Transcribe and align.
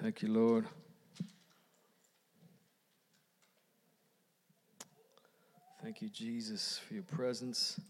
Thank 0.00 0.22
you, 0.22 0.28
Lord. 0.28 0.64
Thank 5.82 6.00
you, 6.00 6.08
Jesus, 6.08 6.78
for 6.86 6.94
your 6.94 7.02
presence. 7.02 7.80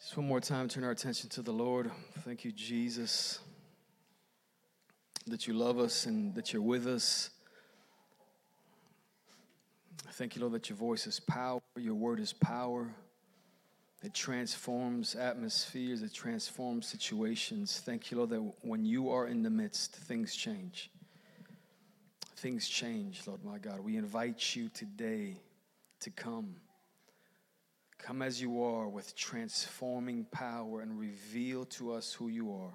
Just 0.00 0.16
one 0.16 0.26
more 0.26 0.40
time, 0.40 0.68
turn 0.68 0.82
our 0.84 0.92
attention 0.92 1.28
to 1.30 1.42
the 1.42 1.52
Lord. 1.52 1.90
Thank 2.20 2.46
you, 2.46 2.52
Jesus, 2.52 3.40
that 5.26 5.46
you 5.46 5.52
love 5.52 5.78
us 5.78 6.06
and 6.06 6.34
that 6.36 6.54
you're 6.54 6.62
with 6.62 6.86
us. 6.86 7.28
Thank 10.12 10.36
you, 10.36 10.40
Lord, 10.40 10.54
that 10.54 10.70
your 10.70 10.78
voice 10.78 11.06
is 11.06 11.20
power, 11.20 11.60
your 11.76 11.96
word 11.96 12.18
is 12.18 12.32
power. 12.32 12.94
It 14.04 14.14
transforms 14.14 15.14
atmospheres, 15.14 16.02
it 16.02 16.12
transforms 16.12 16.88
situations. 16.88 17.80
Thank 17.84 18.10
you, 18.10 18.16
Lord, 18.16 18.30
that 18.30 18.52
when 18.62 18.84
you 18.84 19.10
are 19.10 19.28
in 19.28 19.44
the 19.44 19.50
midst, 19.50 19.94
things 19.94 20.34
change. 20.34 20.90
Things 22.36 22.68
change, 22.68 23.22
Lord 23.28 23.44
my 23.44 23.58
God. 23.58 23.78
We 23.78 23.96
invite 23.96 24.56
you 24.56 24.68
today 24.70 25.36
to 26.00 26.10
come. 26.10 26.56
Come 27.98 28.22
as 28.22 28.42
you 28.42 28.64
are 28.64 28.88
with 28.88 29.14
transforming 29.14 30.26
power 30.32 30.80
and 30.80 30.98
reveal 30.98 31.64
to 31.66 31.92
us 31.92 32.12
who 32.12 32.26
you 32.26 32.52
are. 32.52 32.74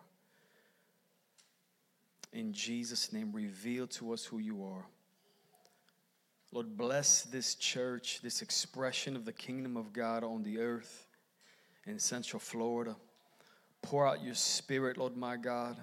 In 2.31 2.53
Jesus' 2.53 3.11
name, 3.11 3.33
reveal 3.33 3.87
to 3.87 4.13
us 4.13 4.23
who 4.23 4.39
you 4.39 4.63
are. 4.63 4.85
Lord, 6.53 6.77
bless 6.77 7.23
this 7.23 7.55
church, 7.55 8.21
this 8.21 8.41
expression 8.41 9.17
of 9.17 9.25
the 9.25 9.33
kingdom 9.33 9.75
of 9.75 9.91
God 9.91 10.23
on 10.23 10.43
the 10.43 10.59
earth 10.59 11.06
in 11.87 11.99
Central 11.99 12.39
Florida. 12.39 12.95
Pour 13.81 14.05
out 14.05 14.23
your 14.23 14.35
spirit, 14.35 14.97
Lord 14.97 15.15
my 15.15 15.37
God. 15.37 15.77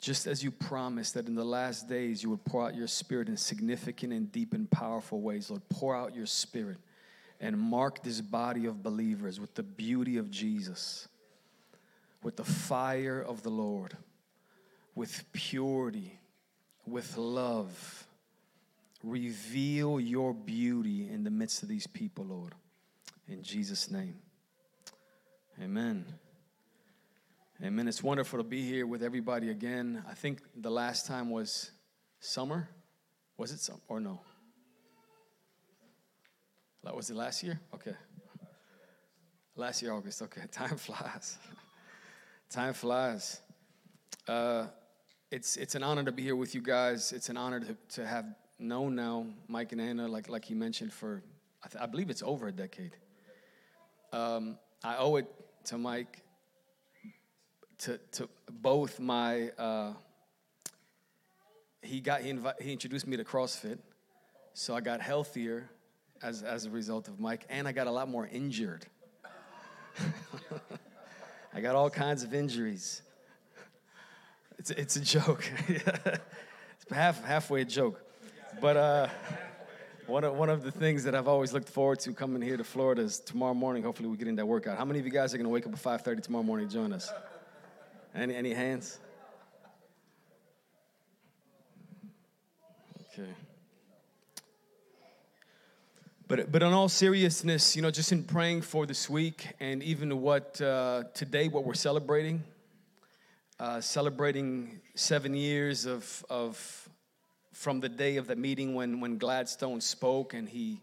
Just 0.00 0.26
as 0.26 0.42
you 0.42 0.50
promised 0.50 1.14
that 1.14 1.26
in 1.26 1.34
the 1.34 1.44
last 1.44 1.88
days 1.88 2.22
you 2.22 2.30
would 2.30 2.44
pour 2.44 2.66
out 2.66 2.74
your 2.74 2.86
spirit 2.86 3.28
in 3.28 3.36
significant 3.36 4.12
and 4.12 4.30
deep 4.30 4.52
and 4.52 4.70
powerful 4.70 5.20
ways, 5.20 5.50
Lord, 5.50 5.62
pour 5.68 5.94
out 5.94 6.14
your 6.14 6.26
spirit 6.26 6.78
and 7.40 7.58
mark 7.58 8.02
this 8.02 8.20
body 8.20 8.66
of 8.66 8.82
believers 8.82 9.40
with 9.40 9.54
the 9.54 9.62
beauty 9.62 10.16
of 10.18 10.30
Jesus, 10.30 11.08
with 12.22 12.36
the 12.36 12.44
fire 12.44 13.20
of 13.20 13.42
the 13.42 13.50
Lord, 13.50 13.96
with 14.94 15.24
purity, 15.32 16.18
with 16.86 17.16
love. 17.16 18.06
Reveal 19.02 20.00
your 20.00 20.32
beauty 20.32 21.08
in 21.08 21.24
the 21.24 21.30
midst 21.30 21.62
of 21.62 21.68
these 21.68 21.86
people, 21.86 22.24
Lord. 22.24 22.54
In 23.28 23.42
Jesus' 23.42 23.90
name. 23.90 24.16
Amen. 25.62 26.04
Amen. 27.62 27.86
It's 27.86 28.02
wonderful 28.02 28.40
to 28.40 28.42
be 28.42 28.62
here 28.62 28.88
with 28.88 29.04
everybody 29.04 29.50
again. 29.50 30.02
I 30.10 30.14
think 30.14 30.40
the 30.56 30.70
last 30.70 31.06
time 31.06 31.30
was 31.30 31.70
summer. 32.18 32.68
Was 33.36 33.52
it 33.52 33.60
summer 33.60 33.78
or 33.86 34.00
no? 34.00 34.20
That 36.82 36.96
was 36.96 37.08
it 37.08 37.16
last 37.16 37.44
year? 37.44 37.60
Okay. 37.72 37.94
Last 39.54 39.80
year, 39.80 39.92
August. 39.92 40.22
Okay. 40.22 40.42
Time 40.50 40.76
flies. 40.76 41.38
Time 42.50 42.72
flies. 42.72 43.40
Uh, 44.26 44.66
it's 45.30 45.56
it's 45.56 45.76
an 45.76 45.84
honor 45.84 46.02
to 46.02 46.12
be 46.12 46.22
here 46.24 46.36
with 46.36 46.56
you 46.56 46.62
guys. 46.62 47.12
It's 47.12 47.28
an 47.28 47.36
honor 47.36 47.60
to, 47.60 47.76
to 47.94 48.06
have 48.06 48.26
known 48.58 48.96
now 48.96 49.26
Mike 49.46 49.70
and 49.70 49.80
Anna, 49.80 50.08
like 50.08 50.28
like 50.28 50.44
he 50.44 50.54
mentioned, 50.54 50.92
for 50.92 51.22
I, 51.62 51.68
th- 51.68 51.82
I 51.82 51.86
believe 51.86 52.10
it's 52.10 52.24
over 52.24 52.48
a 52.48 52.52
decade. 52.52 52.96
Um, 54.12 54.58
I 54.82 54.96
owe 54.96 55.16
it 55.16 55.26
to 55.64 55.78
Mike, 55.78 56.22
to 57.78 57.98
to 58.12 58.28
both 58.50 59.00
my. 59.00 59.50
Uh, 59.50 59.92
he 61.82 62.00
got 62.00 62.22
he, 62.22 62.32
invi- 62.32 62.60
he 62.60 62.72
introduced 62.72 63.06
me 63.06 63.16
to 63.16 63.24
CrossFit, 63.24 63.78
so 64.52 64.74
I 64.74 64.80
got 64.80 65.00
healthier 65.00 65.68
as 66.22 66.42
as 66.42 66.66
a 66.66 66.70
result 66.70 67.08
of 67.08 67.20
Mike, 67.20 67.46
and 67.48 67.68
I 67.68 67.72
got 67.72 67.86
a 67.86 67.90
lot 67.90 68.08
more 68.08 68.26
injured. 68.26 68.86
I 71.54 71.60
got 71.60 71.74
all 71.74 71.90
kinds 71.90 72.22
of 72.22 72.34
injuries. 72.34 73.02
It's 74.58 74.70
it's 74.70 74.96
a 74.96 75.00
joke. 75.00 75.44
it's 75.68 76.90
half 76.90 77.22
halfway 77.24 77.62
a 77.62 77.64
joke, 77.64 78.00
but 78.60 78.76
uh, 78.76 79.08
one 80.06 80.24
of 80.24 80.34
one 80.34 80.50
of 80.50 80.62
the 80.62 80.70
things 80.70 81.04
that 81.04 81.14
I've 81.14 81.28
always 81.28 81.52
looked 81.52 81.68
forward 81.68 82.00
to 82.00 82.12
coming 82.12 82.42
here 82.42 82.56
to 82.56 82.64
Florida 82.64 83.02
is 83.02 83.20
tomorrow 83.20 83.54
morning. 83.54 83.82
Hopefully, 83.82 84.08
we 84.08 84.16
get 84.16 84.28
in 84.28 84.36
that 84.36 84.46
workout. 84.46 84.76
How 84.76 84.84
many 84.84 84.98
of 84.98 85.04
you 85.04 85.12
guys 85.12 85.32
are 85.34 85.38
going 85.38 85.46
to 85.46 85.50
wake 85.50 85.66
up 85.66 85.72
at 85.72 85.78
five 85.78 86.02
thirty 86.02 86.20
tomorrow 86.20 86.44
morning 86.44 86.68
to 86.68 86.74
join 86.74 86.92
us? 86.92 87.10
Any 88.14 88.34
any 88.34 88.52
hands? 88.54 88.98
Okay. 93.12 93.28
But, 96.26 96.50
but 96.50 96.62
in 96.62 96.72
all 96.72 96.88
seriousness, 96.88 97.76
you 97.76 97.82
know, 97.82 97.90
just 97.90 98.10
in 98.10 98.24
praying 98.24 98.62
for 98.62 98.86
this 98.86 99.10
week 99.10 99.46
and 99.60 99.82
even 99.82 100.22
what 100.22 100.58
uh, 100.60 101.04
today, 101.12 101.48
what 101.48 101.64
we're 101.64 101.74
celebrating, 101.74 102.42
uh, 103.60 103.82
celebrating 103.82 104.80
seven 104.94 105.34
years 105.34 105.84
of, 105.84 106.24
of 106.30 106.83
from 107.54 107.80
the 107.80 107.88
day 107.88 108.16
of 108.16 108.26
the 108.26 108.36
meeting 108.36 108.74
when, 108.74 109.00
when 109.00 109.16
Gladstone 109.16 109.80
spoke 109.80 110.34
and 110.34 110.48
he, 110.48 110.82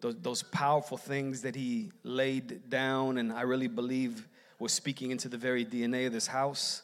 those, 0.00 0.16
those 0.16 0.42
powerful 0.42 0.96
things 0.96 1.42
that 1.42 1.54
he 1.54 1.92
laid 2.02 2.70
down, 2.70 3.18
and 3.18 3.32
I 3.32 3.42
really 3.42 3.68
believe 3.68 4.26
was 4.58 4.72
speaking 4.72 5.10
into 5.10 5.28
the 5.28 5.36
very 5.36 5.64
DNA 5.64 6.06
of 6.06 6.12
this 6.12 6.26
house. 6.26 6.82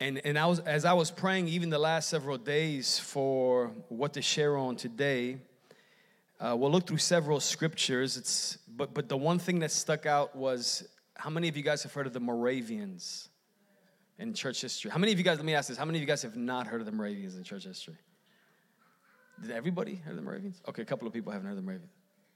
And, 0.00 0.20
and 0.24 0.36
I 0.36 0.46
was, 0.46 0.58
as 0.58 0.84
I 0.84 0.92
was 0.94 1.12
praying, 1.12 1.46
even 1.48 1.70
the 1.70 1.78
last 1.78 2.08
several 2.08 2.36
days, 2.36 2.98
for 2.98 3.70
what 3.88 4.14
to 4.14 4.22
share 4.22 4.56
on 4.56 4.74
today, 4.74 5.38
uh, 6.40 6.56
we'll 6.58 6.72
look 6.72 6.88
through 6.88 6.98
several 6.98 7.38
scriptures. 7.38 8.16
It's, 8.16 8.58
but, 8.66 8.92
but 8.92 9.08
the 9.08 9.16
one 9.16 9.38
thing 9.38 9.60
that 9.60 9.70
stuck 9.70 10.04
out 10.04 10.34
was 10.34 10.88
how 11.14 11.30
many 11.30 11.46
of 11.46 11.56
you 11.56 11.62
guys 11.62 11.84
have 11.84 11.94
heard 11.94 12.08
of 12.08 12.12
the 12.12 12.20
Moravians 12.20 13.28
in 14.18 14.34
church 14.34 14.60
history? 14.60 14.90
How 14.90 14.98
many 14.98 15.12
of 15.12 15.18
you 15.18 15.24
guys, 15.24 15.36
let 15.36 15.46
me 15.46 15.54
ask 15.54 15.68
this, 15.68 15.78
how 15.78 15.84
many 15.84 15.98
of 15.98 16.00
you 16.00 16.08
guys 16.08 16.22
have 16.22 16.36
not 16.36 16.66
heard 16.66 16.80
of 16.80 16.86
the 16.86 16.92
Moravians 16.92 17.36
in 17.36 17.44
church 17.44 17.62
history? 17.62 17.94
Did 19.40 19.50
everybody 19.50 19.96
heard 19.96 20.10
of 20.10 20.16
the 20.16 20.22
Moravians? 20.22 20.60
Okay, 20.68 20.82
a 20.82 20.84
couple 20.84 21.06
of 21.06 21.14
people 21.14 21.32
haven't 21.32 21.48
heard 21.48 21.56
the 21.56 21.62
Moravians. 21.62 21.92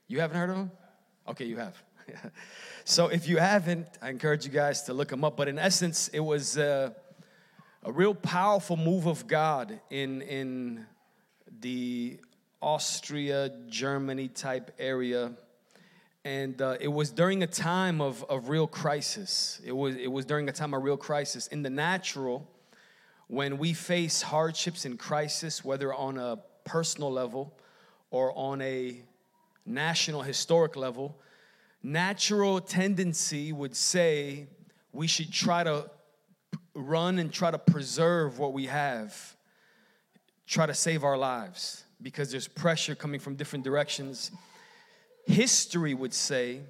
You 0.08 0.20
haven't 0.20 0.36
heard 0.36 0.50
of 0.50 0.56
them? 0.56 0.70
Okay, 1.28 1.44
you 1.44 1.56
have. 1.56 1.76
so 2.84 3.08
if 3.08 3.28
you 3.28 3.38
haven't, 3.38 3.86
I 4.00 4.10
encourage 4.10 4.44
you 4.44 4.52
guys 4.52 4.82
to 4.84 4.94
look 4.94 5.08
them 5.08 5.24
up. 5.24 5.36
But 5.36 5.48
in 5.48 5.58
essence, 5.58 6.08
it 6.08 6.20
was. 6.20 6.56
Uh, 6.56 6.90
a 7.86 7.92
real 7.92 8.14
powerful 8.14 8.76
move 8.76 9.06
of 9.06 9.28
God 9.28 9.78
in, 9.90 10.20
in 10.22 10.84
the 11.60 12.18
Austria, 12.60 13.52
Germany 13.68 14.26
type 14.26 14.74
area. 14.76 15.34
And 16.24 16.60
uh, 16.60 16.78
it 16.80 16.88
was 16.88 17.12
during 17.12 17.44
a 17.44 17.46
time 17.46 18.00
of, 18.00 18.24
of 18.24 18.48
real 18.48 18.66
crisis. 18.66 19.60
It 19.64 19.70
was, 19.70 19.94
it 19.94 20.10
was 20.10 20.24
during 20.24 20.48
a 20.48 20.52
time 20.52 20.74
of 20.74 20.82
real 20.82 20.96
crisis. 20.96 21.46
In 21.46 21.62
the 21.62 21.70
natural, 21.70 22.50
when 23.28 23.56
we 23.56 23.72
face 23.72 24.20
hardships 24.20 24.84
and 24.84 24.98
crisis, 24.98 25.64
whether 25.64 25.94
on 25.94 26.18
a 26.18 26.38
personal 26.66 27.10
level 27.10 27.56
or 28.10 28.36
on 28.36 28.60
a 28.60 29.00
national 29.64 30.22
historic 30.22 30.76
level, 30.76 31.18
natural 31.82 32.60
tendency 32.60 33.52
would 33.52 33.74
say 33.74 34.46
we 34.92 35.06
should 35.06 35.32
try 35.32 35.64
to 35.64 35.90
run 36.74 37.18
and 37.18 37.32
try 37.32 37.50
to 37.50 37.58
preserve 37.58 38.38
what 38.38 38.52
we 38.52 38.66
have, 38.66 39.36
try 40.46 40.66
to 40.66 40.74
save 40.74 41.04
our 41.04 41.16
lives 41.16 41.84
because 42.02 42.30
there's 42.30 42.48
pressure 42.48 42.94
coming 42.94 43.18
from 43.18 43.34
different 43.36 43.64
directions. 43.64 44.30
History 45.26 45.94
would 45.94 46.12
say 46.12 46.60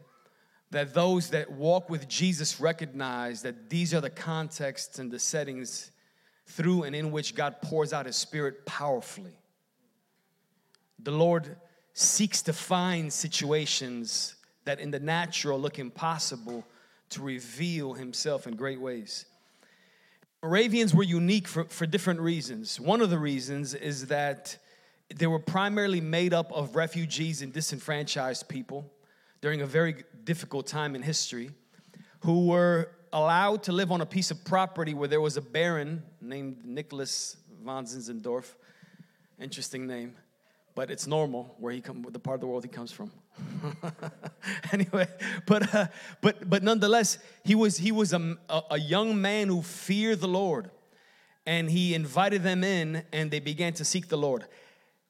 that 0.71 0.95
those 0.95 1.31
that 1.31 1.51
walk 1.51 1.91
with 1.91 2.09
Jesus 2.09 2.61
recognize 2.61 3.43
that 3.43 3.71
these 3.71 3.95
are 3.95 4.01
the 4.01 4.11
contexts 4.11 4.99
and 4.99 5.11
the 5.11 5.19
settings 5.19 5.91
through 6.47 6.85
and 6.85 6.95
in 6.95 7.11
which 7.11 7.35
God 7.35 7.61
pours 7.61 7.93
out 7.93 8.07
His 8.07 8.17
Spirit 8.17 8.67
powerfully. 8.67 9.39
The 10.99 11.11
Lord 11.11 11.57
seeks 11.93 12.43
to 12.43 12.53
find 12.53 13.13
situations 13.13 14.35
that 14.65 14.81
in 14.81 14.91
the 14.91 15.01
natural 15.01 15.59
look 15.59 15.79
impossible 15.79 16.67
to 17.11 17.23
reveal 17.23 17.95
Himself 17.95 18.47
in 18.47 18.57
great 18.57 18.81
ways. 18.81 19.27
Moravians 20.43 20.95
were 20.95 21.03
unique 21.03 21.49
for, 21.49 21.65
for 21.65 21.87
different 21.87 22.21
reasons. 22.21 22.79
One 22.79 23.01
of 23.01 23.11
the 23.11 23.19
reasons 23.19 23.75
is 23.75 24.07
that 24.09 24.57
they 25.15 25.27
were 25.27 25.39
primarily 25.39 26.01
made 26.01 26.35
up 26.35 26.53
of 26.53 26.77
refugees 26.77 27.43
and 27.43 27.53
disenfranchised 27.53 28.49
people 28.49 28.91
during 29.41 29.61
a 29.63 29.67
very 29.67 30.05
difficult 30.25 30.67
time 30.67 30.95
in 30.95 31.03
history 31.03 31.51
who 32.21 32.47
were 32.47 32.91
allowed 33.13 33.63
to 33.63 33.73
live 33.73 33.93
on 33.93 34.01
a 34.01 34.07
piece 34.07 34.31
of 34.31 34.45
property 34.45 34.95
where 34.95 35.09
there 35.09 35.21
was 35.21 35.37
a 35.37 35.41
baron 35.41 36.03
named 36.21 36.65
Nicholas 36.65 37.37
von 37.65 37.87
Zinzendorf. 37.87 38.55
Interesting 39.41 39.87
name, 39.87 40.15
but 40.77 40.91
it's 40.91 41.09
normal 41.09 41.57
where 41.59 41.73
he 41.73 41.81
come, 41.81 42.07
the 42.09 42.21
part 42.21 42.37
of 42.37 42.43
the 42.43 42.47
world 42.47 42.63
he 42.63 42.69
comes 42.69 42.93
from. 42.93 43.11
anyway, 44.73 45.09
but 45.47 45.75
uh, 45.75 45.87
but 46.21 46.49
but 46.49 46.63
nonetheless, 46.63 47.19
he 47.43 47.57
was 47.57 47.79
he 47.79 47.91
was 47.91 48.13
a, 48.13 48.37
a 48.71 48.79
young 48.79 49.21
man 49.21 49.49
who 49.49 49.63
feared 49.63 50.21
the 50.21 50.29
Lord, 50.29 50.71
and 51.45 51.69
he 51.69 51.95
invited 51.95 52.45
them 52.45 52.63
in, 52.63 53.03
and 53.13 53.33
they 53.33 53.41
began 53.41 53.73
to 53.73 53.85
seek 53.85 54.07
the 54.09 54.19
Lord. 54.19 54.45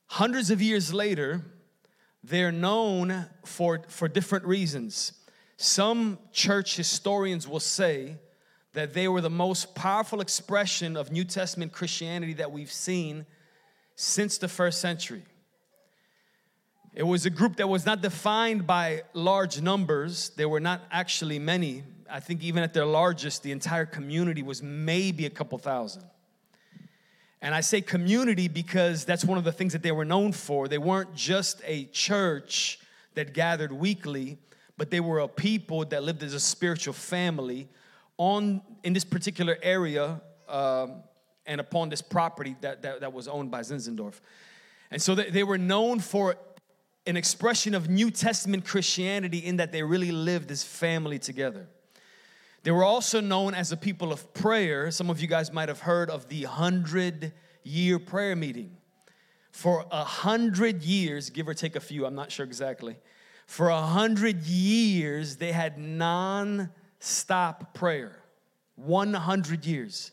Hundreds 0.07 0.51
of 0.51 0.63
years 0.63 0.95
later, 0.95 1.43
they're 2.23 2.53
known 2.53 3.27
for, 3.45 3.83
for 3.89 4.09
different 4.09 4.45
reasons. 4.45 5.13
Some 5.57 6.19
church 6.33 6.77
historians 6.77 7.49
will 7.49 7.61
say 7.61 8.17
that 8.73 8.95
they 8.95 9.09
were 9.09 9.21
the 9.21 9.31
most 9.31 9.75
powerful 9.75 10.21
expression 10.21 10.97
of 10.97 11.11
New 11.11 11.25
Testament 11.25 11.73
Christianity 11.73 12.35
that 12.35 12.53
we've 12.53 12.71
seen 12.71 13.27
since 13.97 14.39
the 14.39 14.49
first 14.49 14.81
century. 14.81 15.25
It 16.97 17.03
was 17.03 17.27
a 17.27 17.31
group 17.31 17.57
that 17.57 17.69
was 17.69 17.85
not 17.85 18.01
defined 18.01 18.67
by 18.67 19.03
large 19.13 19.61
numbers, 19.61 20.31
there 20.31 20.49
were 20.49 20.61
not 20.61 20.81
actually 20.91 21.39
many. 21.39 21.85
I 22.11 22.21
think 22.21 22.43
even 22.43 22.63
at 22.63 22.73
their 22.73 22.87
largest, 22.87 23.43
the 23.43 23.53
entire 23.53 23.85
community 23.85 24.43
was 24.43 24.63
maybe 24.63 25.27
a 25.27 25.31
couple 25.31 25.59
thousand. 25.59 26.05
And 27.43 27.55
I 27.55 27.61
say 27.61 27.83
community 27.83 28.49
because 28.49 29.05
that's 29.05 29.27
one 29.27 29.37
of 29.37 29.45
the 29.45 29.53
things 29.53 29.75
that 29.75 29.83
they 29.83 29.93
were 29.93 30.07
known 30.07 30.33
for. 30.33 30.69
They 30.69 30.79
weren't 30.79 31.15
just 31.15 31.61
a 31.67 31.85
church 31.87 32.79
that 33.13 33.35
gathered 33.35 33.73
weekly, 33.73 34.39
but 34.79 34.91
they 34.91 35.01
were 35.01 35.19
a 35.19 35.29
people 35.29 35.85
that 35.85 36.03
lived 36.03 36.23
as 36.23 36.33
a 36.33 36.41
spiritual 36.41 36.95
family 36.95 37.69
on 38.17 38.63
in 38.85 38.95
this 38.95 39.05
particular 39.05 39.59
area 39.63 40.19
um, 40.49 41.03
and 41.45 41.61
upon 41.61 41.91
this 41.91 42.01
property 42.01 42.57
that, 42.63 42.81
that, 42.81 43.01
that, 43.01 43.13
was 43.13 43.29
owned 43.29 43.51
by 43.51 43.61
Zinzendorf. 43.61 44.15
And 44.91 45.03
so 45.03 45.15
they, 45.15 45.29
they 45.29 45.45
were 45.45 45.59
known 45.59 46.01
for 46.01 46.37
an 47.07 47.17
expression 47.17 47.75
of 47.75 47.89
New 47.89 48.11
Testament 48.11 48.65
Christianity 48.65 49.39
in 49.39 49.57
that 49.57 49.73
they 49.73 49.83
really 49.83 50.13
lived 50.13 50.51
as 50.51 50.63
family 50.63 51.19
together. 51.19 51.69
They 52.63 52.73
were 52.73 52.85
also 52.85 53.21
known 53.21 53.55
as 53.55 53.71
a 53.71 53.77
people 53.77 54.13
of 54.13 54.35
prayer. 54.35 54.91
Some 54.91 55.09
of 55.09 55.21
you 55.21 55.29
guys 55.29 55.53
might 55.53 55.69
have 55.69 55.81
heard 55.81 56.11
of 56.11 56.29
the 56.29 56.43
hundred 56.45 57.33
year 57.63 57.99
prayer 57.99 58.35
meeting. 58.35 58.77
For 59.53 59.87
a 59.91 60.05
hundred 60.05 60.83
years, 60.83 61.31
give 61.31 61.49
or 61.49 61.55
take 61.55 61.77
a 61.77 61.81
few, 61.81 62.05
I'm 62.05 62.15
not 62.15 62.33
sure 62.33 62.45
exactly. 62.45 62.97
For 63.47 63.69
a 63.69 63.81
hundred 63.81 64.43
years, 64.43 65.37
they 65.37 65.53
had 65.53 65.79
non 65.79 66.71
stop 66.99 67.73
prayer 67.73 68.21
100 68.77 69.65
years. 69.65 70.11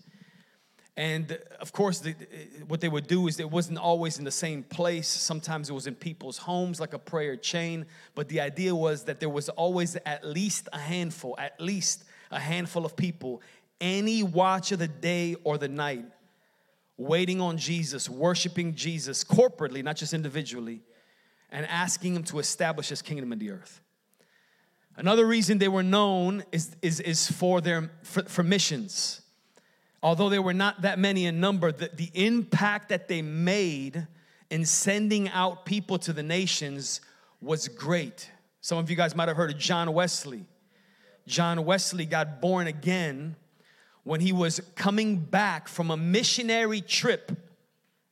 And 0.95 1.39
of 1.59 1.73
course, 1.73 1.99
the, 1.99 2.15
what 2.67 2.79
they 2.79 2.87
would 2.87 3.07
do 3.07 3.27
is 3.27 3.39
it 3.39 3.49
wasn't 3.49 3.79
always 3.79 4.19
in 4.19 4.25
the 4.25 4.31
same 4.31 4.61
place. 4.61 5.07
Sometimes 5.07 5.69
it 5.69 5.73
was 5.73 5.87
in 5.87 5.95
people's 5.95 6.37
homes, 6.37 6.79
like 6.79 6.93
a 6.93 6.99
prayer 6.99 7.35
chain. 7.35 7.87
But 8.13 8.29
the 8.29 8.41
idea 8.41 8.75
was 8.75 9.05
that 9.05 9.19
there 9.19 9.29
was 9.29 9.49
always 9.49 9.97
at 10.05 10.23
least 10.23 10.69
a 10.71 10.77
handful, 10.77 11.35
at 11.39 11.59
least 11.59 12.03
a 12.29 12.39
handful 12.39 12.85
of 12.85 12.95
people, 12.95 13.41
any 13.81 14.21
watch 14.21 14.71
of 14.71 14.79
the 14.79 14.87
day 14.87 15.35
or 15.43 15.57
the 15.57 15.67
night, 15.67 16.05
waiting 16.97 17.41
on 17.41 17.57
Jesus, 17.57 18.07
worshiping 18.07 18.75
Jesus 18.75 19.23
corporately, 19.23 19.83
not 19.83 19.95
just 19.95 20.13
individually, 20.13 20.81
and 21.51 21.65
asking 21.67 22.15
Him 22.15 22.23
to 22.25 22.37
establish 22.37 22.89
His 22.89 23.01
kingdom 23.01 23.33
in 23.33 23.39
the 23.39 23.49
earth. 23.49 23.81
Another 24.95 25.25
reason 25.25 25.57
they 25.57 25.67
were 25.67 25.81
known 25.81 26.43
is, 26.51 26.75
is, 26.83 26.99
is 26.99 27.31
for 27.31 27.61
their 27.61 27.89
for, 28.03 28.21
for 28.23 28.43
missions. 28.43 29.22
Although 30.03 30.27
there 30.27 30.41
were 30.41 30.53
not 30.53 30.81
that 30.81 30.99
many 30.99 31.25
in 31.25 31.39
number, 31.39 31.71
the, 31.71 31.89
the 31.93 32.11
impact 32.13 32.89
that 32.89 33.07
they 33.07 33.21
made 33.21 34.05
in 34.49 34.65
sending 34.65 35.29
out 35.29 35.65
people 35.65 35.97
to 35.99 36.11
the 36.11 36.21
nations 36.21 36.99
was 37.41 37.69
great. 37.69 38.29
Some 38.59 38.77
of 38.77 38.89
you 38.89 38.97
guys 38.97 39.15
might 39.15 39.29
have 39.29 39.37
heard 39.37 39.51
of 39.51 39.57
John 39.57 39.93
Wesley. 39.93 40.43
John 41.25 41.63
Wesley 41.63 42.05
got 42.05 42.41
born 42.41 42.67
again 42.67 43.37
when 44.03 44.19
he 44.19 44.33
was 44.33 44.59
coming 44.75 45.15
back 45.17 45.69
from 45.69 45.89
a 45.89 45.95
missionary 45.95 46.81
trip 46.81 47.31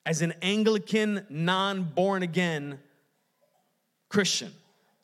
as 0.05 0.21
an 0.21 0.33
Anglican, 0.41 1.25
non 1.29 1.83
born 1.83 2.23
again 2.23 2.79
Christian. 4.07 4.53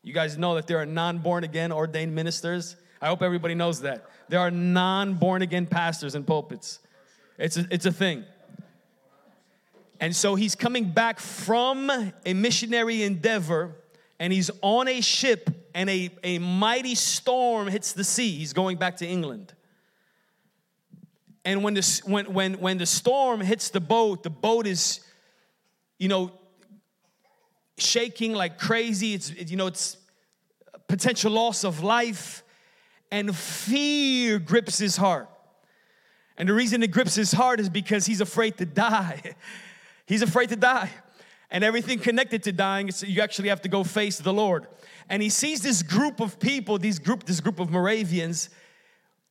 You 0.04 0.14
guys 0.14 0.38
know 0.38 0.56
that 0.56 0.68
there 0.68 0.78
are 0.78 0.86
non 0.86 1.18
born 1.18 1.44
again 1.44 1.74
ordained 1.74 2.16
ministers. 2.16 2.78
I 3.02 3.08
hope 3.08 3.22
everybody 3.22 3.56
knows 3.56 3.82
that. 3.82 4.10
There 4.30 4.40
are 4.40 4.52
non 4.52 5.16
born 5.16 5.42
again 5.42 5.66
pastors 5.68 6.16
in 6.16 6.24
pulpits. 6.24 6.80
It's 7.38 7.58
a, 7.58 7.68
it's 7.70 7.86
a 7.86 7.92
thing. 7.92 8.24
And 10.00 10.16
so 10.16 10.36
he's 10.36 10.56
coming 10.56 10.92
back 10.92 11.20
from 11.20 11.90
a 12.26 12.34
missionary 12.34 13.04
endeavor 13.04 13.76
and 14.20 14.34
he's 14.34 14.50
on 14.62 14.88
a 14.88 15.02
ship 15.02 15.50
and 15.74 15.90
a, 15.90 16.10
a 16.24 16.40
mighty 16.40 16.96
storm 16.96 17.68
hits 17.68 17.94
the 17.94 18.04
sea. 18.04 18.38
He's 18.38 18.54
going 18.54 18.78
back 18.78 18.98
to 18.98 19.08
England. 19.08 19.54
And 21.46 21.64
when 21.64 21.76
the, 21.76 22.02
when, 22.06 22.34
when, 22.34 22.54
when 22.56 22.78
the 22.78 22.86
storm 22.86 23.42
hits 23.42 23.70
the 23.70 23.80
boat, 23.80 24.24
the 24.24 24.30
boat 24.30 24.68
is, 24.68 25.00
you 25.98 26.10
know, 26.10 26.32
shaking 27.78 28.34
like 28.34 28.60
crazy. 28.60 29.14
It's, 29.14 29.32
you 29.50 29.56
know, 29.56 29.68
it's 29.68 29.98
potential 30.88 31.32
loss 31.32 31.64
of 31.64 31.84
life, 31.84 32.44
and 33.12 33.36
fear 33.36 34.40
grips 34.40 34.78
his 34.78 34.98
heart. 34.98 35.30
And 36.38 36.48
the 36.48 36.54
reason 36.54 36.84
it 36.84 36.92
grips 36.92 37.16
his 37.16 37.32
heart 37.32 37.60
is 37.60 37.70
because 37.70 38.06
he's 38.06 38.22
afraid 38.22 38.58
to 38.58 38.66
die. 38.66 39.36
he's 40.06 40.22
afraid 40.22 40.50
to 40.50 40.56
die. 40.56 40.92
And 41.50 41.64
everything 41.64 42.00
connected 42.00 42.44
to 42.44 42.52
dying, 42.52 42.90
is 42.90 43.04
you 43.04 43.22
actually 43.22 43.50
have 43.50 43.62
to 43.62 43.70
go 43.70 43.84
face 43.84 44.20
the 44.20 44.34
Lord. 44.34 44.68
And 45.10 45.22
he 45.22 45.30
sees 45.30 45.62
this 45.62 45.82
group 45.82 46.20
of 46.20 46.40
people, 46.40 46.78
these 46.78 47.00
group, 47.00 47.24
this 47.24 47.40
group 47.40 47.60
of 47.60 47.70
Moravians, 47.70 48.50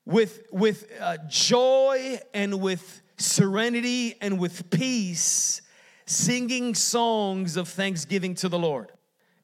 with, 0.06 0.42
with 0.50 0.90
uh, 1.00 1.18
joy 1.28 2.18
and 2.32 2.60
with 2.60 3.02
serenity 3.18 4.14
and 4.20 4.38
with 4.38 4.70
peace, 4.70 5.60
singing 6.06 6.74
songs 6.74 7.56
of 7.56 7.68
thanksgiving 7.68 8.34
to 8.36 8.48
the 8.48 8.58
Lord. 8.58 8.92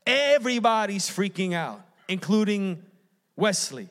Everybody's 0.06 1.08
freaking 1.08 1.52
out, 1.52 1.82
including 2.08 2.82
Wesley. 3.36 3.88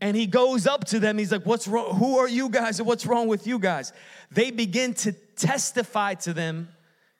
And 0.00 0.16
he 0.16 0.26
goes 0.26 0.66
up 0.66 0.84
to 0.86 1.00
them. 1.00 1.18
He's 1.18 1.32
like, 1.32 1.44
What's 1.44 1.66
wrong? 1.66 1.96
Who 1.96 2.18
are 2.18 2.28
you 2.28 2.48
guys? 2.48 2.78
And 2.78 2.86
what's 2.86 3.06
wrong 3.06 3.28
with 3.28 3.46
you 3.46 3.58
guys? 3.58 3.92
They 4.30 4.50
begin 4.50 4.94
to 4.94 5.12
testify 5.12 6.14
to 6.14 6.32
them, 6.32 6.68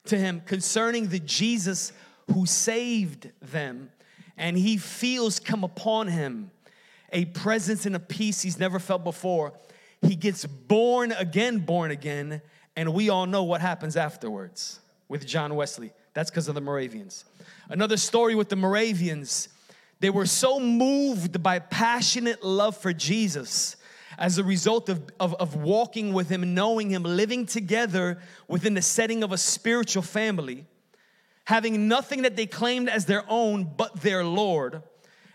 to 0.05 0.17
him 0.17 0.41
concerning 0.45 1.07
the 1.07 1.19
Jesus 1.19 1.91
who 2.33 2.45
saved 2.45 3.29
them. 3.41 3.91
And 4.37 4.57
he 4.57 4.77
feels 4.77 5.39
come 5.39 5.63
upon 5.63 6.07
him 6.07 6.51
a 7.11 7.25
presence 7.25 7.85
and 7.85 7.95
a 7.95 7.99
peace 7.99 8.41
he's 8.41 8.59
never 8.59 8.79
felt 8.79 9.03
before. 9.03 9.53
He 10.01 10.15
gets 10.15 10.45
born 10.45 11.11
again, 11.11 11.59
born 11.59 11.91
again, 11.91 12.41
and 12.75 12.93
we 12.93 13.09
all 13.09 13.25
know 13.25 13.43
what 13.43 13.61
happens 13.61 13.97
afterwards 13.97 14.79
with 15.07 15.25
John 15.25 15.55
Wesley. 15.55 15.91
That's 16.13 16.29
because 16.29 16.47
of 16.47 16.55
the 16.55 16.61
Moravians. 16.61 17.25
Another 17.69 17.97
story 17.97 18.35
with 18.35 18.49
the 18.49 18.55
Moravians, 18.55 19.49
they 19.99 20.09
were 20.09 20.25
so 20.25 20.59
moved 20.59 21.43
by 21.43 21.59
passionate 21.59 22.43
love 22.43 22.77
for 22.77 22.93
Jesus 22.93 23.75
as 24.17 24.37
a 24.37 24.43
result 24.43 24.89
of, 24.89 25.01
of, 25.19 25.33
of, 25.35 25.55
walking 25.55 26.13
with 26.13 26.29
him, 26.29 26.53
knowing 26.53 26.89
him, 26.89 27.03
living 27.03 27.45
together 27.45 28.19
within 28.47 28.73
the 28.73 28.81
setting 28.81 29.23
of 29.23 29.31
a 29.31 29.37
spiritual 29.37 30.03
family, 30.03 30.65
having 31.45 31.87
nothing 31.87 32.23
that 32.23 32.35
they 32.35 32.45
claimed 32.45 32.89
as 32.89 33.05
their 33.05 33.23
own 33.29 33.63
but 33.63 34.01
their 34.01 34.25
Lord, 34.25 34.83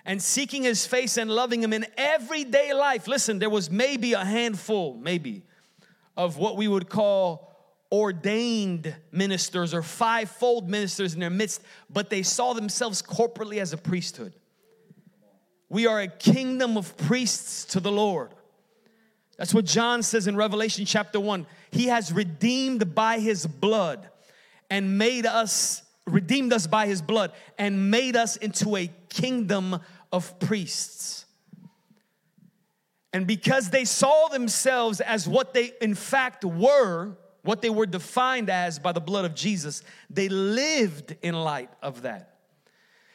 and 0.04 0.20
seeking 0.20 0.64
his 0.64 0.86
face 0.86 1.16
and 1.16 1.30
loving 1.30 1.62
him 1.62 1.72
in 1.72 1.86
everyday 1.96 2.74
life. 2.74 3.08
Listen, 3.08 3.38
there 3.38 3.48
was 3.48 3.70
maybe 3.70 4.12
a 4.12 4.24
handful, 4.24 4.94
maybe, 4.94 5.42
of 6.14 6.36
what 6.36 6.58
we 6.58 6.68
would 6.68 6.90
call 6.90 7.50
ordained 7.90 8.94
ministers 9.12 9.72
or 9.72 9.82
fivefold 9.82 10.68
ministers 10.68 11.14
in 11.14 11.20
their 11.20 11.30
midst, 11.30 11.62
but 11.88 12.10
they 12.10 12.22
saw 12.22 12.52
themselves 12.52 13.00
corporately 13.00 13.60
as 13.62 13.72
a 13.72 13.78
priesthood. 13.78 14.34
We 15.68 15.86
are 15.86 16.00
a 16.00 16.08
kingdom 16.08 16.76
of 16.76 16.96
priests 16.96 17.64
to 17.66 17.80
the 17.80 17.92
Lord. 17.92 18.30
That's 19.36 19.52
what 19.52 19.64
John 19.64 20.02
says 20.02 20.26
in 20.26 20.36
Revelation 20.36 20.84
chapter 20.84 21.18
1. 21.18 21.46
He 21.70 21.86
has 21.86 22.12
redeemed 22.12 22.94
by 22.94 23.18
his 23.18 23.46
blood 23.46 24.08
and 24.70 24.96
made 24.98 25.26
us, 25.26 25.82
redeemed 26.06 26.52
us 26.52 26.66
by 26.66 26.86
his 26.86 27.02
blood 27.02 27.32
and 27.58 27.90
made 27.90 28.16
us 28.16 28.36
into 28.36 28.76
a 28.76 28.90
kingdom 29.08 29.80
of 30.12 30.38
priests. 30.38 31.26
And 33.12 33.26
because 33.26 33.70
they 33.70 33.84
saw 33.84 34.28
themselves 34.28 35.00
as 35.00 35.28
what 35.28 35.54
they 35.54 35.72
in 35.80 35.94
fact 35.94 36.44
were, 36.44 37.16
what 37.42 37.62
they 37.62 37.70
were 37.70 37.86
defined 37.86 38.50
as 38.50 38.78
by 38.78 38.92
the 38.92 39.00
blood 39.00 39.24
of 39.24 39.34
Jesus, 39.34 39.82
they 40.10 40.28
lived 40.28 41.16
in 41.22 41.34
light 41.34 41.70
of 41.82 42.02
that. 42.02 42.38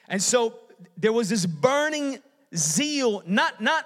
And 0.08 0.22
so 0.22 0.56
there 0.98 1.12
was 1.12 1.30
this 1.30 1.46
burning 1.46 2.20
zeal, 2.56 3.24
not, 3.26 3.62
not 3.62 3.86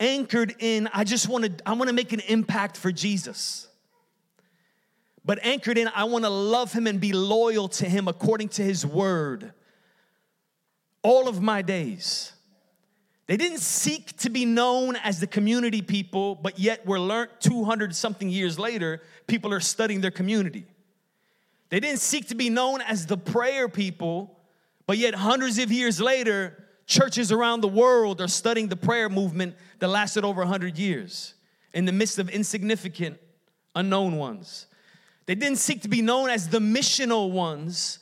anchored 0.00 0.54
in, 0.58 0.88
I 0.92 1.04
just 1.04 1.28
want 1.28 1.44
to, 1.44 1.68
I 1.68 1.72
want 1.72 1.88
to 1.88 1.94
make 1.94 2.12
an 2.12 2.20
impact 2.20 2.76
for 2.76 2.92
Jesus. 2.92 3.68
But 5.24 5.40
anchored 5.42 5.76
in, 5.76 5.88
I 5.94 6.04
want 6.04 6.24
to 6.24 6.30
love 6.30 6.72
him 6.72 6.86
and 6.86 7.00
be 7.00 7.12
loyal 7.12 7.68
to 7.68 7.88
him 7.88 8.08
according 8.08 8.48
to 8.50 8.62
his 8.62 8.86
word 8.86 9.52
all 11.02 11.28
of 11.28 11.42
my 11.42 11.62
days. 11.62 12.32
They 13.26 13.36
didn't 13.36 13.60
seek 13.60 14.16
to 14.18 14.30
be 14.30 14.46
known 14.46 14.96
as 14.96 15.20
the 15.20 15.26
community 15.26 15.82
people, 15.82 16.34
but 16.34 16.58
yet 16.58 16.86
we're 16.86 16.98
learned 16.98 17.30
200 17.40 17.94
something 17.94 18.30
years 18.30 18.58
later, 18.58 19.02
people 19.26 19.52
are 19.52 19.60
studying 19.60 20.00
their 20.00 20.10
community. 20.10 20.66
They 21.68 21.80
didn't 21.80 22.00
seek 22.00 22.28
to 22.28 22.34
be 22.34 22.48
known 22.48 22.80
as 22.80 23.04
the 23.04 23.18
prayer 23.18 23.68
people, 23.68 24.38
but 24.86 24.96
yet 24.96 25.14
hundreds 25.14 25.58
of 25.58 25.70
years 25.70 26.00
later, 26.00 26.64
churches 26.88 27.30
around 27.30 27.60
the 27.60 27.68
world 27.68 28.20
are 28.20 28.28
studying 28.28 28.66
the 28.66 28.76
prayer 28.76 29.08
movement 29.08 29.54
that 29.78 29.88
lasted 29.88 30.24
over 30.24 30.40
100 30.40 30.78
years 30.78 31.34
in 31.74 31.84
the 31.84 31.92
midst 31.92 32.18
of 32.18 32.28
insignificant, 32.30 33.20
unknown 33.76 34.16
ones. 34.16 34.66
They 35.26 35.34
didn't 35.34 35.58
seek 35.58 35.82
to 35.82 35.88
be 35.88 36.00
known 36.00 36.30
as 36.30 36.48
the 36.48 36.58
missional 36.58 37.30
ones, 37.30 37.98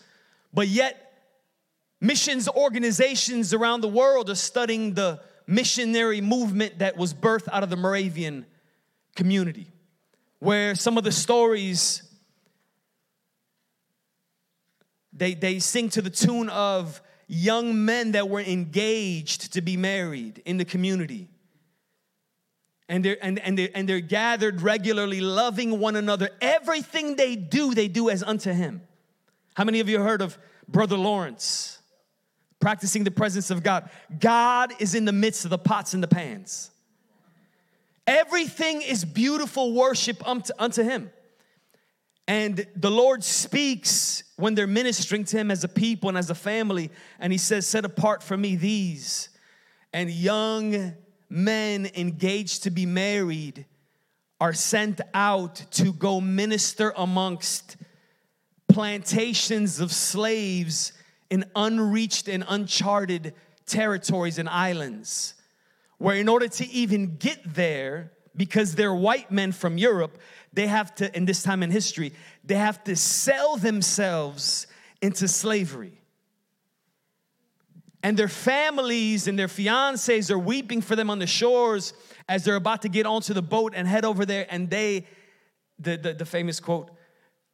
but 0.55 0.69
yet 0.69 1.13
missions 2.01 2.49
organizations 2.49 3.53
around 3.53 3.81
the 3.81 3.89
world 3.89 4.31
are 4.31 4.37
studying 4.37 4.95
the 4.95 5.21
missionary 5.49 6.21
movement 6.21 6.79
that 6.79 6.97
was 6.97 7.13
birthed 7.13 7.49
out 7.53 7.65
of 7.65 7.71
the 7.71 7.77
Moravian 7.77 8.47
community, 9.17 9.67
where 10.39 10.77
some 10.77 10.97
of 10.97 11.03
the 11.03 11.13
stories 11.13 12.05
they, 15.13 15.35
they 15.35 15.59
sing 15.59 15.89
to 15.89 16.03
the 16.03 16.11
tune 16.11 16.49
of 16.51 17.01
young 17.27 17.85
men 17.85 18.13
that 18.13 18.29
were 18.29 18.41
engaged 18.41 19.53
to 19.55 19.61
be 19.61 19.77
married 19.77 20.43
in 20.45 20.57
the 20.57 20.65
community 20.65 21.29
and 22.89 23.05
they're, 23.05 23.17
and, 23.21 23.39
and, 23.41 23.59
they're, 23.59 23.69
and 23.75 23.89
they're 23.89 24.01
gathered 24.01 24.63
regularly, 24.63 25.21
loving 25.21 25.81
one 25.81 25.97
another. 25.97 26.31
Everything 26.41 27.17
they 27.17 27.35
do, 27.35 27.75
they 27.75 27.89
do 27.89 28.11
as 28.11 28.23
unto 28.23 28.53
Him. 28.53 28.83
How 29.55 29.65
many 29.65 29.81
of 29.81 29.89
you 29.89 30.01
heard 30.01 30.23
of 30.23 30.39
Brother 30.69 30.97
Lawrence 30.97 31.79
practicing 32.61 33.05
the 33.05 33.11
presence 33.11 33.51
of 33.51 33.63
God? 33.63 33.91
God 34.21 34.73
is 34.79 34.95
in 34.95 35.05
the 35.05 35.13
midst 35.13 35.45
of 35.45 35.51
the 35.51 35.59
pots 35.59 35.95
and 35.95 36.03
the 36.03 36.09
pans. 36.09 36.71
Everything 38.07 38.83
is 38.83 39.05
beautiful 39.05 39.73
worship 39.73 40.27
unto, 40.27 40.53
unto 40.57 40.85
Him. 40.85 41.11
And 42.29 42.67
the 42.75 42.91
Lord 42.91 43.23
speaks 43.23 44.25
when 44.37 44.55
they're 44.55 44.67
ministering 44.67 45.25
to 45.25 45.37
Him 45.37 45.51
as 45.51 45.63
a 45.63 45.69
people 45.69 46.09
and 46.09 46.19
as 46.19 46.29
a 46.31 46.35
family, 46.35 46.91
and 47.21 47.33
He 47.33 47.39
says, 47.39 47.67
Set 47.67 47.85
apart 47.85 48.23
for 48.23 48.37
me 48.37 48.57
these. 48.57 49.29
And 49.93 50.11
young 50.11 50.95
men 51.29 51.89
engaged 51.95 52.65
to 52.65 52.71
be 52.71 52.87
married 52.87 53.67
are 54.41 54.53
sent 54.53 55.01
out 55.15 55.55
to 55.71 55.93
go 55.93 56.21
minister 56.21 56.93
amongst 56.97 57.77
plantations 58.69 59.81
of 59.81 59.93
slaves 59.93 60.93
in 61.31 61.45
unreached 61.55 62.29
and 62.29 62.45
uncharted 62.49 63.35
territories 63.65 64.39
and 64.39 64.49
islands. 64.49 65.35
Where, 65.99 66.17
in 66.17 66.29
order 66.29 66.49
to 66.49 66.69
even 66.69 67.17
get 67.17 67.55
there, 67.55 68.13
because 68.37 68.75
they're 68.75 68.95
white 68.95 69.31
men 69.31 69.53
from 69.53 69.79
Europe, 69.79 70.19
they 70.57 70.67
have 70.67 70.95
to, 70.97 71.15
in 71.15 71.27
this 71.27 71.43
time 71.43 71.63
in 71.63 71.71
history, 71.71 72.15
they 72.43 72.55
have 72.55 72.83
to 72.85 72.97
sell 72.97 73.59
themselves 73.59 74.67
into 75.03 75.29
slavery. 75.29 76.01
And 78.03 78.17
their 78.17 78.29
families 78.29 79.29
and 79.29 79.39
their 79.39 79.49
fiancés 79.49 80.31
are 80.31 80.39
weeping 80.39 80.81
for 80.81 80.97
them 80.97 81.11
on 81.11 81.19
the 81.19 81.27
shores 81.27 81.93
as 82.27 82.45
they're 82.45 82.57
about 82.57 82.83
to 82.83 82.89
get 82.89 83.05
onto 83.05 83.35
the 83.35 83.43
boat 83.43 83.75
and 83.77 83.87
head 83.87 84.07
over 84.07 84.25
there. 84.25 84.47
And 84.49 84.71
they 84.71 85.07
the, 85.79 85.99
the, 85.99 86.15
the 86.15 86.25
famous 86.25 86.59
quote 86.59 86.91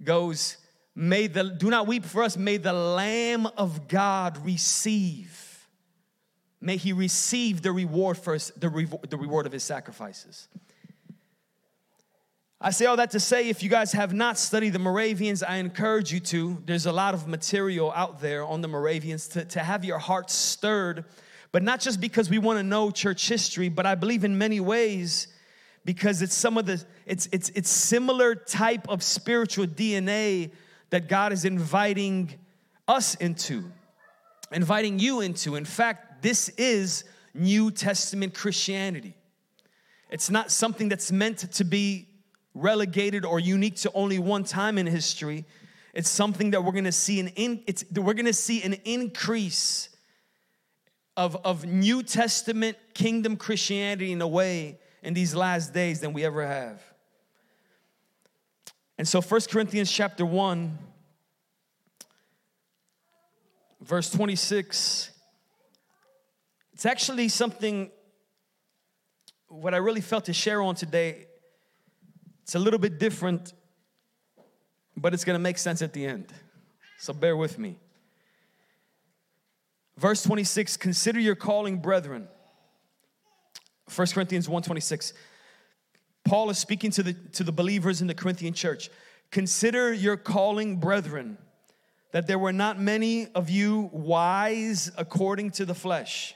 goes 0.04 0.56
may 0.94 1.26
the 1.26 1.42
do 1.42 1.70
not 1.70 1.88
weep 1.88 2.04
for 2.04 2.22
us. 2.22 2.36
May 2.36 2.56
the 2.56 2.72
lamb 2.72 3.46
of 3.56 3.88
god 3.88 4.44
receive. 4.44 5.66
May 6.60 6.76
he 6.76 6.92
receive 6.92 7.62
the 7.62 7.72
reward 7.72 8.16
for 8.16 8.38
the, 8.38 8.68
re, 8.68 8.86
the 9.08 9.16
reward 9.16 9.46
of 9.46 9.52
his 9.52 9.64
sacrifices 9.64 10.46
I 12.64 12.70
say 12.70 12.86
all 12.86 12.96
that 12.98 13.10
to 13.10 13.18
say 13.18 13.48
if 13.48 13.60
you 13.64 13.68
guys 13.68 13.90
have 13.90 14.14
not 14.14 14.38
studied 14.38 14.72
the 14.72 14.78
Moravians, 14.78 15.42
I 15.42 15.56
encourage 15.56 16.12
you 16.12 16.20
to. 16.20 16.62
There's 16.64 16.86
a 16.86 16.92
lot 16.92 17.12
of 17.12 17.26
material 17.26 17.92
out 17.96 18.20
there 18.20 18.44
on 18.44 18.60
the 18.60 18.68
Moravians 18.68 19.26
to, 19.28 19.44
to 19.46 19.58
have 19.58 19.84
your 19.84 19.98
heart 19.98 20.30
stirred, 20.30 21.04
but 21.50 21.64
not 21.64 21.80
just 21.80 22.00
because 22.00 22.30
we 22.30 22.38
want 22.38 22.60
to 22.60 22.62
know 22.62 22.92
church 22.92 23.28
history, 23.28 23.68
but 23.68 23.84
I 23.84 23.96
believe 23.96 24.22
in 24.22 24.38
many 24.38 24.60
ways 24.60 25.26
because 25.84 26.22
it's 26.22 26.36
some 26.36 26.56
of 26.56 26.66
the 26.66 26.80
it's 27.04 27.28
it's 27.32 27.48
it's 27.56 27.68
similar 27.68 28.36
type 28.36 28.88
of 28.88 29.02
spiritual 29.02 29.66
DNA 29.66 30.52
that 30.90 31.08
God 31.08 31.32
is 31.32 31.44
inviting 31.44 32.32
us 32.86 33.16
into, 33.16 33.64
inviting 34.52 35.00
you 35.00 35.20
into. 35.20 35.56
In 35.56 35.64
fact, 35.64 36.22
this 36.22 36.48
is 36.50 37.02
New 37.34 37.72
Testament 37.72 38.34
Christianity. 38.34 39.16
It's 40.10 40.30
not 40.30 40.52
something 40.52 40.88
that's 40.88 41.10
meant 41.10 41.38
to 41.54 41.64
be 41.64 42.06
relegated 42.54 43.24
or 43.24 43.40
unique 43.40 43.76
to 43.76 43.92
only 43.92 44.18
one 44.18 44.44
time 44.44 44.78
in 44.78 44.86
history. 44.86 45.44
It's 45.94 46.08
something 46.08 46.50
that 46.50 46.64
we're 46.64 46.72
gonna 46.72 46.92
see 46.92 47.20
an 47.20 47.28
in, 47.28 47.62
it's, 47.66 47.84
we're 47.92 48.14
gonna 48.14 48.32
see 48.32 48.62
an 48.62 48.74
increase 48.84 49.88
of, 51.16 51.36
of 51.44 51.64
New 51.64 52.02
Testament 52.02 52.76
kingdom 52.94 53.36
Christianity 53.36 54.12
in 54.12 54.22
a 54.22 54.28
way 54.28 54.78
in 55.02 55.14
these 55.14 55.34
last 55.34 55.74
days 55.74 56.00
than 56.00 56.12
we 56.12 56.24
ever 56.24 56.46
have. 56.46 56.82
And 58.98 59.06
so 59.06 59.20
First 59.20 59.50
Corinthians 59.50 59.90
chapter 59.90 60.24
1, 60.24 60.78
verse 63.80 64.10
26, 64.10 65.10
it's 66.72 66.86
actually 66.86 67.28
something 67.28 67.90
what 69.48 69.74
I 69.74 69.78
really 69.78 70.00
felt 70.00 70.26
to 70.26 70.32
share 70.32 70.62
on 70.62 70.74
today 70.74 71.26
it's 72.52 72.56
a 72.56 72.58
little 72.58 72.78
bit 72.78 72.98
different, 72.98 73.54
but 74.94 75.14
it's 75.14 75.24
going 75.24 75.36
to 75.36 75.42
make 75.42 75.56
sense 75.56 75.80
at 75.80 75.94
the 75.94 76.04
end. 76.04 76.26
So 76.98 77.14
bear 77.14 77.34
with 77.34 77.58
me. 77.58 77.78
Verse 79.96 80.22
26 80.22 80.76
Consider 80.76 81.18
your 81.18 81.34
calling, 81.34 81.78
brethren. 81.78 82.28
1 83.96 84.06
Corinthians 84.08 84.48
1:26. 84.48 85.14
Paul 86.26 86.50
is 86.50 86.58
speaking 86.58 86.90
to 86.90 87.02
the, 87.02 87.14
to 87.14 87.42
the 87.42 87.52
believers 87.52 88.02
in 88.02 88.06
the 88.06 88.14
Corinthian 88.14 88.52
church. 88.52 88.90
Consider 89.30 89.90
your 89.90 90.18
calling, 90.18 90.76
brethren, 90.76 91.38
that 92.10 92.26
there 92.26 92.38
were 92.38 92.52
not 92.52 92.78
many 92.78 93.28
of 93.28 93.48
you 93.48 93.88
wise 93.94 94.92
according 94.98 95.52
to 95.52 95.64
the 95.64 95.74
flesh 95.74 96.34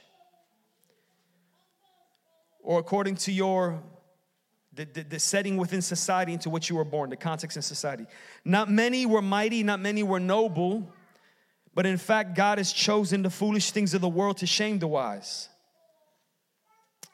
or 2.63 2.79
according 2.79 3.17
to 3.17 3.31
your 3.31 3.83
the, 4.77 4.85
the, 4.85 5.03
the, 5.03 5.19
setting 5.19 5.57
within 5.57 5.81
society 5.81 6.33
into 6.33 6.51
which 6.51 6.69
you 6.69 6.75
were 6.75 6.85
born, 6.85 7.09
the 7.09 7.17
context 7.17 7.57
in 7.57 7.63
society. 7.63 8.05
Not 8.45 8.69
many 8.69 9.07
were 9.07 9.23
mighty, 9.23 9.63
not 9.63 9.79
many 9.79 10.03
were 10.03 10.19
noble, 10.19 10.87
but 11.73 11.87
in 11.87 11.97
fact, 11.97 12.35
God 12.35 12.59
has 12.59 12.71
chosen 12.71 13.23
the 13.23 13.29
foolish 13.31 13.71
things 13.71 13.95
of 13.95 14.01
the 14.01 14.07
world 14.07 14.37
to 14.37 14.45
shame 14.45 14.77
the 14.77 14.87
wise. 14.87 15.49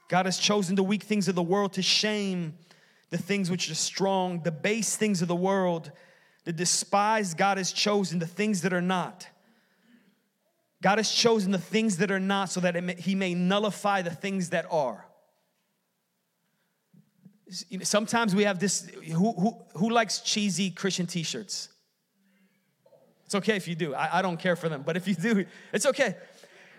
God 0.10 0.26
has 0.26 0.38
chosen 0.38 0.76
the 0.76 0.84
weak 0.84 1.04
things 1.04 1.30
of 1.30 1.36
the 1.36 1.42
world 1.42 1.74
to 1.74 1.82
shame 1.82 2.54
the 3.10 3.18
things 3.18 3.50
which 3.50 3.72
are 3.72 3.76
strong, 3.76 4.44
the 4.44 4.52
base 4.52 4.98
things 4.98 5.22
of 5.22 5.30
the 5.30 5.36
world, 5.36 5.92
the 6.44 6.52
despised. 6.52 7.38
God 7.38 7.58
has 7.58 7.72
chosen 7.72 8.20
the 8.20 8.28
things 8.28 8.62
that 8.64 8.74
are 8.74 8.82
not. 8.82 9.28
God 10.82 10.98
has 10.98 11.10
chosen 11.10 11.52
the 11.52 11.58
things 11.58 11.98
that 11.98 12.12
are 12.12 12.20
not 12.20 12.50
so 12.50 12.60
that 12.60 12.84
may, 12.84 12.96
He 12.96 13.16
may 13.16 13.34
nullify 13.34 14.02
the 14.02 14.12
things 14.12 14.50
that 14.50 14.66
are 14.70 15.06
sometimes 17.84 18.36
we 18.36 18.44
have 18.44 18.60
this 18.60 18.90
who, 18.90 19.32
who, 19.34 19.58
who 19.76 19.90
likes 19.90 20.20
cheesy 20.20 20.70
Christian 20.72 21.06
t 21.06 21.24
shirts? 21.24 21.70
It's 23.26 23.36
okay 23.36 23.56
if 23.56 23.68
you 23.68 23.76
do. 23.76 23.96
I, 23.96 24.20
I 24.20 24.22
don't 24.22 24.38
care 24.38 24.56
for 24.56 24.70
them, 24.70 24.84
but 24.86 24.98
if 24.98 25.08
you 25.08 25.16
do, 25.16 25.46
it's 25.72 25.86
okay. 25.86 26.16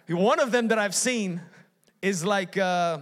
One 0.08 0.38
of 0.40 0.52
them 0.52 0.68
that 0.68 0.78
I've 0.78 0.94
seen 0.94 1.40
is 2.02 2.24
like 2.24 2.56
uh, 2.56 2.98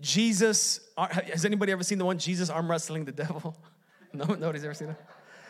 Jesus. 0.00 0.80
Has 0.96 1.44
anybody 1.44 1.72
ever 1.72 1.82
seen 1.82 1.98
the 1.98 2.04
one 2.04 2.18
Jesus 2.18 2.50
arm 2.50 2.70
wrestling 2.70 3.04
the 3.04 3.12
devil? 3.12 3.56
No, 4.14 4.26
nobody's 4.26 4.62
ever 4.62 4.74
seen 4.74 4.90
it. 4.90 4.96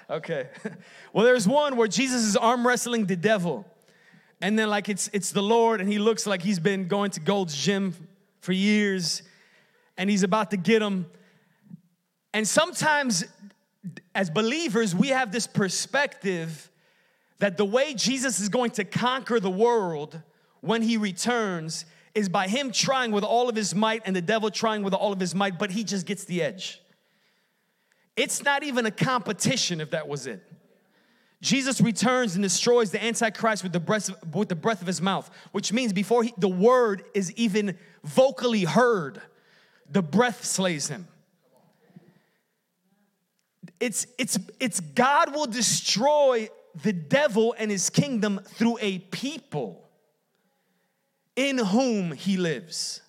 Okay. 0.09 0.49
Well, 1.13 1.25
there's 1.25 1.49
one 1.49 1.75
where 1.77 1.89
Jesus 1.89 2.23
is 2.23 2.37
arm 2.37 2.65
wrestling 2.65 3.07
the 3.07 3.17
devil, 3.17 3.67
and 4.41 4.57
then 4.57 4.71
like 4.71 4.89
it's 4.89 5.11
it's 5.13 5.33
the 5.33 5.43
Lord, 5.43 5.81
and 5.81 5.93
he 5.93 5.99
looks 5.99 6.29
like 6.29 6.43
he's 6.43 6.61
been 6.61 6.87
going 6.87 7.11
to 7.11 7.21
Gold's 7.21 7.57
Gym 7.57 7.93
for 8.41 8.53
years, 8.53 9.23
and 9.99 10.09
he's 10.09 10.23
about 10.23 10.53
to 10.53 10.57
get 10.57 10.81
him, 10.81 11.07
and 12.33 12.47
sometimes, 12.47 13.25
as 14.15 14.31
believers, 14.31 14.95
we 14.95 15.09
have 15.09 15.33
this 15.33 15.47
perspective 15.47 16.71
that 17.39 17.57
the 17.57 17.65
way 17.65 17.95
Jesus 17.95 18.41
is 18.41 18.49
going 18.49 18.71
to 18.73 18.85
conquer 18.85 19.41
the 19.41 19.51
world 19.51 20.21
when 20.61 20.83
he 20.83 20.97
returns 20.97 21.85
is 22.15 22.29
by 22.29 22.47
him 22.47 22.71
trying 22.71 23.11
with 23.11 23.25
all 23.25 23.49
of 23.49 23.57
his 23.57 23.75
might 23.75 24.03
and 24.05 24.15
the 24.15 24.23
devil 24.23 24.51
trying 24.51 24.83
with 24.83 24.95
all 24.95 25.13
of 25.13 25.21
his 25.21 25.35
might, 25.35 25.59
but 25.59 25.71
he 25.71 25.83
just 25.83 26.07
gets 26.07 26.25
the 26.25 26.43
edge. 26.43 26.81
It's 28.17 28.43
not 28.43 28.63
even 28.63 28.87
a 28.87 28.91
competition 28.91 29.81
if 29.81 29.91
that 29.91 30.07
was 30.07 30.27
it. 30.27 30.43
Jesus 31.41 31.81
returns 31.81 32.37
and 32.37 32.43
destroys 32.43 32.93
the 32.93 33.03
Antichrist 33.03 33.65
with 33.65 33.73
the 33.73 33.81
breath 33.81 34.09
of, 34.09 34.35
with 34.35 34.49
the 34.49 34.55
breath 34.55 34.81
of 34.81 34.87
his 34.87 35.03
mouth, 35.03 35.29
which 35.51 35.73
means 35.73 35.93
before 35.93 36.23
he, 36.23 36.33
the 36.39 36.49
word 36.49 37.03
is 37.15 37.33
even 37.33 37.77
vocally 38.05 38.63
heard, 38.63 39.21
the 39.91 40.03
breath 40.03 40.45
slays 40.45 40.89
him. 40.89 41.09
It's, 43.83 44.07
it's, 44.17 44.39
it's 44.61 44.79
God 44.79 45.35
will 45.35 45.49
destroy 45.49 46.49
the 46.85 46.93
devil 46.93 47.53
and 47.59 47.69
his 47.69 47.91
kingdom 47.91 48.41
through 48.45 48.79
a 48.81 49.01
people 49.01 49.89
in 51.35 51.59
whom 51.59 52.13
he 52.13 52.37
lives. 52.37 53.03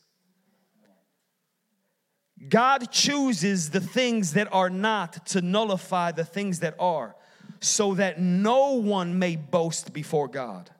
God 2.50 2.90
chooses 2.92 3.70
the 3.70 3.82
things 3.82 4.34
that 4.34 4.52
are 4.52 4.72
not 4.72 5.28
to 5.28 5.44
nullify 5.44 6.12
the 6.12 6.26
things 6.26 6.62
that 6.62 6.74
are, 6.80 7.16
so 7.60 7.94
that 7.94 8.20
no 8.20 8.72
one 8.72 9.20
may 9.20 9.36
boast 9.36 9.94
before 9.94 10.28
God. 10.28 10.72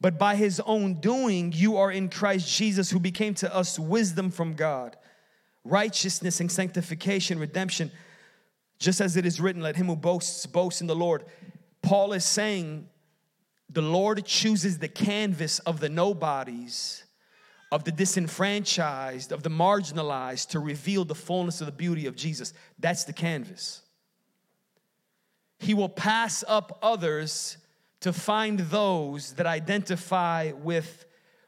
But 0.00 0.18
by 0.18 0.34
his 0.34 0.60
own 0.60 0.94
doing, 0.94 1.52
you 1.54 1.76
are 1.76 1.92
in 1.92 2.08
Christ 2.08 2.48
Jesus, 2.56 2.90
who 2.90 3.00
became 3.00 3.34
to 3.34 3.54
us 3.54 3.78
wisdom 3.78 4.30
from 4.30 4.54
God, 4.54 4.96
righteousness 5.62 6.40
and 6.40 6.50
sanctification, 6.50 7.38
redemption. 7.38 7.90
Just 8.82 9.00
as 9.00 9.16
it 9.16 9.24
is 9.24 9.40
written, 9.40 9.62
let 9.62 9.76
him 9.76 9.86
who 9.86 9.94
boasts 9.94 10.44
boast 10.44 10.80
in 10.80 10.88
the 10.88 10.96
Lord. 10.96 11.24
Paul 11.82 12.12
is 12.14 12.24
saying 12.24 12.88
the 13.70 13.80
Lord 13.80 14.24
chooses 14.26 14.78
the 14.78 14.88
canvas 14.88 15.60
of 15.60 15.78
the 15.78 15.88
nobodies, 15.88 17.04
of 17.70 17.84
the 17.84 17.92
disenfranchised, 17.92 19.30
of 19.30 19.44
the 19.44 19.50
marginalized 19.50 20.48
to 20.48 20.58
reveal 20.58 21.04
the 21.04 21.14
fullness 21.14 21.60
of 21.60 21.66
the 21.66 21.72
beauty 21.72 22.06
of 22.06 22.16
Jesus. 22.16 22.52
That's 22.80 23.04
the 23.04 23.12
canvas. 23.12 23.82
He 25.60 25.74
will 25.74 25.88
pass 25.88 26.42
up 26.48 26.80
others 26.82 27.58
to 28.00 28.12
find 28.12 28.58
those 28.58 29.34
that 29.34 29.46
identify 29.46 30.50
with 30.56 31.06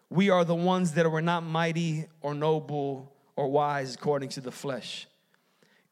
we 0.09 0.31
are 0.31 0.45
the 0.45 0.55
ones 0.55 0.93
that 0.93 1.11
were 1.11 1.21
not 1.21 1.43
mighty 1.43 2.07
or 2.21 2.33
noble 2.33 3.13
or 3.35 3.49
wise 3.49 3.97
according 3.97 4.29
to 4.29 4.41
the 4.41 4.53
flesh. 4.53 5.09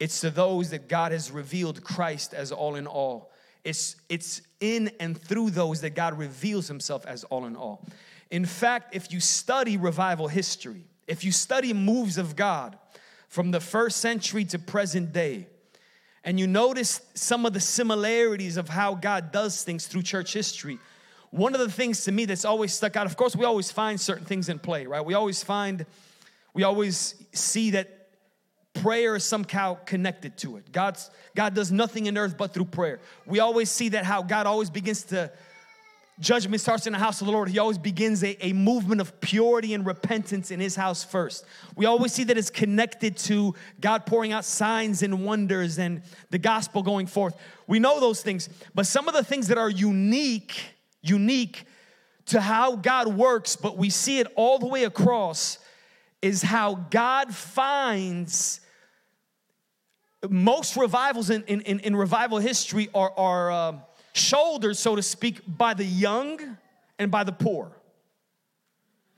It's 0.03 0.21
to 0.23 0.31
those 0.31 0.71
that 0.71 0.89
God 0.89 1.13
has 1.13 1.31
revealed 1.31 1.85
Christ 1.85 2.35
as 2.35 2.51
all 2.51 2.75
in 2.75 2.89
all. 2.89 3.31
It's, 3.63 3.95
it's 4.09 4.43
in 4.59 4.91
and 4.99 5.17
through 5.17 5.51
those 5.51 5.83
that 5.83 5.91
God 5.91 6.19
reveals 6.19 6.67
himself 6.67 7.07
as 7.07 7.23
all 7.23 7.47
in 7.47 7.55
all. 7.55 7.87
In 8.29 8.45
fact, 8.45 8.97
if 8.97 9.13
you 9.13 9.21
study 9.21 9.77
revival 9.77 10.27
history, 10.27 10.87
if 11.07 11.23
you 11.23 11.31
study 11.31 11.73
moves 11.73 12.19
of 12.19 12.35
God 12.35 12.77
from 13.29 13.53
the 13.53 13.61
first 13.61 13.99
century 13.99 14.45
to 14.47 14.59
present 14.59 15.13
day, 15.13 15.47
and 16.25 16.41
you 16.41 16.49
notice 16.49 17.01
some 17.15 17.47
of 17.47 17.53
the 17.53 17.61
similarities 17.61 18.57
of 18.57 18.69
how 18.69 18.97
God 18.97 19.31
does 19.31 19.63
things 19.63 19.87
through 19.87 20.03
church 20.03 20.33
history, 20.33 20.81
one 21.31 21.55
of 21.55 21.61
the 21.61 21.71
things 21.71 22.07
to 22.07 22.11
me 22.11 22.25
that's 22.25 22.45
always 22.45 22.75
stuck 22.75 22.97
out, 22.97 23.07
of 23.07 23.17
course, 23.17 23.37
we 23.37 23.45
always 23.45 23.71
find 23.71 24.01
certain 24.01 24.25
things 24.25 24.49
in 24.49 24.59
play, 24.59 24.85
right? 24.85 25.05
We 25.05 25.15
always 25.15 25.45
find, 25.45 25.87
we 26.55 26.65
always 26.65 27.15
see 27.33 27.71
that 27.71 28.02
prayer 28.75 29.17
is 29.17 29.25
somehow 29.25 29.75
connected 29.85 30.37
to 30.39 30.57
it. 30.57 30.73
God's, 30.73 31.11
God 31.35 31.55
does 31.55 31.71
nothing 31.71 32.07
in 32.07 32.17
earth 32.17 32.37
but 32.37 32.55
through 32.55 32.67
prayer. 32.67 33.01
We 33.27 33.41
always 33.41 33.71
see 33.71 33.91
that 33.91 34.05
how 34.05 34.23
God 34.23 34.47
always 34.47 34.71
begins 34.71 35.05
to, 35.05 35.31
judgment 36.21 36.61
starts 36.61 36.87
in 36.87 36.93
the 36.93 36.99
house 36.99 37.21
of 37.21 37.27
the 37.27 37.33
Lord. 37.33 37.49
He 37.49 37.59
always 37.59 37.79
begins 37.79 38.23
a, 38.23 38.37
a 38.45 38.53
movement 38.53 39.01
of 39.01 39.21
purity 39.21 39.75
and 39.75 39.85
repentance 39.85 40.51
in 40.51 40.61
his 40.61 40.77
house 40.77 41.05
first. 41.05 41.45
We 41.77 41.87
always 41.87 42.13
see 42.13 42.25
that 42.25 42.39
it's 42.39 42.51
connected 42.51 43.17
to 43.19 43.55
God 43.81 44.07
pouring 44.07 44.33
out 44.33 44.45
signs 44.45 45.03
and 45.03 45.25
wonders 45.25 45.79
and 45.79 46.03
the 46.31 46.39
gospel 46.39 46.83
going 46.83 47.07
forth. 47.07 47.37
We 47.67 47.79
know 47.79 48.01
those 48.01 48.23
things, 48.23 48.49
but 48.75 48.87
some 48.87 49.09
of 49.09 49.15
the 49.15 49.25
things 49.25 49.49
that 49.49 49.59
are 49.59 49.71
unique, 49.71 50.55
unique 51.03 51.65
to 52.27 52.41
how 52.41 52.77
God 52.77 53.09
works, 53.09 53.57
but 53.57 53.77
we 53.77 53.91
see 53.91 54.21
it 54.21 54.27
all 54.37 54.59
the 54.59 54.67
way 54.67 54.85
across, 54.85 55.59
is 56.23 56.41
how 56.41 56.75
God 56.75 57.35
finds 57.35 58.61
most 60.29 60.77
revivals 60.77 61.31
in, 61.31 61.43
in, 61.43 61.81
in 61.81 61.97
revival 61.97 62.39
history 62.39 62.89
are, 62.95 63.13
are 63.17 63.51
uh, 63.51 63.73
shouldered, 64.13 64.77
so 64.77 64.95
to 64.95 65.03
speak, 65.03 65.41
by 65.47 65.75
the 65.75 65.85
young 65.85 66.59
and 66.99 67.11
by 67.11 67.25
the 67.25 67.33
poor. 67.33 67.73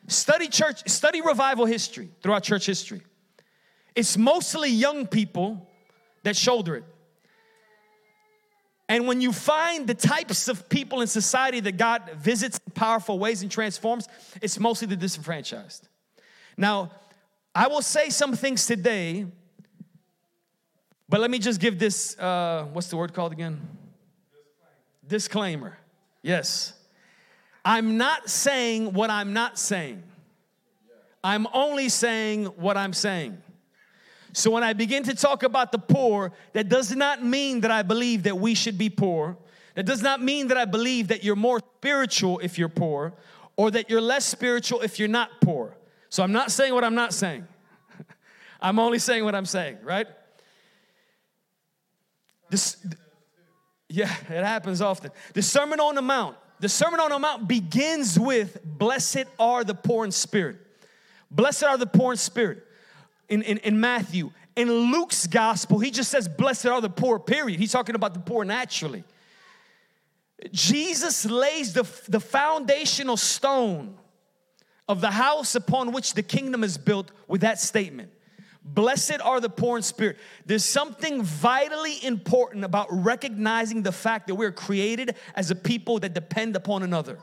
Study 0.06 0.48
church, 0.48 0.88
study 0.88 1.20
revival 1.20 1.66
history 1.66 2.08
throughout 2.22 2.42
church 2.42 2.66
history. 2.66 3.02
It's 3.94 4.16
mostly 4.16 4.70
young 4.70 5.06
people 5.06 5.68
that 6.22 6.36
shoulder 6.36 6.76
it. 6.76 6.84
And 8.88 9.06
when 9.06 9.20
you 9.20 9.32
find 9.32 9.86
the 9.86 9.94
types 9.94 10.48
of 10.48 10.68
people 10.68 11.00
in 11.00 11.06
society 11.06 11.60
that 11.60 11.78
God 11.78 12.02
visits 12.16 12.60
in 12.66 12.72
powerful 12.72 13.18
ways 13.18 13.42
and 13.42 13.50
transforms, 13.50 14.08
it's 14.42 14.58
mostly 14.58 14.88
the 14.88 14.96
disenfranchised. 14.96 15.88
Now, 16.56 16.92
I 17.54 17.68
will 17.68 17.82
say 17.82 18.10
some 18.10 18.34
things 18.34 18.66
today 18.66 19.26
but 21.08 21.20
let 21.20 21.30
me 21.30 21.38
just 21.38 21.60
give 21.60 21.78
this 21.78 22.18
uh, 22.18 22.66
what's 22.72 22.88
the 22.88 22.96
word 22.96 23.12
called 23.12 23.32
again? 23.32 23.60
Disclaimer. 25.06 25.68
Disclaimer. 25.70 25.78
Yes. 26.22 26.72
I'm 27.64 27.96
not 27.96 28.28
saying 28.28 28.92
what 28.92 29.10
I'm 29.10 29.32
not 29.32 29.58
saying. 29.58 30.02
I'm 31.22 31.46
only 31.52 31.88
saying 31.88 32.46
what 32.46 32.76
I'm 32.76 32.92
saying. 32.92 33.38
So 34.32 34.50
when 34.50 34.64
I 34.64 34.72
begin 34.72 35.04
to 35.04 35.14
talk 35.14 35.42
about 35.42 35.72
the 35.72 35.78
poor, 35.78 36.32
that 36.52 36.68
does 36.68 36.94
not 36.94 37.24
mean 37.24 37.60
that 37.60 37.70
I 37.70 37.82
believe 37.82 38.24
that 38.24 38.36
we 38.36 38.54
should 38.54 38.76
be 38.76 38.90
poor. 38.90 39.36
That 39.76 39.86
does 39.86 40.02
not 40.02 40.22
mean 40.22 40.48
that 40.48 40.56
I 40.56 40.64
believe 40.64 41.08
that 41.08 41.22
you're 41.22 41.36
more 41.36 41.60
spiritual 41.78 42.40
if 42.40 42.58
you're 42.58 42.68
poor 42.68 43.14
or 43.56 43.70
that 43.70 43.88
you're 43.88 44.00
less 44.00 44.24
spiritual 44.24 44.80
if 44.80 44.98
you're 44.98 45.08
not 45.08 45.30
poor. 45.40 45.76
So 46.14 46.22
I'm 46.22 46.30
not 46.30 46.52
saying 46.52 46.72
what 46.72 46.84
I'm 46.84 46.94
not 46.94 47.12
saying. 47.12 47.44
I'm 48.60 48.78
only 48.78 49.00
saying 49.00 49.24
what 49.24 49.34
I'm 49.34 49.46
saying, 49.46 49.78
right? 49.82 50.06
This, 52.50 52.76
yeah, 53.88 54.14
it 54.28 54.44
happens 54.44 54.80
often. 54.80 55.10
The 55.32 55.42
Sermon 55.42 55.80
on 55.80 55.96
the 55.96 56.02
Mount. 56.02 56.36
The 56.60 56.68
Sermon 56.68 57.00
on 57.00 57.10
the 57.10 57.18
Mount 57.18 57.48
begins 57.48 58.16
with 58.16 58.62
Blessed 58.64 59.24
are 59.40 59.64
the 59.64 59.74
poor 59.74 60.04
in 60.04 60.12
spirit. 60.12 60.58
Blessed 61.32 61.64
are 61.64 61.76
the 61.76 61.86
poor 61.88 62.12
in 62.12 62.16
spirit 62.16 62.62
in, 63.28 63.42
in, 63.42 63.58
in 63.58 63.80
Matthew. 63.80 64.30
In 64.54 64.70
Luke's 64.70 65.26
gospel, 65.26 65.80
he 65.80 65.90
just 65.90 66.12
says, 66.12 66.28
Blessed 66.28 66.66
are 66.66 66.80
the 66.80 66.90
poor, 66.90 67.18
period. 67.18 67.58
He's 67.58 67.72
talking 67.72 67.96
about 67.96 68.14
the 68.14 68.20
poor 68.20 68.44
naturally. 68.44 69.02
Jesus 70.52 71.26
lays 71.26 71.72
the, 71.72 71.82
the 72.08 72.20
foundational 72.20 73.16
stone 73.16 73.98
of 74.88 75.00
the 75.00 75.10
house 75.10 75.54
upon 75.54 75.92
which 75.92 76.14
the 76.14 76.22
kingdom 76.22 76.62
is 76.62 76.76
built 76.76 77.10
with 77.26 77.40
that 77.40 77.58
statement. 77.58 78.10
Blessed 78.64 79.20
are 79.22 79.40
the 79.40 79.50
poor 79.50 79.76
in 79.76 79.82
spirit. 79.82 80.16
There's 80.46 80.64
something 80.64 81.22
vitally 81.22 82.02
important 82.02 82.64
about 82.64 82.88
recognizing 82.90 83.82
the 83.82 83.92
fact 83.92 84.26
that 84.28 84.36
we're 84.36 84.52
created 84.52 85.16
as 85.34 85.50
a 85.50 85.54
people 85.54 85.98
that 85.98 86.14
depend 86.14 86.56
upon 86.56 86.82
another. 86.82 87.18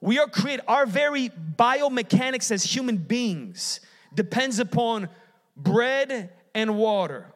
We 0.00 0.18
are 0.18 0.28
created, 0.28 0.64
our 0.68 0.84
very 0.84 1.30
biomechanics 1.30 2.50
as 2.50 2.62
human 2.64 2.98
beings 2.98 3.80
depends 4.14 4.58
upon 4.58 5.08
bread 5.56 6.30
and 6.54 6.76
water 6.76 7.32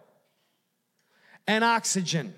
and 1.47 1.65
oxygen, 1.65 2.35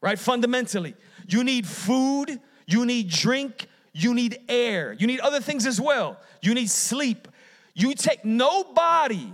right? 0.00 0.18
Fundamentally, 0.18 0.94
you 1.28 1.42
need 1.42 1.66
food, 1.66 2.40
you 2.66 2.86
need 2.86 3.08
drink, 3.10 3.66
you 3.92 4.14
need 4.14 4.38
air, 4.48 4.92
you 4.92 5.06
need 5.06 5.20
other 5.20 5.40
things 5.40 5.66
as 5.66 5.80
well. 5.80 6.18
You 6.42 6.54
need 6.54 6.70
sleep. 6.70 7.28
You 7.74 7.94
take 7.94 8.24
nobody 8.24 9.32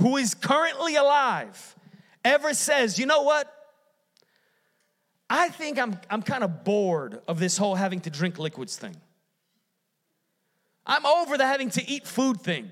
who 0.00 0.16
is 0.16 0.34
currently 0.34 0.96
alive 0.96 1.74
ever 2.24 2.54
says, 2.54 2.98
you 2.98 3.06
know 3.06 3.22
what? 3.22 3.52
I 5.28 5.48
think 5.48 5.78
I'm, 5.78 5.98
I'm 6.10 6.22
kind 6.22 6.44
of 6.44 6.64
bored 6.64 7.20
of 7.26 7.38
this 7.38 7.56
whole 7.56 7.74
having 7.74 8.00
to 8.00 8.10
drink 8.10 8.38
liquids 8.38 8.76
thing. 8.76 8.96
I'm 10.86 11.04
over 11.04 11.36
the 11.36 11.46
having 11.46 11.70
to 11.70 11.88
eat 11.88 12.06
food 12.06 12.40
thing. 12.40 12.70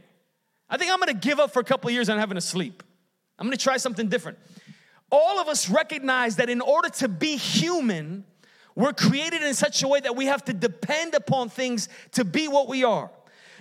I 0.68 0.76
think 0.76 0.92
I'm 0.92 0.98
gonna 0.98 1.14
give 1.14 1.40
up 1.40 1.52
for 1.52 1.60
a 1.60 1.64
couple 1.64 1.90
years 1.90 2.08
on 2.08 2.18
having 2.18 2.37
to 2.37 2.40
sleep. 2.40 2.82
I'm 3.38 3.46
gonna 3.46 3.56
try 3.56 3.76
something 3.76 4.08
different. 4.08 4.38
All 5.10 5.40
of 5.40 5.48
us 5.48 5.68
recognize 5.68 6.37
that 6.37 6.48
in 6.48 6.60
order 6.60 6.88
to 6.90 7.08
be 7.08 7.37
human, 7.37 8.24
we're 8.74 8.92
created 8.92 9.42
in 9.42 9.54
such 9.54 9.82
a 9.82 9.88
way 9.88 10.00
that 10.00 10.16
we 10.16 10.26
have 10.26 10.44
to 10.46 10.52
depend 10.52 11.14
upon 11.14 11.48
things 11.48 11.88
to 12.12 12.24
be 12.24 12.48
what 12.48 12.68
we 12.68 12.82
are. 12.84 13.10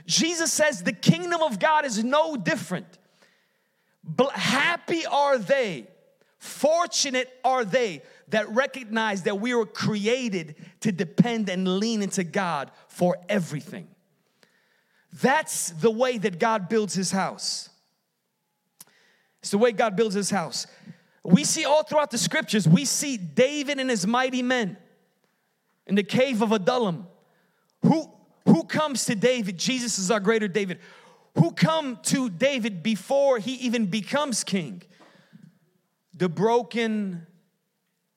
Jesus 0.05 0.51
says 0.51 0.83
the 0.83 0.93
kingdom 0.93 1.41
of 1.41 1.59
God 1.59 1.85
is 1.85 2.03
no 2.03 2.35
different. 2.35 2.87
Happy 4.33 5.05
are 5.05 5.37
they, 5.37 5.87
fortunate 6.39 7.29
are 7.43 7.63
they 7.63 8.01
that 8.29 8.49
recognize 8.49 9.23
that 9.23 9.39
we 9.39 9.53
were 9.53 9.65
created 9.65 10.55
to 10.81 10.91
depend 10.91 11.47
and 11.47 11.79
lean 11.79 12.01
into 12.01 12.23
God 12.23 12.71
for 12.87 13.17
everything. 13.29 13.87
That's 15.21 15.69
the 15.69 15.91
way 15.91 16.17
that 16.17 16.39
God 16.39 16.67
builds 16.67 16.95
his 16.95 17.11
house. 17.11 17.69
It's 19.41 19.51
the 19.51 19.57
way 19.57 19.71
God 19.71 19.95
builds 19.95 20.15
his 20.15 20.31
house. 20.31 20.65
We 21.23 21.43
see 21.43 21.65
all 21.65 21.83
throughout 21.83 22.11
the 22.11 22.17
scriptures, 22.17 22.67
we 22.67 22.85
see 22.85 23.17
David 23.17 23.79
and 23.79 23.89
his 23.89 24.07
mighty 24.07 24.41
men 24.41 24.77
in 25.87 25.95
the 25.95 26.03
cave 26.03 26.41
of 26.41 26.51
Adullam. 26.51 27.07
Who, 27.83 28.09
who 28.45 28.63
comes 28.63 29.05
to 29.05 29.15
David? 29.15 29.57
Jesus 29.57 29.99
is 29.99 30.11
our 30.11 30.19
greater 30.19 30.47
David. 30.47 30.79
Who 31.35 31.51
come 31.51 31.99
to 32.03 32.29
David 32.29 32.83
before 32.83 33.39
he 33.39 33.53
even 33.55 33.87
becomes 33.87 34.43
king? 34.43 34.83
The 36.13 36.29
broken, 36.29 37.25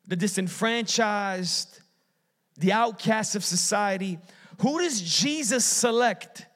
the 0.07 0.17
disenfranchised, 0.17 1.81
the 2.59 2.73
outcasts 2.73 3.35
of 3.35 3.45
society. 3.45 4.19
Who 4.61 4.79
does 4.79 5.01
Jesus 5.01 5.65
select 5.65 6.47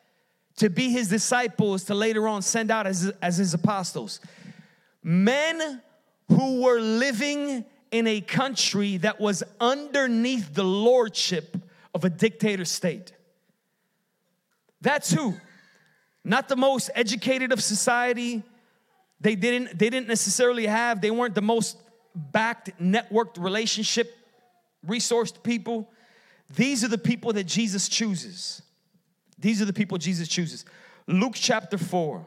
to 0.57 0.69
be 0.69 0.91
his 0.91 1.09
disciples 1.09 1.85
to 1.85 1.95
later 1.95 2.29
on 2.29 2.43
send 2.43 2.71
out 2.71 2.87
as, 2.87 3.11
as 3.23 3.39
his 3.39 3.55
apostles? 3.55 4.21
Men 5.03 5.81
who 6.29 6.63
were 6.63 6.81
living 6.81 7.65
in 7.91 8.07
a 8.07 8.21
country 8.21 8.99
that 8.99 9.21
was 9.21 9.43
underneath 9.61 10.55
the 10.55 10.65
lordship 10.65 11.57
of 11.95 12.05
a 12.05 12.11
dictator 12.11 12.65
state. 12.65 13.13
That's 14.81 15.13
who. 15.13 15.35
Not 16.25 16.49
the 16.49 16.57
most 16.57 16.91
educated 16.95 17.53
of 17.53 17.63
society. 17.63 18.43
They 19.21 19.35
didn't, 19.35 19.79
they 19.79 19.91
didn't 19.91 20.09
necessarily 20.09 20.67
have, 20.67 21.01
they 21.01 21.11
weren't 21.11 21.35
the 21.35 21.43
most 21.43 21.77
backed, 22.15 22.71
networked 22.81 23.43
relationship, 23.43 24.17
resourced 24.87 25.43
people. 25.43 25.91
These 26.55 26.85
are 26.85 26.89
the 26.89 26.99
people 26.99 27.33
that 27.35 27.45
Jesus 27.45 27.89
chooses. 27.89 28.63
These 29.39 29.61
are 29.63 29.65
the 29.65 29.73
people 29.73 29.99
Jesus 29.99 30.29
chooses. 30.29 30.65
Luke 31.07 31.35
chapter 31.35 31.79
4. 31.79 32.25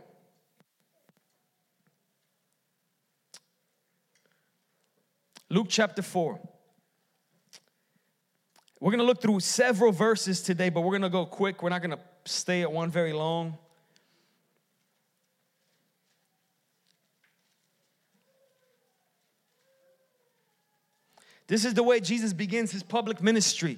Luke 5.54 5.68
chapter 5.70 6.02
4. 6.02 6.40
We're 8.80 8.90
going 8.90 8.98
to 8.98 9.06
look 9.06 9.22
through 9.22 9.40
several 9.42 9.92
verses 9.92 10.42
today, 10.42 10.70
but 10.70 10.82
we're 10.82 10.98
going 10.98 11.04
to 11.04 11.10
go 11.10 11.28
quick. 11.28 11.62
We're 11.62 11.70
not 11.70 11.84
going 11.84 11.96
to 11.96 12.00
stay 12.26 12.64
at 12.64 12.72
one 12.72 12.90
very 12.90 13.14
long. 13.14 13.60
This 21.46 21.66
is 21.66 21.76
the 21.76 21.84
way 21.84 22.00
Jesus 22.00 22.34
begins 22.34 22.72
his 22.72 22.82
public 22.82 23.22
ministry. 23.22 23.78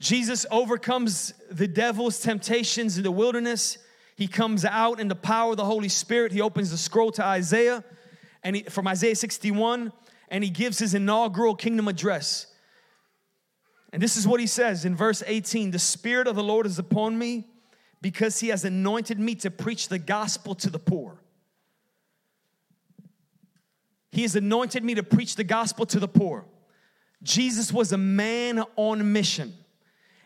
Jesus 0.00 0.44
overcomes 0.50 1.32
the 1.50 1.66
devil's 1.66 2.20
temptations 2.20 2.98
in 2.98 3.02
the 3.02 3.10
wilderness. 3.10 3.78
He 4.14 4.26
comes 4.26 4.66
out 4.66 5.00
in 5.00 5.08
the 5.08 5.14
power 5.14 5.52
of 5.52 5.56
the 5.56 5.64
Holy 5.64 5.88
Spirit. 5.88 6.32
He 6.32 6.42
opens 6.42 6.70
the 6.70 6.76
scroll 6.76 7.12
to 7.12 7.24
Isaiah 7.24 7.82
and 8.44 8.56
he, 8.56 8.62
from 8.64 8.86
Isaiah 8.86 9.16
61 9.16 9.90
and 10.30 10.44
he 10.44 10.50
gives 10.50 10.78
his 10.78 10.94
inaugural 10.94 11.54
kingdom 11.54 11.88
address. 11.88 12.46
And 13.92 14.02
this 14.02 14.16
is 14.16 14.26
what 14.26 14.40
he 14.40 14.46
says 14.46 14.84
in 14.84 14.94
verse 14.94 15.22
18 15.26 15.70
The 15.70 15.78
Spirit 15.78 16.26
of 16.26 16.36
the 16.36 16.42
Lord 16.42 16.66
is 16.66 16.78
upon 16.78 17.18
me 17.18 17.46
because 18.00 18.40
he 18.40 18.48
has 18.48 18.64
anointed 18.64 19.18
me 19.18 19.34
to 19.36 19.50
preach 19.50 19.88
the 19.88 19.98
gospel 19.98 20.54
to 20.56 20.70
the 20.70 20.78
poor. 20.78 21.20
He 24.12 24.22
has 24.22 24.36
anointed 24.36 24.84
me 24.84 24.94
to 24.94 25.02
preach 25.02 25.36
the 25.36 25.44
gospel 25.44 25.86
to 25.86 26.00
the 26.00 26.08
poor. 26.08 26.46
Jesus 27.22 27.72
was 27.72 27.92
a 27.92 27.98
man 27.98 28.62
on 28.76 29.12
mission. 29.12 29.54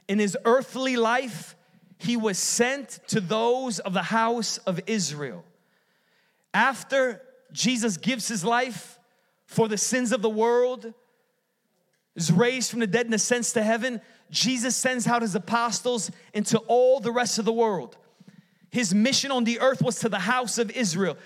In 0.09 0.19
his 0.19 0.37
earthly 0.45 0.97
life, 0.97 1.57
he 1.99 2.17
was 2.17 2.39
sent 2.39 3.01
to 3.09 3.21
those 3.21 3.79
of 3.79 3.93
the 3.93 4.03
house 4.03 4.59
of 4.59 4.81
Israel. 4.87 5.45
After 6.53 7.23
Jesus 7.53 7.97
gives 7.97 8.29
his 8.29 8.45
life, 8.45 8.92
for 9.53 9.69
the 9.69 9.77
sins 9.77 10.13
of 10.13 10.23
the 10.23 10.31
world, 10.31 10.93
is 12.17 12.33
raised 12.33 12.71
from 12.71 12.81
the 12.81 12.87
dead 12.87 13.07
and 13.07 13.15
ascends 13.15 13.53
to 13.53 13.63
heaven, 13.63 14.01
Jesus 14.31 14.75
sends 14.75 15.07
out 15.07 15.23
his 15.23 15.35
apostles 15.35 16.11
into 16.33 16.59
all 16.61 17.01
the 17.01 17.13
rest 17.13 17.39
of 17.39 17.45
the 17.45 17.53
world. 17.53 17.97
His 18.71 18.95
mission 18.95 19.31
on 19.31 19.45
the 19.45 19.61
earth 19.61 19.83
was 19.83 19.99
to 20.01 20.09
the 20.09 20.19
house 20.19 20.57
of 20.57 20.71
Israel, 20.71 21.19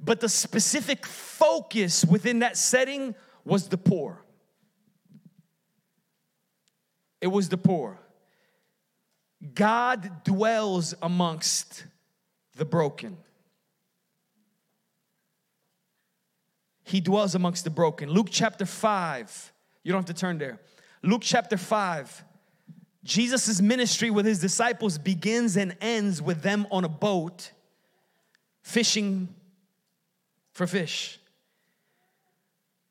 but 0.00 0.20
the 0.20 0.28
specific 0.28 1.04
focus 1.04 2.04
within 2.04 2.38
that 2.38 2.56
setting 2.56 3.14
was 3.44 3.68
the 3.68 3.76
poor. 3.76 4.22
It 7.20 7.26
was 7.26 7.50
the 7.50 7.58
poor. 7.58 7.98
God 9.54 10.24
dwells 10.24 10.94
amongst 11.02 11.84
the 12.56 12.64
broken. 12.64 13.18
He 16.84 17.00
dwells 17.00 17.34
amongst 17.34 17.64
the 17.64 17.70
broken. 17.70 18.10
Luke 18.10 18.28
chapter 18.30 18.66
5. 18.66 19.52
You 19.82 19.92
don't 19.92 20.06
have 20.06 20.14
to 20.14 20.20
turn 20.20 20.38
there. 20.38 20.60
Luke 21.02 21.22
chapter 21.24 21.56
5. 21.56 22.24
Jesus' 23.04 23.60
ministry 23.60 24.10
with 24.10 24.24
his 24.24 24.38
disciples 24.38 24.96
begins 24.96 25.56
and 25.56 25.76
ends 25.80 26.22
with 26.22 26.42
them 26.42 26.66
on 26.70 26.84
a 26.84 26.88
boat 26.88 27.52
fishing 28.62 29.28
for 30.52 30.66
fish. 30.66 31.18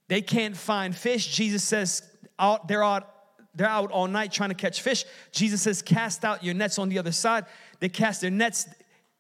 They 0.08 0.22
can't 0.22 0.56
find 0.56 0.96
fish. 0.96 1.36
Jesus 1.36 1.64
says, 1.64 2.04
out, 2.38 2.68
they're, 2.68 2.84
out, 2.84 3.10
they're 3.56 3.68
out 3.68 3.92
all 3.92 4.08
night 4.08 4.32
trying 4.32 4.50
to 4.50 4.56
catch 4.56 4.82
fish. 4.82 5.06
Jesus 5.32 5.62
says, 5.62 5.82
Cast 5.82 6.24
out 6.24 6.44
your 6.44 6.54
nets 6.54 6.78
on 6.78 6.90
the 6.90 7.00
other 7.00 7.12
side. 7.12 7.46
They 7.80 7.90
cast 7.90 8.22
their 8.22 8.30
nets, 8.30 8.68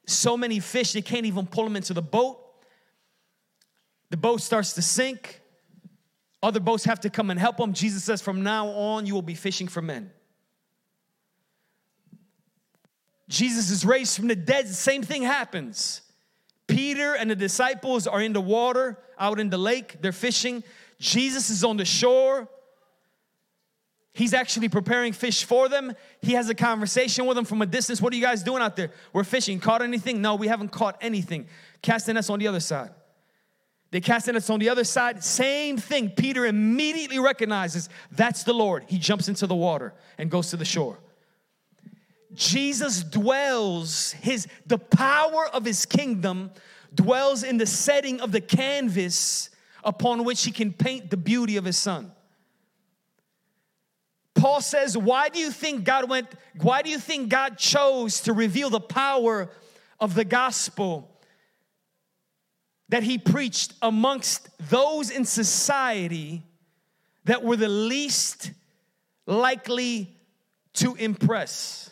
so 0.06 0.38
many 0.38 0.60
fish, 0.60 0.94
they 0.94 1.02
can't 1.02 1.26
even 1.26 1.48
pull 1.48 1.64
them 1.64 1.76
into 1.76 1.94
the 1.94 2.02
boat. 2.02 2.43
The 4.14 4.18
boat 4.18 4.42
starts 4.42 4.74
to 4.74 4.84
sink. 4.84 5.42
Other 6.44 6.60
boats 6.60 6.86
have 6.86 7.00
to 7.00 7.10
come 7.10 7.32
and 7.32 7.40
help 7.40 7.58
them. 7.58 7.74
Jesus 7.74 8.04
says, 8.04 8.22
From 8.22 8.44
now 8.44 8.68
on, 8.68 9.08
you 9.08 9.16
will 9.16 9.24
be 9.24 9.34
fishing 9.34 9.68
for 9.68 9.82
men. 9.82 10.12
Jesus 13.28 13.72
is 13.72 13.84
raised 13.84 14.16
from 14.16 14.28
the 14.28 14.36
dead. 14.36 14.68
Same 14.68 15.02
thing 15.02 15.24
happens. 15.24 16.02
Peter 16.68 17.16
and 17.16 17.28
the 17.28 17.36
disciples 17.36 18.06
are 18.06 18.22
in 18.22 18.34
the 18.34 18.40
water, 18.40 19.00
out 19.18 19.40
in 19.40 19.50
the 19.50 19.58
lake. 19.58 19.98
They're 20.00 20.12
fishing. 20.12 20.64
Jesus 21.00 21.50
is 21.50 21.64
on 21.64 21.78
the 21.78 21.86
shore. 21.86 22.48
He's 24.14 24.36
actually 24.36 24.70
preparing 24.70 25.14
fish 25.14 25.44
for 25.44 25.70
them. 25.70 25.92
He 26.22 26.34
has 26.34 26.50
a 26.50 26.56
conversation 26.56 27.26
with 27.26 27.36
them 27.36 27.46
from 27.46 27.64
a 27.64 27.66
distance. 27.66 28.00
What 28.00 28.14
are 28.14 28.16
you 28.16 28.22
guys 28.22 28.44
doing 28.44 28.62
out 28.62 28.76
there? 28.76 28.92
We're 29.12 29.24
fishing. 29.24 29.60
Caught 29.60 29.82
anything? 29.82 30.22
No, 30.22 30.36
we 30.36 30.50
haven't 30.50 30.70
caught 30.72 31.00
anything. 31.02 31.48
Cast 31.82 32.06
the 32.06 32.14
nets 32.14 32.30
on 32.30 32.38
the 32.38 32.48
other 32.48 32.60
side. 32.60 32.92
They 33.94 34.02
cast 34.02 34.26
nets 34.26 34.50
on 34.50 34.60
the 34.60 34.70
other 34.70 34.84
side. 34.84 35.24
Same 35.24 35.78
thing. 35.78 36.10
Peter 36.10 36.48
immediately 36.48 37.20
recognizes 37.20 37.90
that's 38.12 38.42
the 38.42 38.52
Lord. 38.52 38.86
He 38.88 38.98
jumps 38.98 39.28
into 39.28 39.46
the 39.46 39.54
water 39.54 39.94
and 40.18 40.32
goes 40.32 40.50
to 40.50 40.58
the 40.58 40.66
shore. 40.66 40.98
Jesus 42.34 43.04
dwells, 43.04 44.14
his 44.14 44.48
the 44.66 44.80
power 44.80 45.48
of 45.48 45.64
his 45.64 45.86
kingdom 45.86 46.50
dwells 46.96 47.44
in 47.44 47.60
the 47.60 47.68
setting 47.68 48.20
of 48.20 48.32
the 48.32 48.42
canvas 48.42 49.52
upon 49.84 50.24
which 50.24 50.44
he 50.44 50.52
can 50.52 50.74
paint 50.74 51.12
the 51.12 51.18
beauty 51.18 51.58
of 51.58 51.66
his 51.66 51.78
son. 51.78 52.12
Paul 54.34 54.62
says, 54.62 54.98
Why 54.98 55.30
do 55.30 55.38
you 55.38 55.52
think 55.52 55.84
God 55.84 56.10
went, 56.10 56.30
why 56.60 56.82
do 56.82 56.90
you 56.90 56.98
think 56.98 57.30
God 57.30 57.60
chose 57.60 58.22
to 58.22 58.34
reveal 58.34 58.72
the 58.72 58.80
power 58.80 59.52
of 60.00 60.16
the 60.16 60.26
gospel 60.26 61.13
that 62.90 63.04
he 63.04 63.18
preached 63.18 63.74
amongst 63.82 64.50
those 64.70 65.10
in 65.10 65.26
society 65.26 66.44
that 67.26 67.44
were 67.44 67.56
the 67.56 67.70
least 67.70 68.52
likely 69.26 70.16
to 70.74 70.96
impress. 70.96 71.92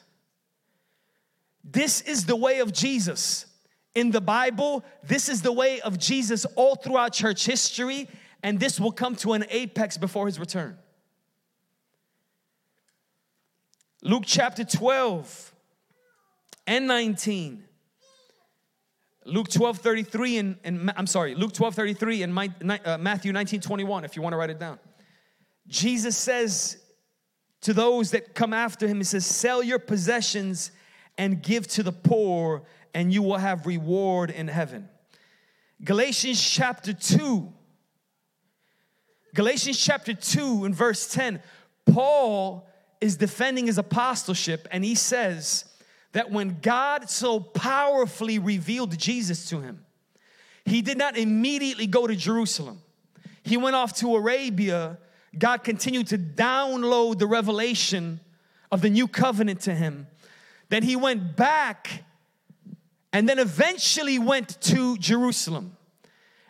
This 1.64 2.02
is 2.02 2.26
the 2.26 2.36
way 2.36 2.60
of 2.60 2.74
Jesus. 2.74 3.46
In 3.94 4.12
the 4.12 4.22
Bible, 4.22 4.84
this 5.04 5.30
is 5.30 5.42
the 5.42 5.52
way 5.52 5.82
of 5.82 5.98
Jesus 5.98 6.46
all 6.56 6.76
throughout 6.76 7.14
church 7.14 7.46
history, 7.46 8.08
and 8.44 8.60
this 8.60 8.80
will 8.80 8.92
come 8.92 9.16
to 9.18 9.34
an 9.34 9.46
apex 9.50 9.98
before 9.98 10.26
his 10.26 10.40
return. 10.40 10.78
Luke 14.02 14.24
chapter 14.26 14.64
12 14.64 15.54
and 16.66 16.88
19 16.88 17.64
Luke 19.26 19.50
12 19.50 19.78
33 19.80 20.38
and, 20.38 20.58
and 20.64 20.94
I'm 20.96 21.08
sorry, 21.08 21.36
Luke 21.36 21.54
12 21.54 21.76
33 21.76 22.24
and 22.24 22.34
my, 22.34 22.52
uh, 22.86 22.98
Matthew 22.98 23.32
19 23.32 23.62
21, 23.62 24.04
if 24.04 24.16
you 24.16 24.22
want 24.22 24.34
to 24.34 24.38
write 24.38 24.50
it 24.50 24.60
down. 24.60 24.80
Jesus 25.68 26.18
says 26.18 26.78
to 27.62 27.74
those 27.74 28.12
that 28.12 28.34
come 28.34 28.54
after 28.54 28.88
him, 28.88 28.98
He 28.98 29.04
says, 29.04 29.26
Sell 29.26 29.62
your 29.62 29.80
possessions 29.80 30.72
and 31.18 31.42
give 31.42 31.68
to 31.68 31.84
the 31.84 31.92
poor, 31.92 32.64
and 32.94 33.14
you 33.14 33.22
will 33.22 33.38
have 33.38 33.68
reward 33.68 34.32
in 34.32 34.48
heaven. 34.48 34.90
Galatians 35.84 36.42
chapter 36.42 36.94
2. 36.94 37.52
Galatians 39.34 39.80
chapter 39.80 40.14
2 40.14 40.66
and 40.66 40.76
verse 40.76 41.08
10, 41.14 41.42
Paul 41.86 42.68
is 43.00 43.16
defending 43.16 43.66
his 43.66 43.78
apostleship 43.78 44.68
and 44.72 44.84
he 44.84 44.94
says, 44.94 45.66
that 46.14 46.32
when 46.32 46.58
God 46.62 47.10
so 47.10 47.40
powerfully 47.40 48.40
revealed 48.40 48.98
Jesus 48.98 49.50
to 49.50 49.62
him, 49.62 49.86
he 50.66 50.82
did 50.82 50.98
not 50.98 51.18
immediately 51.18 51.88
go 51.88 52.08
to 52.08 52.16
Jerusalem. 52.16 52.82
He 53.44 53.58
went 53.58 53.76
off 53.76 53.96
to 53.98 54.16
Arabia. 54.16 54.98
God 55.38 55.64
continued 55.64 56.08
to 56.08 56.18
download 56.18 57.18
the 57.20 57.28
revelation 57.28 58.20
of 58.72 58.82
the 58.82 58.90
new 58.90 59.08
covenant 59.08 59.62
to 59.62 59.74
him. 59.74 60.08
Then 60.70 60.84
he 60.84 60.96
went 60.96 61.36
back 61.36 62.04
and 63.12 63.28
then 63.28 63.40
eventually 63.40 64.20
went 64.20 64.62
to 64.62 64.98
Jerusalem. 64.98 65.76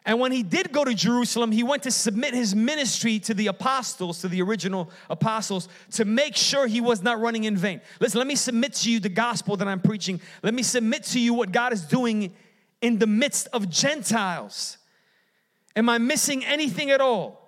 And 0.06 0.20
when 0.20 0.32
he 0.32 0.42
did 0.42 0.72
go 0.72 0.84
to 0.84 0.96
Jerusalem, 0.96 1.52
he 1.52 1.62
went 1.62 1.84
to 1.84 1.92
submit 1.92 2.34
his 2.34 2.56
ministry 2.56 3.20
to 3.20 3.36
the 3.36 3.48
apostles, 3.48 4.22
to 4.22 4.28
the 4.28 4.42
original 4.42 4.90
apostles, 5.12 5.70
to 5.92 6.06
make 6.06 6.36
sure 6.36 6.66
he 6.66 6.82
was 6.82 7.04
not 7.04 7.20
running 7.20 7.44
in 7.44 7.56
vain. 7.56 7.82
Listen, 8.00 8.18
let 8.18 8.26
me 8.26 8.36
submit 8.36 8.74
to 8.76 8.92
you 8.92 9.00
the 9.00 9.10
gospel 9.10 9.58
that 9.58 9.68
I'm 9.68 9.80
preaching. 9.80 10.20
Let 10.42 10.56
me 10.56 10.64
submit 10.64 11.04
to 11.06 11.20
you 11.20 11.36
what 11.36 11.52
God 11.52 11.72
is 11.72 11.84
doing 11.84 12.34
in 12.82 12.98
the 12.98 13.06
midst 13.06 13.48
of 13.54 13.70
Gentiles. 13.70 14.80
Am 15.76 15.88
I 15.88 16.00
missing 16.00 16.44
anything 16.46 16.90
at 16.90 17.00
all? 17.00 17.40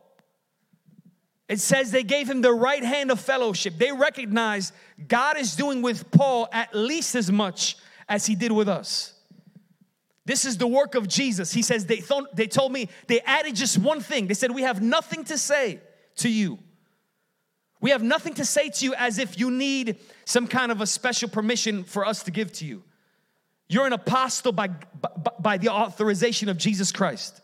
It 1.50 1.60
says 1.60 1.92
they 1.92 2.04
gave 2.04 2.30
him 2.30 2.42
the 2.42 2.54
right 2.54 2.84
hand 2.84 3.12
of 3.12 3.20
fellowship. 3.20 3.78
They 3.78 3.92
recognize 3.92 4.72
God 5.08 5.38
is 5.38 5.56
doing 5.56 5.82
with 5.82 6.10
Paul 6.12 6.48
at 6.52 6.74
least 6.74 7.16
as 7.16 7.32
much 7.32 7.78
as 8.08 8.26
he 8.26 8.36
did 8.36 8.52
with 8.52 8.70
us. 8.70 9.13
This 10.26 10.46
is 10.46 10.58
the 10.58 10.68
work 10.68 10.96
of 10.96 11.08
Jesus. 11.08 11.52
He 11.52 11.62
says, 11.62 11.86
they, 11.86 11.98
th- 11.98 12.24
they 12.34 12.48
told 12.48 12.72
me, 12.72 12.88
they 13.08 13.20
added 13.22 13.56
just 13.56 13.78
one 13.78 14.00
thing. 14.00 14.28
They 14.28 14.34
said, 14.34 14.52
We 14.52 14.62
have 14.62 14.82
nothing 14.82 15.26
to 15.26 15.38
say 15.38 15.82
to 16.18 16.30
you. 16.30 16.60
We 17.82 17.90
have 17.90 18.02
nothing 18.02 18.34
to 18.36 18.46
say 18.46 18.70
to 18.70 18.86
you 18.86 18.96
as 18.96 19.20
if 19.20 19.38
you 19.38 19.52
need 19.52 19.98
some 20.24 20.48
kind 20.48 20.72
of 20.72 20.80
a 20.80 20.88
special 20.88 21.28
permission 21.28 21.84
for 21.84 22.06
us 22.06 22.24
to 22.24 22.32
give 22.32 22.54
to 22.54 22.66
you. 22.66 22.84
You're 23.68 23.86
an 23.86 23.92
apostle 23.92 24.54
by, 24.54 24.70
by, 24.70 25.32
by 25.40 25.58
the 25.58 25.68
authorization 25.68 26.48
of 26.48 26.58
Jesus 26.58 26.94
Christ. 26.94 27.42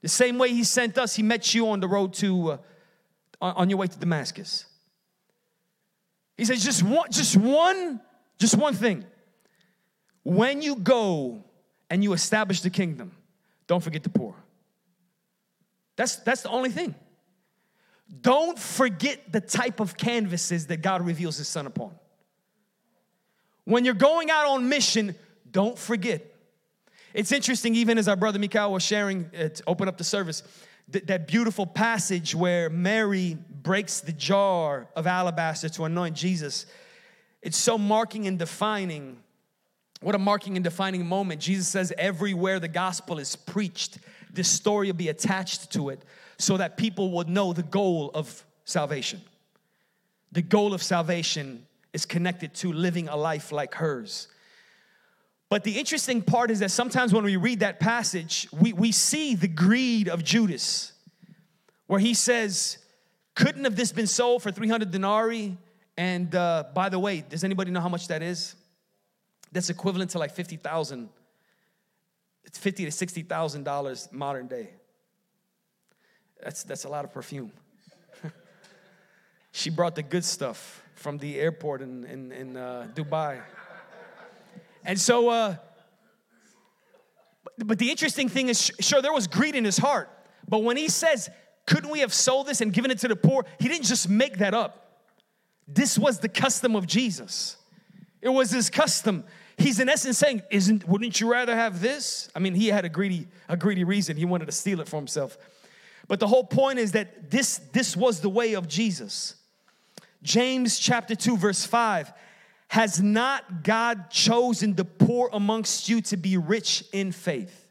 The 0.00 0.08
same 0.08 0.38
way 0.38 0.48
He 0.48 0.64
sent 0.64 0.96
us, 0.96 1.14
He 1.14 1.22
met 1.22 1.54
you 1.54 1.68
on 1.68 1.80
the 1.80 1.88
road 1.88 2.14
to, 2.14 2.52
uh, 2.52 2.58
on 3.42 3.68
your 3.68 3.78
way 3.78 3.88
to 3.88 3.98
Damascus. 3.98 4.64
He 6.38 6.46
says, 6.46 6.64
just 6.64 6.82
one, 6.82 7.10
just 7.10 7.36
one, 7.36 8.00
just 8.38 8.56
one 8.56 8.74
thing. 8.74 9.04
When 10.22 10.62
you 10.62 10.76
go 10.76 11.44
and 11.92 12.02
you 12.02 12.14
establish 12.14 12.62
the 12.62 12.70
kingdom, 12.70 13.12
don't 13.66 13.82
forget 13.82 14.02
the 14.02 14.08
poor. 14.08 14.34
That's, 15.94 16.16
that's 16.16 16.40
the 16.40 16.48
only 16.48 16.70
thing. 16.70 16.94
Don't 18.22 18.58
forget 18.58 19.30
the 19.30 19.42
type 19.42 19.78
of 19.78 19.94
canvases 19.94 20.68
that 20.68 20.80
God 20.80 21.04
reveals 21.04 21.36
His 21.36 21.48
Son 21.48 21.66
upon. 21.66 21.92
When 23.64 23.84
you're 23.84 23.92
going 23.92 24.30
out 24.30 24.46
on 24.46 24.70
mission, 24.70 25.14
don't 25.50 25.78
forget. 25.78 26.24
It's 27.12 27.30
interesting, 27.30 27.74
even 27.74 27.98
as 27.98 28.08
our 28.08 28.16
brother 28.16 28.38
Mikhail 28.38 28.72
was 28.72 28.82
sharing, 28.82 29.30
uh, 29.38 29.50
to 29.50 29.62
open 29.66 29.86
up 29.86 29.98
the 29.98 30.04
service, 30.04 30.42
th- 30.90 31.04
that 31.04 31.26
beautiful 31.28 31.66
passage 31.66 32.34
where 32.34 32.70
Mary 32.70 33.36
breaks 33.50 34.00
the 34.00 34.12
jar 34.12 34.88
of 34.96 35.06
alabaster 35.06 35.68
to 35.68 35.84
anoint 35.84 36.16
Jesus. 36.16 36.64
It's 37.42 37.58
so 37.58 37.76
marking 37.76 38.26
and 38.26 38.38
defining 38.38 39.18
what 40.02 40.14
a 40.14 40.18
marking 40.18 40.56
and 40.56 40.64
defining 40.64 41.06
moment. 41.06 41.40
Jesus 41.40 41.68
says, 41.68 41.92
everywhere 41.96 42.60
the 42.60 42.68
gospel 42.68 43.18
is 43.18 43.36
preached, 43.36 43.98
this 44.32 44.48
story 44.48 44.88
will 44.88 44.94
be 44.94 45.08
attached 45.08 45.72
to 45.72 45.90
it 45.90 46.02
so 46.38 46.56
that 46.56 46.76
people 46.76 47.10
will 47.10 47.24
know 47.24 47.52
the 47.52 47.62
goal 47.62 48.10
of 48.14 48.44
salvation. 48.64 49.20
The 50.32 50.42
goal 50.42 50.74
of 50.74 50.82
salvation 50.82 51.66
is 51.92 52.06
connected 52.06 52.54
to 52.54 52.72
living 52.72 53.08
a 53.08 53.16
life 53.16 53.52
like 53.52 53.74
hers. 53.74 54.28
But 55.50 55.64
the 55.64 55.78
interesting 55.78 56.22
part 56.22 56.50
is 56.50 56.60
that 56.60 56.70
sometimes 56.70 57.12
when 57.12 57.24
we 57.24 57.36
read 57.36 57.60
that 57.60 57.78
passage, 57.78 58.48
we, 58.52 58.72
we 58.72 58.90
see 58.90 59.34
the 59.34 59.48
greed 59.48 60.08
of 60.08 60.24
Judas, 60.24 60.92
where 61.86 62.00
he 62.00 62.14
says, 62.14 62.78
Couldn't 63.34 63.64
have 63.64 63.76
this 63.76 63.92
been 63.92 64.06
sold 64.06 64.42
for 64.42 64.50
300 64.50 64.90
denarii? 64.90 65.58
And 65.98 66.34
uh, 66.34 66.64
by 66.74 66.88
the 66.88 66.98
way, 66.98 67.22
does 67.28 67.44
anybody 67.44 67.70
know 67.70 67.82
how 67.82 67.90
much 67.90 68.08
that 68.08 68.22
is? 68.22 68.56
That's 69.52 69.70
equivalent 69.70 70.10
to 70.12 70.18
like 70.18 70.34
50,000. 70.34 71.08
It's 72.44 72.58
50 72.58 72.86
to 72.86 72.90
60,000 72.90 73.64
dollars 73.64 74.08
modern 74.10 74.48
day. 74.48 74.70
That's 76.42 76.64
that's 76.64 76.84
a 76.84 76.88
lot 76.88 77.04
of 77.04 77.12
perfume. 77.12 77.52
she 79.52 79.70
brought 79.70 79.94
the 79.94 80.02
good 80.02 80.24
stuff 80.24 80.82
from 80.96 81.18
the 81.18 81.38
airport 81.38 81.82
in 81.82 82.04
in, 82.04 82.32
in 82.32 82.56
uh, 82.56 82.88
Dubai. 82.94 83.40
And 84.84 84.98
so, 84.98 85.28
uh, 85.28 85.56
but 87.58 87.78
the 87.78 87.90
interesting 87.90 88.28
thing 88.28 88.48
is, 88.48 88.72
sure, 88.80 89.00
there 89.00 89.12
was 89.12 89.26
greed 89.28 89.54
in 89.54 89.64
his 89.64 89.78
heart. 89.78 90.10
But 90.48 90.64
when 90.64 90.76
he 90.76 90.88
says, 90.88 91.30
couldn't 91.66 91.90
we 91.90 92.00
have 92.00 92.12
sold 92.12 92.48
this 92.48 92.60
and 92.60 92.72
given 92.72 92.90
it 92.90 92.98
to 92.98 93.08
the 93.08 93.14
poor? 93.14 93.44
He 93.60 93.68
didn't 93.68 93.84
just 93.84 94.08
make 94.08 94.38
that 94.38 94.54
up. 94.54 95.00
This 95.68 95.96
was 95.96 96.18
the 96.18 96.28
custom 96.28 96.74
of 96.74 96.86
Jesus. 96.86 97.56
It 98.20 98.28
was 98.28 98.50
his 98.50 98.70
custom 98.70 99.24
he's 99.56 99.80
in 99.80 99.88
essence 99.88 100.18
saying, 100.18 100.42
Isn't 100.50 100.86
wouldn't 100.88 101.20
you 101.20 101.30
rather 101.30 101.54
have 101.54 101.80
this? 101.80 102.28
I 102.34 102.38
mean, 102.38 102.54
he 102.54 102.68
had 102.68 102.84
a 102.84 102.88
greedy, 102.88 103.28
a 103.48 103.56
greedy 103.56 103.84
reason. 103.84 104.16
He 104.16 104.24
wanted 104.24 104.46
to 104.46 104.52
steal 104.52 104.80
it 104.80 104.88
for 104.88 104.96
himself. 104.96 105.36
But 106.08 106.20
the 106.20 106.26
whole 106.26 106.44
point 106.44 106.78
is 106.78 106.92
that 106.92 107.30
this, 107.30 107.58
this 107.72 107.96
was 107.96 108.20
the 108.20 108.28
way 108.28 108.54
of 108.54 108.68
Jesus. 108.68 109.36
James 110.22 110.78
chapter 110.78 111.14
2, 111.14 111.36
verse 111.36 111.64
5. 111.64 112.12
Has 112.68 113.02
not 113.02 113.62
God 113.62 114.10
chosen 114.10 114.74
the 114.74 114.84
poor 114.84 115.28
amongst 115.32 115.88
you 115.88 116.00
to 116.02 116.16
be 116.16 116.38
rich 116.38 116.84
in 116.92 117.12
faith? 117.12 117.66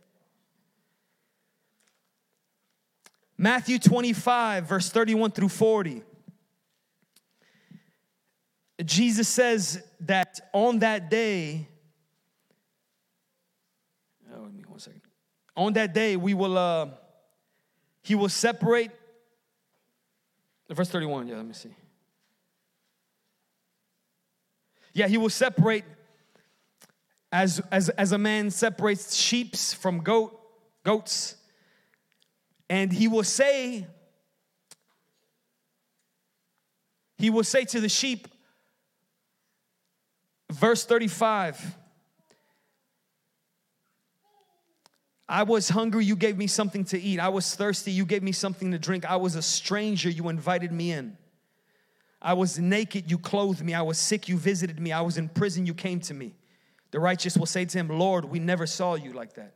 Matthew 3.38 3.80
25, 3.80 4.68
verse 4.68 4.90
31 4.92 5.32
through 5.32 5.50
40. 5.50 6.04
Jesus 8.86 9.28
says 9.28 9.82
that 10.02 10.40
on 10.54 10.80
that 10.80 11.10
day, 11.10 11.68
on 15.56 15.74
that 15.74 15.94
day 15.94 16.16
we 16.16 16.34
will 16.34 16.58
uh 16.58 16.88
he 18.04 18.16
will 18.16 18.30
separate. 18.30 18.92
Verse 20.70 20.90
31 20.90 21.28
yeah 21.28 21.36
let 21.36 21.46
me 21.46 21.54
see. 21.54 21.74
Yeah 24.94 25.08
he 25.08 25.18
will 25.18 25.30
separate 25.30 25.86
as 27.32 27.62
as 27.72 27.90
as 27.90 28.12
a 28.12 28.18
man 28.18 28.52
separates 28.52 29.16
sheeps 29.16 29.74
from 29.74 30.00
goat 30.00 30.38
goats. 30.84 31.36
And 32.70 32.92
he 32.92 33.08
will 33.08 33.24
say 33.24 33.86
he 37.18 37.30
will 37.30 37.44
say 37.44 37.66
to 37.66 37.80
the 37.80 37.90
sheep 37.90 38.28
verse 40.52 40.86
35 40.86 41.78
I 45.32 45.44
was 45.44 45.70
hungry, 45.70 46.04
you 46.04 46.18
gave 46.18 46.38
me 46.38 46.46
something 46.46 46.84
to 46.86 47.00
eat. 47.00 47.18
I 47.18 47.30
was 47.30 47.56
thirsty, 47.56 47.90
you 47.90 48.06
gave 48.06 48.22
me 48.22 48.34
something 48.34 48.70
to 48.72 48.78
drink. 48.78 49.10
I 49.10 49.16
was 49.16 49.38
a 49.38 49.42
stranger, 49.42 50.10
you 50.10 50.28
invited 50.28 50.74
me 50.74 50.92
in. 50.92 51.18
I 52.22 52.34
was 52.34 52.60
naked, 52.60 53.10
you 53.10 53.18
clothed 53.18 53.64
me. 53.64 53.74
I 53.74 53.82
was 53.82 53.98
sick, 53.98 54.28
you 54.28 54.38
visited 54.38 54.78
me. 54.78 54.92
I 54.92 55.00
was 55.00 55.18
in 55.18 55.30
prison, 55.30 55.66
you 55.66 55.74
came 55.74 56.02
to 56.02 56.14
me. 56.14 56.36
The 56.92 57.00
righteous 57.00 57.38
will 57.38 57.46
say 57.46 57.64
to 57.64 57.78
him, 57.78 57.88
Lord, 57.88 58.26
we 58.26 58.40
never 58.40 58.68
saw 58.68 58.96
you 58.96 59.14
like 59.14 59.36
that. 59.36 59.56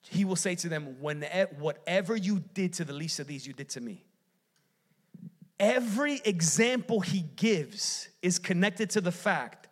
He 0.00 0.24
will 0.24 0.36
say 0.36 0.54
to 0.54 0.70
them, 0.70 0.96
Whatever 1.00 2.16
you 2.16 2.42
did 2.54 2.72
to 2.72 2.86
the 2.86 2.94
least 2.94 3.20
of 3.20 3.26
these, 3.26 3.46
you 3.46 3.52
did 3.52 3.68
to 3.70 3.82
me. 3.82 4.06
Every 5.60 6.22
example 6.24 7.00
he 7.00 7.26
gives 7.36 8.08
is 8.22 8.38
connected 8.38 8.88
to 8.90 9.02
the 9.02 9.12
fact 9.12 9.67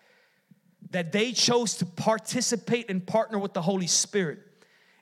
that 0.90 1.12
they 1.12 1.32
chose 1.32 1.74
to 1.74 1.86
participate 1.86 2.90
and 2.90 3.06
partner 3.06 3.38
with 3.38 3.54
the 3.54 3.62
Holy 3.62 3.86
Spirit 3.86 4.40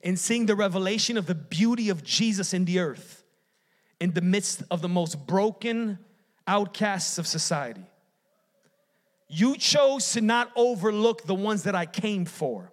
in 0.02 0.16
seeing 0.16 0.46
the 0.46 0.54
revelation 0.54 1.16
of 1.16 1.26
the 1.26 1.34
beauty 1.34 1.88
of 1.88 2.02
Jesus 2.04 2.54
in 2.54 2.64
the 2.64 2.78
earth 2.78 3.24
in 4.00 4.12
the 4.12 4.20
midst 4.20 4.62
of 4.70 4.82
the 4.82 4.88
most 4.88 5.26
broken 5.26 5.98
outcasts 6.46 7.18
of 7.18 7.26
society. 7.26 7.84
You 9.28 9.56
chose 9.56 10.12
to 10.12 10.20
not 10.20 10.50
overlook 10.56 11.24
the 11.24 11.34
ones 11.34 11.62
that 11.62 11.74
I 11.74 11.86
came 11.86 12.24
for. 12.24 12.70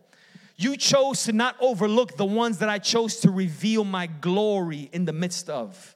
You 0.57 0.75
chose 0.77 1.23
to 1.23 1.31
not 1.31 1.55
overlook 1.59 2.17
the 2.17 2.25
ones 2.25 2.59
that 2.59 2.69
I 2.69 2.77
chose 2.79 3.21
to 3.21 3.31
reveal 3.31 3.83
my 3.83 4.07
glory 4.07 4.89
in 4.91 5.05
the 5.05 5.13
midst 5.13 5.49
of. 5.49 5.95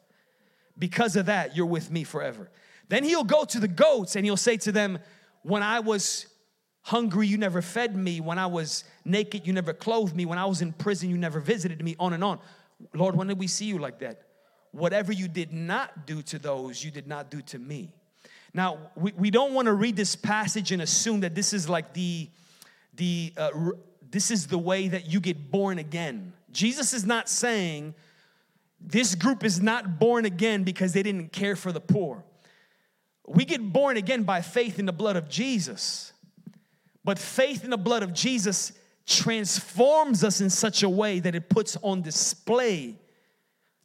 Because 0.78 1.16
of 1.16 1.28
that, 1.28 1.56
you're 1.56 1.66
with 1.66 1.92
me 1.92 2.04
forever. 2.04 2.50
Then 2.88 3.04
he'll 3.04 3.24
go 3.24 3.46
to 3.46 3.60
the 3.60 3.68
goats 3.68 4.16
and 4.16 4.26
he'll 4.26 4.38
say 4.38 4.58
to 4.58 4.72
them, 4.72 5.00
When 5.44 5.64
I 5.64 5.82
was 5.82 6.28
hungry, 6.86 7.28
you 7.28 7.38
never 7.38 7.62
fed 7.62 7.96
me. 7.96 8.22
When 8.22 8.40
I 8.40 8.48
was 8.48 8.84
naked, 9.04 9.46
you 9.46 9.54
never 9.54 9.74
clothed 9.74 10.16
me. 10.16 10.26
When 10.26 10.40
I 10.40 10.46
was 10.46 10.62
in 10.62 10.72
prison, 10.74 11.10
you 11.10 11.18
never 11.18 11.40
visited 11.40 11.84
me, 11.84 11.96
on 12.00 12.14
and 12.14 12.24
on. 12.24 12.40
Lord, 12.94 13.16
when 13.16 13.28
did 13.28 13.40
we 13.40 13.48
see 13.48 13.66
you 13.66 13.78
like 13.78 14.00
that? 14.00 14.22
Whatever 14.72 15.12
you 15.12 15.28
did 15.28 15.52
not 15.54 16.06
do 16.06 16.22
to 16.24 16.40
those, 16.40 16.84
you 16.84 16.92
did 16.92 17.08
not 17.08 17.30
do 17.30 17.42
to 17.42 17.60
me. 17.60 17.92
Now, 18.54 18.78
we, 18.96 19.12
we 19.14 19.32
don't 19.32 19.54
want 19.54 19.68
to 19.68 19.74
read 19.74 19.96
this 19.96 20.16
passage 20.16 20.72
and 20.72 20.82
assume 20.82 21.22
that 21.22 21.36
this 21.36 21.54
is 21.54 21.68
like 21.68 21.94
the, 21.94 22.30
the 22.96 23.34
uh, 23.38 23.50
this 24.12 24.32
is 24.32 24.48
the 24.48 24.58
way 24.58 24.88
that 24.88 25.12
you 25.12 25.20
get 25.20 25.52
born 25.52 25.78
again. 25.78 26.34
Jesus 26.52 26.94
is 26.94 27.06
not 27.06 27.28
saying 27.30 27.94
This 28.80 29.16
group 29.16 29.44
is 29.44 29.62
not 29.62 30.00
born 30.00 30.26
again 30.26 30.64
because 30.64 30.94
they 30.94 31.02
didn't 31.04 31.32
care 31.32 31.56
for 31.56 31.72
the 31.72 31.80
poor. 31.80 32.24
We 33.28 33.46
get 33.46 33.74
born 33.74 33.98
again 33.98 34.24
by 34.24 34.42
faith 34.42 34.78
in 34.78 34.86
the 34.86 34.94
blood 34.94 35.16
of 35.16 35.28
Jesus. 35.28 36.14
But 37.06 37.20
faith 37.20 37.64
in 37.64 37.70
the 37.70 37.78
blood 37.78 38.02
of 38.02 38.14
Jesus 38.14 38.74
transforms 39.06 40.24
us 40.24 40.42
in 40.42 40.50
such 40.50 40.82
a 40.82 40.90
way 40.90 41.20
that 41.20 41.36
it 41.36 41.50
puts 41.50 41.78
on 41.84 42.02
display 42.02 42.96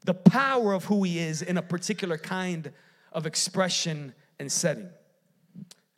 the 0.07 0.15
power 0.15 0.73
of 0.73 0.87
who 0.87 1.03
He 1.03 1.19
is 1.19 1.43
in 1.43 1.59
a 1.59 1.63
particular 1.63 2.17
kind 2.17 2.73
of 3.13 3.27
expression 3.27 4.15
and 4.39 4.51
setting. 4.51 4.89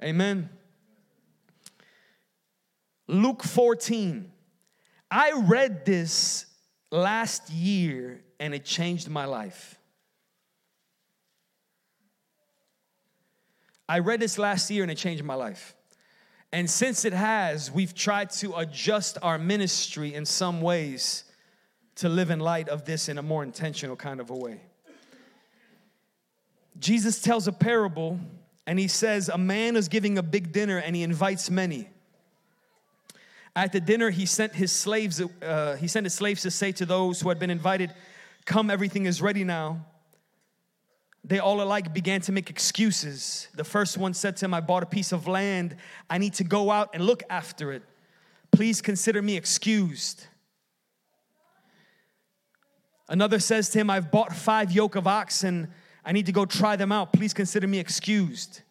Amen. 0.03 0.51
Luke 3.07 3.45
14. 3.45 4.33
I 5.09 5.33
read 5.45 5.85
this 5.85 6.47
last 6.91 7.51
year 7.51 8.25
and 8.41 8.53
it 8.53 8.65
changed 8.65 9.09
my 9.09 9.27
life. 9.27 9.79
I 13.89 14.01
read 14.01 14.19
this 14.19 14.39
last 14.39 14.71
year 14.73 14.83
and 14.83 14.91
it 14.91 14.97
changed 14.97 15.23
my 15.23 15.35
life. 15.35 15.77
And 16.53 16.69
since 16.69 17.05
it 17.05 17.15
has, 17.15 17.71
we've 17.71 17.95
tried 17.95 18.31
to 18.33 18.55
adjust 18.57 19.17
our 19.23 19.39
ministry 19.39 20.15
in 20.15 20.27
some 20.27 20.61
ways 20.61 21.25
to 21.97 22.09
live 22.09 22.31
in 22.31 22.41
light 22.41 22.69
of 22.69 22.85
this 22.85 23.09
in 23.09 23.17
a 23.17 23.23
more 23.23 23.43
intentional 23.43 23.97
kind 23.97 24.21
of 24.21 24.31
a 24.31 24.35
way. 24.35 24.61
Jesus 26.79 27.21
tells 27.21 27.49
a 27.49 27.53
parable 27.53 28.19
and 28.67 28.79
he 28.79 28.89
says, 28.89 29.29
A 29.29 29.39
man 29.39 29.77
is 29.77 29.89
giving 29.89 30.19
a 30.19 30.23
big 30.23 30.53
dinner 30.53 30.79
and 30.79 30.95
he 30.95 31.03
invites 31.03 31.51
many. 31.51 31.89
At 33.55 33.73
the 33.73 33.81
dinner, 33.81 34.11
he 34.11 34.25
sent 34.25 34.55
his 34.55 34.73
slaves, 34.73 35.21
uh, 35.43 35.77
he 35.77 35.87
sent 35.87 36.05
his 36.07 36.15
slaves 36.15 36.43
to 36.43 36.51
say 36.51 36.73
to 36.73 36.87
those 36.87 37.21
who 37.21 37.29
had 37.29 37.39
been 37.39 37.51
invited, 37.51 37.93
Come, 38.45 38.71
everything 38.71 39.07
is 39.07 39.21
ready 39.21 39.45
now. 39.45 39.85
They 41.25 41.39
all 41.39 41.63
alike 41.63 41.95
began 41.95 42.21
to 42.23 42.33
make 42.33 42.51
excuses. 42.51 43.49
The 43.55 43.65
first 43.65 43.97
one 43.97 44.13
said 44.13 44.37
to 44.39 44.47
him, 44.47 44.55
I 44.55 44.61
bought 44.61 44.83
a 44.83 44.87
piece 44.87 45.13
of 45.13 45.29
land. 45.29 45.77
I 46.11 46.19
need 46.19 46.35
to 46.35 46.45
go 46.45 46.71
out 46.71 46.91
and 46.95 47.05
look 47.05 47.23
after 47.31 47.73
it. 47.73 47.83
Please 48.51 48.83
consider 48.83 49.23
me 49.23 49.37
excused. 49.37 50.27
Another 53.09 53.39
says 53.39 53.71
to 53.71 53.79
him, 53.79 53.89
I've 53.91 54.11
bought 54.11 54.35
five 54.35 54.73
yoke 54.73 54.97
of 54.97 55.07
oxen. 55.07 55.69
I 56.05 56.13
need 56.13 56.27
to 56.27 56.33
go 56.33 56.45
try 56.45 56.77
them 56.77 56.91
out. 56.91 57.13
Please 57.13 57.33
consider 57.33 57.69
me 57.69 57.79
excused. 57.79 58.63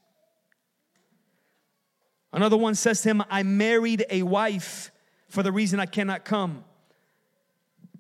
Another 2.34 2.58
one 2.58 2.76
says 2.76 3.02
to 3.04 3.10
him, 3.10 3.24
I 3.30 3.44
married 3.44 4.06
a 4.10 4.24
wife 4.24 4.92
for 5.30 5.44
the 5.44 5.52
reason 5.52 5.80
I 5.80 5.86
cannot 5.86 6.26
come. 6.26 6.64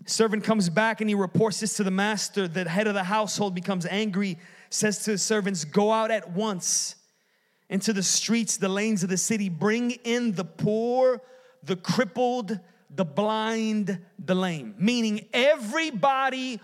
Servant 0.05 0.43
comes 0.43 0.69
back 0.69 1.01
and 1.01 1.09
he 1.09 1.15
reports 1.15 1.59
this 1.59 1.77
to 1.77 1.83
the 1.83 1.91
master. 1.91 2.47
The 2.47 2.67
head 2.67 2.87
of 2.87 2.93
the 2.93 3.03
household 3.03 3.53
becomes 3.53 3.85
angry, 3.85 4.37
says 4.69 5.03
to 5.05 5.11
his 5.11 5.21
servants, 5.21 5.63
Go 5.63 5.91
out 5.91 6.11
at 6.11 6.31
once 6.31 6.95
into 7.69 7.93
the 7.93 8.03
streets, 8.03 8.57
the 8.57 8.69
lanes 8.69 9.03
of 9.03 9.09
the 9.09 9.17
city, 9.17 9.47
bring 9.47 9.91
in 9.91 10.33
the 10.33 10.43
poor, 10.43 11.21
the 11.63 11.75
crippled, 11.75 12.59
the 12.89 13.05
blind, 13.05 13.99
the 14.19 14.35
lame. 14.35 14.75
Meaning 14.77 15.27
everybody 15.33 16.59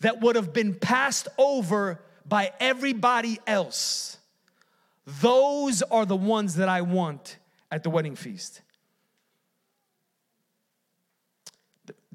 that 0.00 0.20
would 0.20 0.36
have 0.36 0.52
been 0.52 0.74
passed 0.74 1.28
over 1.38 2.02
by 2.26 2.52
everybody 2.60 3.38
else. 3.46 4.18
Those 5.06 5.82
are 5.82 6.04
the 6.04 6.16
ones 6.16 6.56
that 6.56 6.68
I 6.68 6.82
want 6.82 7.38
at 7.70 7.82
the 7.82 7.90
wedding 7.90 8.16
feast. 8.16 8.60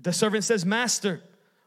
The 0.02 0.14
servant 0.14 0.44
says, 0.44 0.66
Master, 0.66 1.22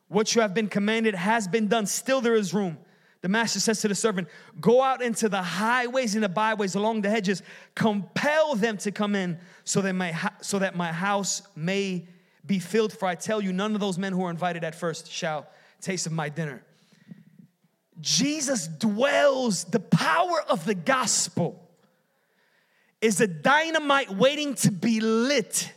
what 0.08 0.34
you 0.34 0.42
have 0.42 0.54
been 0.54 0.68
commanded 0.68 1.14
has 1.14 1.48
been 1.48 1.68
done. 1.68 1.86
Still 1.86 2.20
there 2.20 2.34
is 2.34 2.52
room. 2.52 2.78
The 3.22 3.28
master 3.28 3.58
says 3.58 3.80
to 3.80 3.88
the 3.88 3.94
servant, 3.94 4.28
Go 4.60 4.82
out 4.82 5.00
into 5.00 5.30
the 5.30 5.42
highways 5.42 6.14
and 6.14 6.22
the 6.22 6.28
byways 6.28 6.74
along 6.74 7.02
the 7.02 7.10
hedges, 7.10 7.42
compel 7.74 8.54
them 8.54 8.76
to 8.78 8.90
come 8.90 9.14
in 9.14 9.38
so 9.64 9.80
that 9.80 9.94
my, 9.94 10.14
so 10.42 10.58
that 10.58 10.76
my 10.76 10.92
house 10.92 11.42
may 11.56 12.06
be 12.44 12.58
filled. 12.58 12.92
For 12.92 13.06
I 13.06 13.14
tell 13.14 13.40
you, 13.40 13.52
none 13.52 13.74
of 13.74 13.80
those 13.80 13.96
men 13.96 14.12
who 14.12 14.22
are 14.24 14.30
invited 14.30 14.62
at 14.62 14.74
first 14.74 15.10
shall 15.10 15.46
taste 15.80 16.06
of 16.06 16.12
my 16.12 16.28
dinner. 16.28 16.62
Jesus 18.00 18.66
dwells, 18.66 19.64
the 19.64 19.80
power 19.80 20.42
of 20.48 20.66
the 20.66 20.74
gospel 20.74 21.66
is 23.00 23.20
a 23.20 23.26
dynamite 23.26 24.10
waiting 24.10 24.54
to 24.56 24.70
be 24.70 25.00
lit 25.00 25.72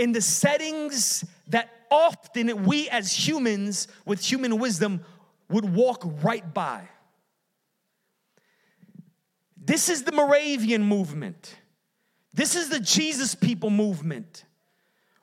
in 0.00 0.12
the 0.12 0.20
settings 0.22 1.24
that 1.48 1.68
often 1.90 2.64
we 2.64 2.88
as 2.88 3.12
humans 3.12 3.86
with 4.06 4.24
human 4.24 4.58
wisdom 4.58 5.04
would 5.50 5.74
walk 5.74 6.02
right 6.22 6.54
by. 6.54 6.88
This 9.62 9.90
is 9.90 10.04
the 10.04 10.12
Moravian 10.12 10.82
movement. 10.82 11.54
This 12.32 12.56
is 12.56 12.70
the 12.70 12.80
Jesus 12.80 13.34
people 13.34 13.68
movement. 13.68 14.46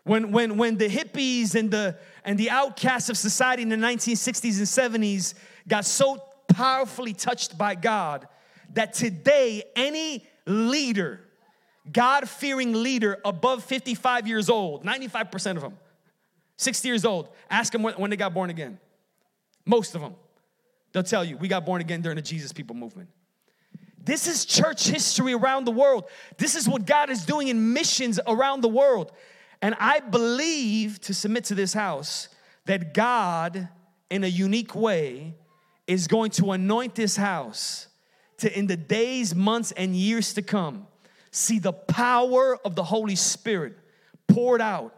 When, 0.03 0.31
when, 0.31 0.57
when 0.57 0.77
the 0.77 0.87
hippies 0.87 1.55
and 1.55 1.71
the, 1.71 1.97
and 2.23 2.37
the 2.37 2.51
outcasts 2.51 3.09
of 3.09 3.17
society 3.17 3.63
in 3.63 3.69
the 3.69 3.77
1960s 3.77 4.57
and 4.59 5.03
70s 5.03 5.33
got 5.67 5.85
so 5.85 6.23
powerfully 6.49 7.13
touched 7.13 7.57
by 7.57 7.73
God 7.73 8.27
that 8.73 8.93
today 8.93 9.63
any 9.75 10.27
leader 10.45 11.26
God 11.91 12.27
fearing 12.27 12.83
leader 12.83 13.19
above 13.23 13.63
55 13.63 14.27
years 14.27 14.49
old, 14.49 14.83
95% 14.83 15.55
of 15.55 15.61
them, 15.61 15.77
60 16.57 16.87
years 16.87 17.05
old, 17.05 17.29
ask 17.49 17.71
them 17.71 17.83
when 17.83 18.09
they 18.09 18.17
got 18.17 18.33
born 18.33 18.49
again. 18.49 18.79
Most 19.65 19.95
of 19.95 20.01
them. 20.01 20.15
They'll 20.91 21.03
tell 21.03 21.23
you, 21.23 21.37
we 21.37 21.47
got 21.47 21.65
born 21.65 21.81
again 21.81 22.01
during 22.01 22.15
the 22.15 22.21
Jesus 22.21 22.51
people 22.51 22.75
movement. 22.75 23.09
This 24.03 24.25
is 24.25 24.45
church 24.45 24.87
history 24.87 25.33
around 25.33 25.65
the 25.65 25.71
world. 25.71 26.05
This 26.37 26.55
is 26.55 26.67
what 26.67 26.85
God 26.85 27.09
is 27.09 27.25
doing 27.25 27.49
in 27.49 27.73
missions 27.73 28.19
around 28.25 28.61
the 28.61 28.69
world. 28.69 29.11
And 29.61 29.75
I 29.79 29.99
believe 29.99 31.01
to 31.01 31.13
submit 31.13 31.43
to 31.45 31.55
this 31.55 31.73
house 31.73 32.29
that 32.65 32.93
God, 32.93 33.67
in 34.09 34.23
a 34.23 34.27
unique 34.27 34.75
way, 34.75 35.35
is 35.87 36.07
going 36.07 36.31
to 36.31 36.51
anoint 36.51 36.95
this 36.95 37.17
house 37.17 37.87
to, 38.37 38.57
in 38.57 38.67
the 38.67 38.77
days, 38.77 39.35
months, 39.35 39.73
and 39.73 39.95
years 39.95 40.33
to 40.35 40.41
come, 40.41 40.87
see 41.37 41.59
the 41.59 41.73
power 41.73 42.57
of 42.65 42.75
the 42.75 42.83
Holy 42.83 43.15
Spirit 43.15 43.77
poured 44.27 44.61
out, 44.61 44.95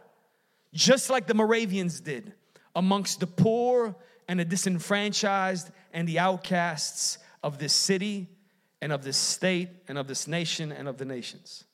just 0.72 1.10
like 1.10 1.26
the 1.26 1.34
Moravians 1.34 2.00
did, 2.00 2.32
amongst 2.74 3.20
the 3.20 3.26
poor 3.26 3.94
and 4.28 4.40
the 4.40 4.44
disenfranchised 4.44 5.70
and 5.92 6.08
the 6.08 6.18
outcasts 6.18 7.18
of 7.42 7.58
this 7.58 7.72
city 7.72 8.28
and 8.80 8.92
of 8.92 9.04
this 9.04 9.16
state 9.16 9.68
and 9.88 9.98
of 9.98 10.06
this 10.06 10.26
nation 10.26 10.72
and 10.72 10.88
of 10.88 10.96
the 10.96 11.04
nations. 11.04 11.64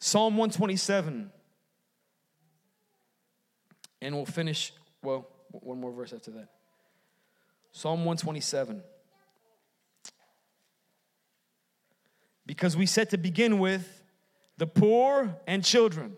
Psalm 0.00 0.36
127. 0.36 1.30
And 4.02 4.14
we'll 4.14 4.26
finish, 4.26 4.72
well, 5.02 5.26
one 5.50 5.80
more 5.80 5.92
verse 5.92 6.12
after 6.12 6.30
that. 6.32 6.48
Psalm 7.72 8.00
127. 8.04 8.82
Because 12.46 12.76
we 12.76 12.86
said 12.86 13.10
to 13.10 13.18
begin 13.18 13.58
with 13.58 14.02
the 14.58 14.66
poor 14.66 15.36
and 15.46 15.64
children. 15.64 16.16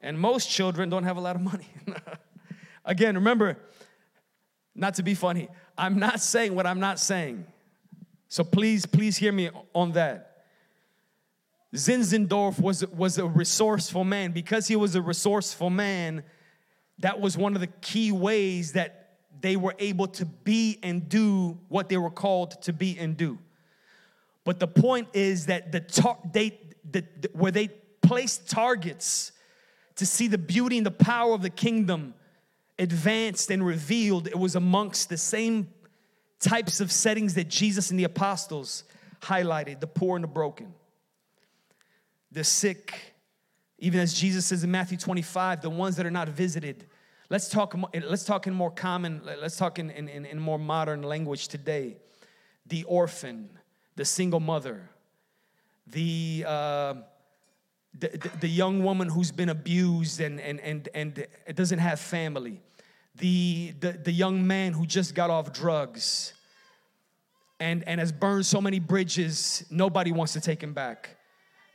And 0.00 0.18
most 0.18 0.50
children 0.50 0.88
don't 0.88 1.04
have 1.04 1.16
a 1.16 1.20
lot 1.20 1.36
of 1.36 1.42
money. 1.42 1.68
Again, 2.84 3.16
remember, 3.16 3.58
not 4.74 4.94
to 4.94 5.02
be 5.02 5.14
funny, 5.14 5.48
I'm 5.76 5.98
not 5.98 6.20
saying 6.20 6.54
what 6.54 6.66
I'm 6.66 6.80
not 6.80 6.98
saying. 6.98 7.44
So 8.28 8.44
please, 8.44 8.86
please 8.86 9.16
hear 9.16 9.32
me 9.32 9.50
on 9.74 9.92
that. 9.92 10.44
Zinzendorf 11.74 12.60
was, 12.60 12.86
was 12.86 13.18
a 13.18 13.26
resourceful 13.26 14.04
man. 14.04 14.32
Because 14.32 14.68
he 14.68 14.76
was 14.76 14.94
a 14.94 15.02
resourceful 15.02 15.70
man, 15.70 16.22
that 17.00 17.20
was 17.20 17.36
one 17.36 17.54
of 17.54 17.60
the 17.60 17.66
key 17.66 18.12
ways 18.12 18.72
that 18.72 19.18
they 19.40 19.56
were 19.56 19.74
able 19.78 20.08
to 20.08 20.24
be 20.24 20.78
and 20.82 21.08
do 21.08 21.58
what 21.68 21.88
they 21.88 21.96
were 21.96 22.10
called 22.10 22.62
to 22.62 22.72
be 22.72 22.98
and 22.98 23.16
do. 23.16 23.38
But 24.44 24.60
the 24.60 24.68
point 24.68 25.08
is 25.12 25.46
that 25.46 25.72
the 25.72 25.80
tar- 25.80 26.18
they 26.32 26.58
the, 26.90 27.04
the, 27.20 27.30
where 27.32 27.52
they 27.52 27.68
placed 28.02 28.48
targets 28.48 29.32
to 29.96 30.06
see 30.06 30.28
the 30.28 30.38
beauty 30.38 30.78
and 30.78 30.86
the 30.86 30.90
power 30.90 31.34
of 31.34 31.42
the 31.42 31.50
kingdom 31.50 32.14
advanced 32.78 33.50
and 33.50 33.64
revealed, 33.64 34.28
it 34.28 34.38
was 34.38 34.54
amongst 34.56 35.08
the 35.08 35.16
same 35.16 35.68
types 36.40 36.80
of 36.80 36.92
settings 36.92 37.34
that 37.34 37.48
Jesus 37.48 37.90
and 37.90 37.98
the 37.98 38.04
apostles 38.04 38.84
highlighted 39.22 39.80
the 39.80 39.86
poor 39.86 40.16
and 40.16 40.22
the 40.22 40.28
broken, 40.28 40.72
the 42.30 42.44
sick, 42.44 43.14
even 43.78 44.00
as 44.00 44.14
Jesus 44.14 44.46
says 44.46 44.62
in 44.62 44.70
Matthew 44.70 44.96
25, 44.96 45.62
the 45.62 45.70
ones 45.70 45.96
that 45.96 46.06
are 46.06 46.10
not 46.10 46.28
visited. 46.28 46.86
Let's 47.28 47.48
talk, 47.48 47.74
eh, 47.92 48.00
let's 48.04 48.24
talk 48.24 48.46
in 48.46 48.54
more 48.54 48.70
common, 48.70 49.20
let's 49.24 49.56
talk 49.56 49.78
in, 49.78 49.90
in, 49.90 50.08
in 50.08 50.38
more 50.38 50.58
modern 50.58 51.02
language 51.02 51.48
today. 51.48 51.96
The 52.66 52.84
orphan, 52.84 53.50
the 53.98 54.04
single 54.04 54.38
mother, 54.38 54.88
the, 55.88 56.44
uh, 56.46 56.94
the, 57.98 58.08
the, 58.10 58.30
the 58.42 58.48
young 58.48 58.84
woman 58.84 59.08
who's 59.08 59.32
been 59.32 59.48
abused 59.48 60.20
and, 60.20 60.40
and, 60.40 60.60
and, 60.60 60.88
and 60.94 61.26
doesn't 61.56 61.80
have 61.80 61.98
family, 61.98 62.60
the, 63.16 63.74
the, 63.80 63.90
the 63.92 64.12
young 64.12 64.46
man 64.46 64.72
who 64.72 64.86
just 64.86 65.16
got 65.16 65.30
off 65.30 65.52
drugs 65.52 66.32
and, 67.58 67.82
and 67.88 67.98
has 67.98 68.12
burned 68.12 68.46
so 68.46 68.60
many 68.60 68.78
bridges, 68.78 69.64
nobody 69.68 70.12
wants 70.12 70.32
to 70.34 70.40
take 70.40 70.62
him 70.62 70.74
back. 70.74 71.16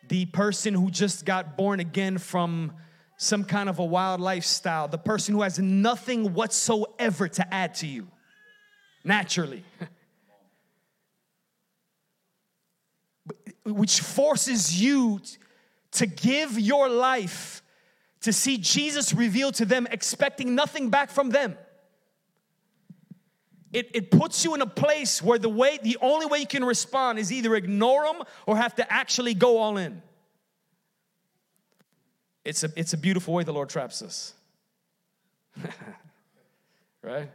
The 0.07 0.25
person 0.27 0.73
who 0.73 0.89
just 0.89 1.25
got 1.25 1.57
born 1.57 1.81
again 1.81 2.17
from 2.17 2.71
some 3.17 3.43
kind 3.43 3.67
of 3.67 3.79
a 3.79 3.85
wild 3.85 4.21
lifestyle, 4.21 4.87
the 4.87 4.97
person 4.97 5.35
who 5.35 5.41
has 5.41 5.59
nothing 5.59 6.33
whatsoever 6.33 7.27
to 7.27 7.53
add 7.53 7.75
to 7.75 7.87
you 7.87 8.07
naturally. 9.03 9.65
Which 13.65 13.99
forces 14.01 14.81
you 14.81 15.21
to 15.93 16.05
give 16.05 16.59
your 16.59 16.89
life 16.89 17.61
to 18.21 18.33
see 18.33 18.57
Jesus 18.57 19.13
revealed 19.13 19.55
to 19.55 19.65
them, 19.65 19.87
expecting 19.91 20.55
nothing 20.55 20.89
back 20.89 21.09
from 21.09 21.29
them. 21.29 21.55
It, 23.71 23.89
it 23.93 24.11
puts 24.11 24.45
you 24.45 24.53
in 24.53 24.61
a 24.61 24.67
place 24.67 25.21
where 25.21 25.39
the 25.39 25.49
way 25.49 25.79
the 25.81 25.97
only 26.01 26.27
way 26.27 26.39
you 26.39 26.47
can 26.47 26.63
respond 26.63 27.17
is 27.19 27.31
either 27.31 27.55
ignore 27.55 28.03
them 28.05 28.21
or 28.45 28.55
have 28.55 28.75
to 28.75 28.93
actually 28.93 29.33
go 29.33 29.57
all 29.57 29.77
in. 29.77 30.01
It's 32.45 32.63
a, 32.63 32.69
it's 32.75 32.93
a 32.93 32.97
beautiful 32.97 33.33
way 33.33 33.43
the 33.43 33.53
Lord 33.53 33.69
traps 33.69 34.01
us. 34.01 34.33
right? 37.01 37.31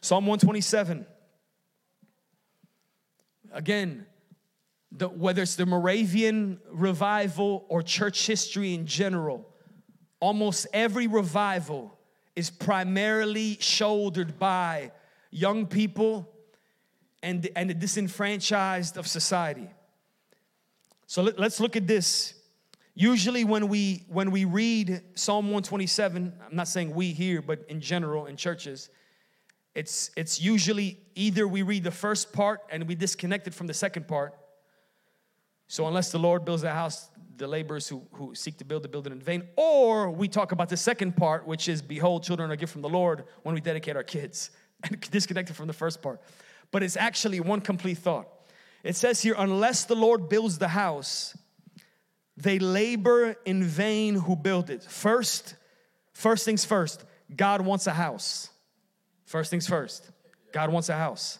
Psalm 0.00 0.26
127. 0.26 1.04
Again, 3.52 4.06
the, 4.92 5.08
whether 5.08 5.42
it's 5.42 5.56
the 5.56 5.66
Moravian 5.66 6.60
revival 6.70 7.64
or 7.68 7.82
church 7.82 8.26
history 8.26 8.74
in 8.74 8.86
general, 8.86 9.48
almost 10.18 10.66
every 10.72 11.06
revival 11.06 11.96
is 12.36 12.50
primarily 12.50 13.56
shouldered 13.60 14.38
by 14.38 14.92
young 15.30 15.66
people 15.66 16.28
and, 17.22 17.48
and 17.54 17.70
the 17.70 17.74
disenfranchised 17.74 18.96
of 18.96 19.06
society. 19.06 19.68
So 21.06 21.22
let, 21.22 21.38
us 21.38 21.60
look 21.60 21.76
at 21.76 21.86
this. 21.86 22.34
Usually 22.94 23.44
when 23.44 23.68
we 23.68 24.04
when 24.08 24.30
we 24.30 24.44
read 24.44 25.02
Psalm 25.14 25.46
127, 25.46 26.32
I'm 26.44 26.56
not 26.56 26.68
saying 26.68 26.94
we 26.94 27.12
here, 27.12 27.40
but 27.42 27.64
in 27.68 27.80
general 27.80 28.26
in 28.26 28.36
churches, 28.36 28.90
it's 29.74 30.10
it's 30.16 30.40
usually 30.40 30.98
either 31.14 31.46
we 31.48 31.62
read 31.62 31.84
the 31.84 31.90
first 31.90 32.32
part 32.32 32.60
and 32.70 32.86
we 32.86 32.94
disconnect 32.94 33.46
it 33.46 33.54
from 33.54 33.66
the 33.66 33.74
second 33.74 34.06
part, 34.06 34.34
so 35.70 35.86
unless 35.86 36.10
the 36.10 36.18
Lord 36.18 36.44
builds 36.44 36.64
a 36.64 36.74
house, 36.74 37.10
the 37.36 37.46
laborers 37.46 37.86
who, 37.86 38.02
who 38.14 38.34
seek 38.34 38.58
to 38.58 38.64
build 38.64 38.82
the 38.82 38.88
building 38.88 39.12
in 39.12 39.20
vain, 39.20 39.44
or 39.54 40.10
we 40.10 40.26
talk 40.26 40.50
about 40.50 40.68
the 40.68 40.76
second 40.76 41.16
part, 41.16 41.46
which 41.46 41.68
is, 41.68 41.80
behold, 41.80 42.24
children 42.24 42.50
are 42.50 42.54
a 42.54 42.56
gift 42.56 42.72
from 42.72 42.82
the 42.82 42.88
Lord 42.88 43.22
when 43.44 43.54
we 43.54 43.60
dedicate 43.60 43.94
our 43.94 44.02
kids, 44.02 44.50
and 44.82 45.00
disconnected 45.12 45.54
from 45.54 45.68
the 45.68 45.72
first 45.72 46.02
part. 46.02 46.20
But 46.72 46.82
it's 46.82 46.96
actually 46.96 47.38
one 47.38 47.60
complete 47.60 47.98
thought. 47.98 48.26
It 48.82 48.96
says 48.96 49.22
here, 49.22 49.36
unless 49.38 49.84
the 49.84 49.94
Lord 49.94 50.28
builds 50.28 50.58
the 50.58 50.66
house, 50.66 51.38
they 52.36 52.58
labor 52.58 53.36
in 53.44 53.62
vain 53.62 54.16
who 54.16 54.34
build 54.34 54.70
it. 54.70 54.82
First, 54.82 55.54
first 56.14 56.44
things 56.44 56.64
first, 56.64 57.04
God 57.36 57.60
wants 57.60 57.86
a 57.86 57.92
house. 57.92 58.50
First 59.24 59.52
things 59.52 59.68
first, 59.68 60.10
God 60.50 60.72
wants 60.72 60.88
a 60.88 60.96
house. 60.96 61.38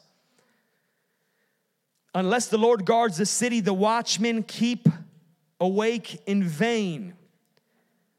Unless 2.15 2.49
the 2.49 2.59
Lord 2.59 2.85
guards 2.85 3.17
the 3.17 3.27
city, 3.27 3.61
the 3.61 3.75
watchmen 3.75 4.43
keep 4.43 4.89
awake 5.61 6.21
in 6.27 6.43
vain. 6.43 7.15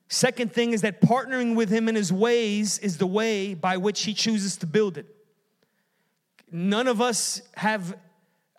Second 0.07 0.53
thing 0.53 0.73
is 0.73 0.81
that 0.81 1.01
partnering 1.01 1.55
with 1.55 1.69
him 1.69 1.89
in 1.89 1.95
his 1.95 2.11
ways 2.11 2.79
is 2.79 2.97
the 2.97 3.07
way 3.07 3.53
by 3.53 3.77
which 3.77 4.03
he 4.03 4.13
chooses 4.13 4.57
to 4.57 4.65
build 4.65 4.97
it. 4.97 5.05
None 6.51 6.87
of 6.87 7.01
us 7.01 7.41
have 7.55 7.95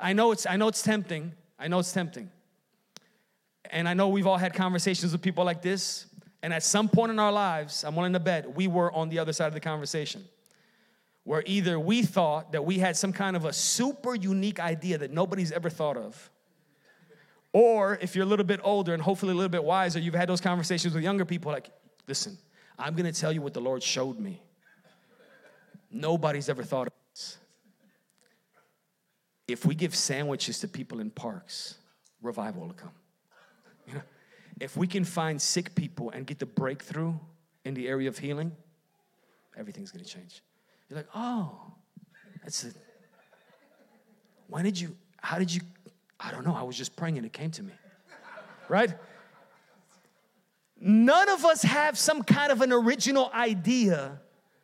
I 0.00 0.14
know 0.14 0.32
it's 0.32 0.46
I 0.46 0.56
know 0.56 0.68
it's 0.68 0.82
tempting. 0.82 1.32
I 1.58 1.68
know 1.68 1.78
it's 1.78 1.92
tempting. 1.92 2.30
And 3.70 3.88
I 3.88 3.94
know 3.94 4.08
we've 4.08 4.26
all 4.26 4.38
had 4.38 4.52
conversations 4.54 5.12
with 5.12 5.22
people 5.22 5.44
like 5.44 5.62
this, 5.62 6.06
and 6.42 6.52
at 6.52 6.62
some 6.62 6.88
point 6.88 7.10
in 7.10 7.18
our 7.18 7.32
lives, 7.32 7.84
I'm 7.84 7.96
willing 7.96 8.12
to 8.12 8.20
bet 8.20 8.54
we 8.54 8.66
were 8.66 8.92
on 8.92 9.08
the 9.08 9.18
other 9.18 9.32
side 9.32 9.46
of 9.46 9.54
the 9.54 9.60
conversation 9.60 10.24
where 11.24 11.42
either 11.46 11.78
we 11.78 12.02
thought 12.02 12.52
that 12.52 12.64
we 12.64 12.78
had 12.78 12.96
some 12.96 13.12
kind 13.12 13.36
of 13.36 13.44
a 13.44 13.52
super 13.52 14.14
unique 14.14 14.58
idea 14.58 14.98
that 14.98 15.12
nobody's 15.12 15.52
ever 15.52 15.70
thought 15.70 15.96
of, 15.96 16.30
or 17.52 17.98
if 18.00 18.16
you're 18.16 18.24
a 18.24 18.28
little 18.28 18.46
bit 18.46 18.60
older 18.64 18.94
and 18.94 19.02
hopefully 19.02 19.32
a 19.32 19.34
little 19.34 19.50
bit 19.50 19.62
wiser, 19.62 19.98
you've 19.98 20.14
had 20.14 20.28
those 20.28 20.40
conversations 20.40 20.94
with 20.94 21.04
younger 21.04 21.24
people 21.24 21.52
like, 21.52 21.70
listen, 22.08 22.36
I'm 22.78 22.94
gonna 22.94 23.12
tell 23.12 23.32
you 23.32 23.42
what 23.42 23.54
the 23.54 23.60
Lord 23.60 23.82
showed 23.82 24.18
me. 24.18 24.42
Nobody's 25.90 26.48
ever 26.48 26.62
thought 26.62 26.86
of 26.86 26.92
this. 27.10 27.36
If 29.46 29.66
we 29.66 29.74
give 29.74 29.94
sandwiches 29.94 30.58
to 30.60 30.68
people 30.68 31.00
in 31.00 31.10
parks, 31.10 31.76
revival 32.22 32.66
will 32.66 32.72
come. 32.72 32.92
You 33.86 33.94
know, 33.94 34.02
if 34.58 34.76
we 34.76 34.86
can 34.86 35.04
find 35.04 35.40
sick 35.40 35.74
people 35.74 36.10
and 36.10 36.26
get 36.26 36.38
the 36.38 36.46
breakthrough 36.46 37.14
in 37.64 37.74
the 37.74 37.86
area 37.86 38.08
of 38.08 38.16
healing, 38.16 38.52
everything's 39.56 39.92
gonna 39.92 40.04
change. 40.04 40.42
You're 40.92 40.98
like, 40.98 41.08
oh, 41.14 41.58
that's 42.42 42.64
it. 42.64 42.74
Why 44.48 44.60
did 44.60 44.78
you, 44.78 44.94
how 45.16 45.38
did 45.38 45.50
you, 45.50 45.62
I 46.20 46.30
don't 46.30 46.44
know, 46.44 46.54
I 46.54 46.64
was 46.64 46.76
just 46.76 46.96
praying 46.96 47.16
and 47.16 47.24
it 47.24 47.32
came 47.32 47.50
to 47.52 47.62
me. 47.62 47.72
Right? 48.68 48.92
None 50.78 51.30
of 51.30 51.46
us 51.46 51.62
have 51.62 51.96
some 51.96 52.22
kind 52.22 52.52
of 52.52 52.60
an 52.60 52.74
original 52.74 53.30
idea 53.32 54.20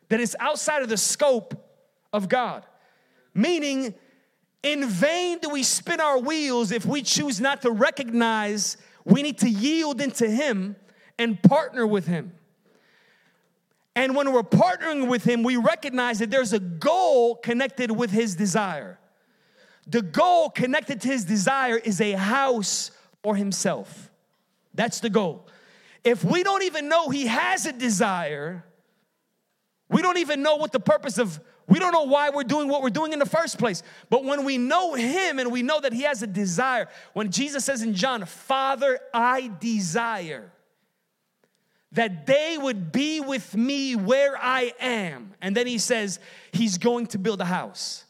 that 0.09 0.19
is 0.19 0.37
outside 0.39 0.83
of 0.83 0.89
the 0.89 0.97
scope 0.97 1.55
of 2.13 2.29
God. 2.29 2.63
Meaning, 3.33 3.95
in 4.61 4.87
vain 4.87 5.39
do 5.39 5.49
we 5.49 5.63
spin 5.63 5.99
our 5.99 6.19
wheels 6.19 6.71
if 6.71 6.85
we 6.85 7.01
choose 7.01 7.41
not 7.41 7.63
to 7.63 7.71
recognize 7.71 8.77
we 9.03 9.23
need 9.23 9.39
to 9.39 9.49
yield 9.49 9.99
into 9.99 10.29
Him 10.29 10.75
and 11.17 11.41
partner 11.41 11.87
with 11.87 12.05
Him. 12.05 12.33
And 13.99 14.15
when 14.15 14.31
we're 14.31 14.43
partnering 14.43 15.09
with 15.09 15.25
Him, 15.25 15.43
we 15.43 15.57
recognize 15.57 16.19
that 16.19 16.31
there's 16.31 16.53
a 16.53 16.59
goal 16.59 17.35
connected 17.35 17.91
with 17.91 18.11
His 18.11 18.33
desire. 18.33 18.97
The 19.87 20.01
goal 20.01 20.49
connected 20.49 21.01
to 21.01 21.09
His 21.09 21.25
desire 21.25 21.75
is 21.75 21.99
a 21.99 22.13
house 22.13 22.91
for 23.21 23.35
Himself. 23.35 24.09
That's 24.73 25.01
the 25.01 25.09
goal. 25.09 25.49
If 26.05 26.23
we 26.23 26.43
don't 26.43 26.63
even 26.63 26.87
know 26.87 27.09
He 27.09 27.27
has 27.27 27.65
a 27.65 27.73
desire, 27.73 28.63
we 29.89 30.01
don't 30.01 30.17
even 30.19 30.43
know 30.43 30.55
what 30.55 30.71
the 30.71 30.79
purpose 30.79 31.17
of, 31.17 31.37
we 31.67 31.77
don't 31.77 31.91
know 31.91 32.03
why 32.03 32.29
we're 32.29 32.43
doing 32.43 32.69
what 32.69 32.81
we're 32.81 32.91
doing 32.91 33.11
in 33.11 33.19
the 33.19 33.25
first 33.25 33.59
place. 33.59 33.83
But 34.09 34.23
when 34.23 34.45
we 34.45 34.57
know 34.57 34.93
Him 34.93 35.39
and 35.39 35.51
we 35.51 35.61
know 35.61 35.81
that 35.81 35.91
He 35.91 36.03
has 36.03 36.23
a 36.23 36.27
desire, 36.27 36.87
when 37.11 37.31
Jesus 37.31 37.65
says 37.65 37.81
in 37.81 37.93
John, 37.93 38.23
Father, 38.23 38.97
I 39.13 39.51
desire 39.59 40.53
that 41.93 42.25
they 42.27 42.57
would 42.57 42.91
be 42.91 43.19
with 43.19 43.55
me 43.55 43.95
where 43.95 44.37
I 44.37 44.73
am. 44.79 45.33
And 45.41 45.55
then 45.55 45.67
he 45.67 45.77
says, 45.77 46.19
He's 46.51 46.77
going 46.77 47.07
to 47.07 47.17
build 47.17 47.41
a 47.41 47.45
house, 47.45 48.05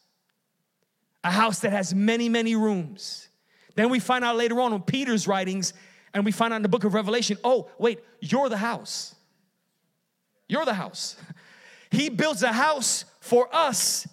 a 1.24 1.32
house 1.32 1.60
that 1.60 1.72
has 1.72 1.96
many, 1.96 2.30
many 2.30 2.56
rooms. 2.56 3.30
Then 3.76 3.90
we 3.90 4.00
find 4.00 4.26
out 4.26 4.36
later 4.36 4.60
on 4.60 4.74
in 4.74 4.82
Peter's 4.82 5.28
writings, 5.28 5.74
and 6.14 6.26
we 6.26 6.32
find 6.32 6.54
out 6.54 6.58
in 6.58 6.64
the 6.64 6.70
book 6.70 6.84
of 6.84 6.94
Revelation 6.94 7.38
oh, 7.44 7.70
wait, 7.78 8.00
you're 8.20 8.50
the 8.50 8.58
house. 8.58 9.16
You're 10.48 10.66
the 10.66 10.74
house. 10.74 11.16
He 11.92 12.10
builds 12.10 12.44
a 12.44 12.54
house 12.54 13.04
for 13.20 13.50
us. 13.52 14.08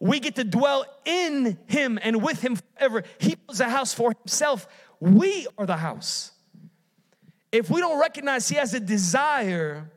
We 0.00 0.18
get 0.18 0.36
to 0.36 0.44
dwell 0.44 0.86
in 1.04 1.58
Him 1.66 1.98
and 2.02 2.22
with 2.22 2.40
Him 2.40 2.56
forever. 2.56 3.02
He 3.18 3.34
builds 3.34 3.60
a 3.60 3.68
house 3.68 3.92
for 3.92 4.14
Himself. 4.22 4.66
We 4.98 5.46
are 5.58 5.66
the 5.66 5.76
house 5.76 6.31
if 7.52 7.68
we 7.70 7.80
don't 7.80 8.00
recognize 8.00 8.48
He 8.48 8.56
has 8.56 8.72
a 8.72 8.80
desire, 8.80 9.90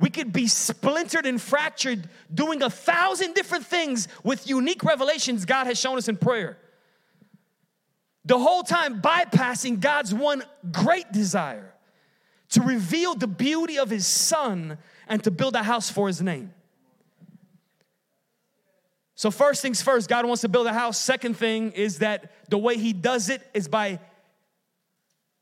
we 0.00 0.08
could 0.08 0.32
be 0.32 0.46
splintered 0.46 1.26
and 1.26 1.40
fractured 1.40 2.08
doing 2.32 2.62
a 2.62 2.70
thousand 2.70 3.34
different 3.34 3.66
things 3.66 4.08
with 4.24 4.48
unique 4.48 4.82
revelations 4.82 5.44
God 5.44 5.66
has 5.66 5.78
shown 5.78 5.98
us 5.98 6.08
in 6.08 6.16
prayer. 6.16 6.56
The 8.24 8.38
whole 8.38 8.62
time 8.62 9.02
bypassing 9.02 9.80
God's 9.80 10.14
one 10.14 10.42
great 10.72 11.12
desire 11.12 11.74
to 12.50 12.62
reveal 12.62 13.14
the 13.14 13.26
beauty 13.26 13.78
of 13.78 13.90
His 13.90 14.06
Son 14.06 14.78
and 15.06 15.22
to 15.24 15.30
build 15.30 15.54
a 15.54 15.62
house 15.62 15.90
for 15.90 16.06
His 16.06 16.22
name. 16.22 16.52
So, 19.14 19.30
first 19.30 19.60
things 19.60 19.82
first, 19.82 20.08
God 20.08 20.24
wants 20.24 20.40
to 20.40 20.48
build 20.48 20.66
a 20.66 20.72
house. 20.72 20.98
Second 20.98 21.36
thing 21.36 21.72
is 21.72 21.98
that 21.98 22.32
the 22.48 22.56
way 22.56 22.78
He 22.78 22.94
does 22.94 23.28
it 23.28 23.46
is 23.52 23.68
by 23.68 24.00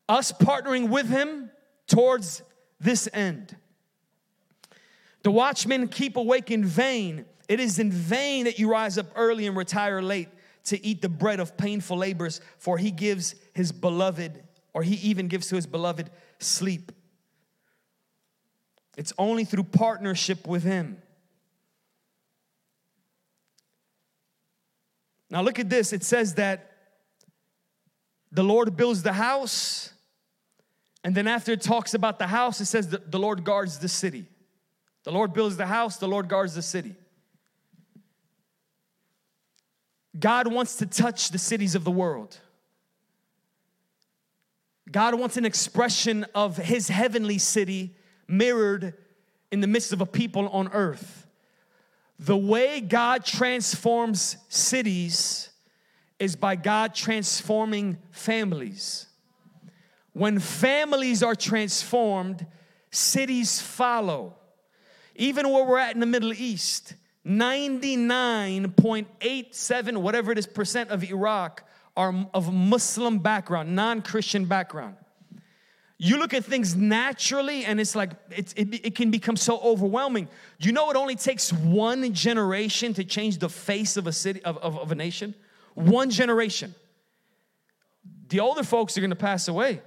us 0.08 0.32
partnering 0.32 0.88
with 0.88 1.08
him 1.08 1.50
towards 1.86 2.42
this 2.80 3.08
end. 3.12 3.56
The 5.22 5.30
watchmen 5.30 5.88
keep 5.88 6.16
awake 6.16 6.50
in 6.50 6.64
vain. 6.64 7.26
It 7.48 7.60
is 7.60 7.78
in 7.78 7.90
vain 7.90 8.44
that 8.44 8.58
you 8.58 8.70
rise 8.70 8.98
up 8.98 9.06
early 9.16 9.46
and 9.46 9.56
retire 9.56 10.00
late 10.00 10.28
to 10.64 10.84
eat 10.84 11.02
the 11.02 11.08
bread 11.08 11.40
of 11.40 11.56
painful 11.56 11.96
labors, 11.96 12.40
for 12.58 12.78
he 12.78 12.90
gives 12.90 13.34
his 13.54 13.72
beloved 13.72 14.42
or 14.74 14.82
he 14.82 14.94
even 14.96 15.28
gives 15.28 15.48
to 15.48 15.56
his 15.56 15.66
beloved 15.66 16.10
sleep. 16.38 16.92
It's 18.96 19.12
only 19.18 19.44
through 19.44 19.64
partnership 19.64 20.46
with 20.46 20.62
him. 20.62 21.02
Now, 25.30 25.42
look 25.42 25.58
at 25.58 25.68
this. 25.68 25.92
It 25.92 26.04
says 26.04 26.34
that 26.34 26.72
the 28.32 28.42
Lord 28.42 28.76
builds 28.76 29.02
the 29.02 29.12
house, 29.12 29.92
and 31.04 31.14
then 31.14 31.26
after 31.26 31.52
it 31.52 31.62
talks 31.62 31.94
about 31.94 32.18
the 32.18 32.26
house, 32.26 32.60
it 32.60 32.66
says 32.66 32.88
the 32.88 33.18
Lord 33.18 33.44
guards 33.44 33.78
the 33.78 33.88
city. 33.88 34.26
The 35.04 35.12
Lord 35.12 35.32
builds 35.32 35.56
the 35.56 35.66
house, 35.66 35.96
the 35.96 36.08
Lord 36.08 36.28
guards 36.28 36.54
the 36.54 36.62
city. 36.62 36.96
God 40.18 40.52
wants 40.52 40.76
to 40.76 40.86
touch 40.86 41.30
the 41.30 41.38
cities 41.38 41.74
of 41.74 41.84
the 41.84 41.90
world. 41.90 42.38
God 44.90 45.14
wants 45.14 45.36
an 45.36 45.44
expression 45.44 46.26
of 46.34 46.56
his 46.56 46.88
heavenly 46.88 47.38
city 47.38 47.94
mirrored 48.26 48.94
in 49.52 49.60
the 49.60 49.66
midst 49.66 49.92
of 49.92 50.00
a 50.00 50.06
people 50.06 50.48
on 50.48 50.68
earth. 50.72 51.26
The 52.18 52.36
way 52.36 52.80
God 52.80 53.24
transforms 53.24 54.36
cities 54.48 55.50
is 56.18 56.36
by 56.36 56.56
God 56.56 56.94
transforming 56.94 57.98
families. 58.10 59.07
When 60.18 60.38
families 60.40 61.22
are 61.22 61.36
transformed, 61.36 62.44
cities 62.90 63.60
follow. 63.60 64.34
Even 65.14 65.48
where 65.48 65.64
we're 65.64 65.78
at 65.78 65.94
in 65.94 66.00
the 66.00 66.06
Middle 66.06 66.32
East, 66.32 66.94
99.87, 67.24 69.96
whatever 69.98 70.32
it 70.32 70.38
is, 70.38 70.48
percent 70.48 70.90
of 70.90 71.04
Iraq 71.04 71.62
are 71.96 72.12
of 72.34 72.52
Muslim 72.52 73.20
background, 73.20 73.76
non 73.76 74.02
Christian 74.02 74.44
background. 74.44 74.96
You 75.98 76.18
look 76.18 76.34
at 76.34 76.44
things 76.44 76.74
naturally 76.74 77.64
and 77.64 77.78
it's 77.78 77.94
like 77.94 78.10
it, 78.30 78.52
it, 78.56 78.86
it, 78.86 78.96
can 78.96 79.12
become 79.12 79.36
so 79.36 79.60
overwhelming. 79.60 80.26
You 80.58 80.72
know, 80.72 80.90
it 80.90 80.96
only 80.96 81.14
takes 81.14 81.52
one 81.52 82.12
generation 82.12 82.92
to 82.94 83.04
change 83.04 83.38
the 83.38 83.48
face 83.48 83.96
of 83.96 84.08
a 84.08 84.12
city, 84.12 84.42
of, 84.42 84.58
of, 84.58 84.80
of 84.80 84.90
a 84.90 84.96
nation. 84.96 85.36
One 85.74 86.10
generation. 86.10 86.74
The 88.30 88.40
older 88.40 88.64
folks 88.64 88.98
are 88.98 89.00
gonna 89.00 89.14
pass 89.14 89.46
away. 89.46 89.80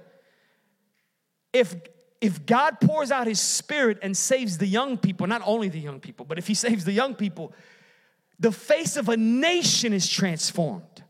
If 1.52 1.74
if 2.22 2.46
God 2.46 2.80
pours 2.80 3.10
out 3.10 3.26
his 3.26 3.40
spirit 3.40 3.98
and 4.00 4.16
saves 4.16 4.56
the 4.56 4.66
young 4.66 4.96
people, 4.96 5.26
not 5.26 5.42
only 5.44 5.68
the 5.68 5.80
young 5.80 5.98
people, 5.98 6.24
but 6.24 6.38
if 6.38 6.46
he 6.46 6.54
saves 6.54 6.84
the 6.84 6.92
young 6.92 7.16
people, 7.16 7.52
the 8.38 8.52
face 8.52 8.96
of 8.96 9.08
a 9.08 9.16
nation 9.16 9.92
is 9.92 10.08
transformed. 10.08 11.02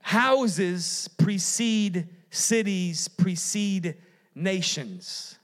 Houses 0.00 1.10
precede 1.18 2.08
cities, 2.30 3.08
precede 3.08 3.96
nations. 4.34 5.38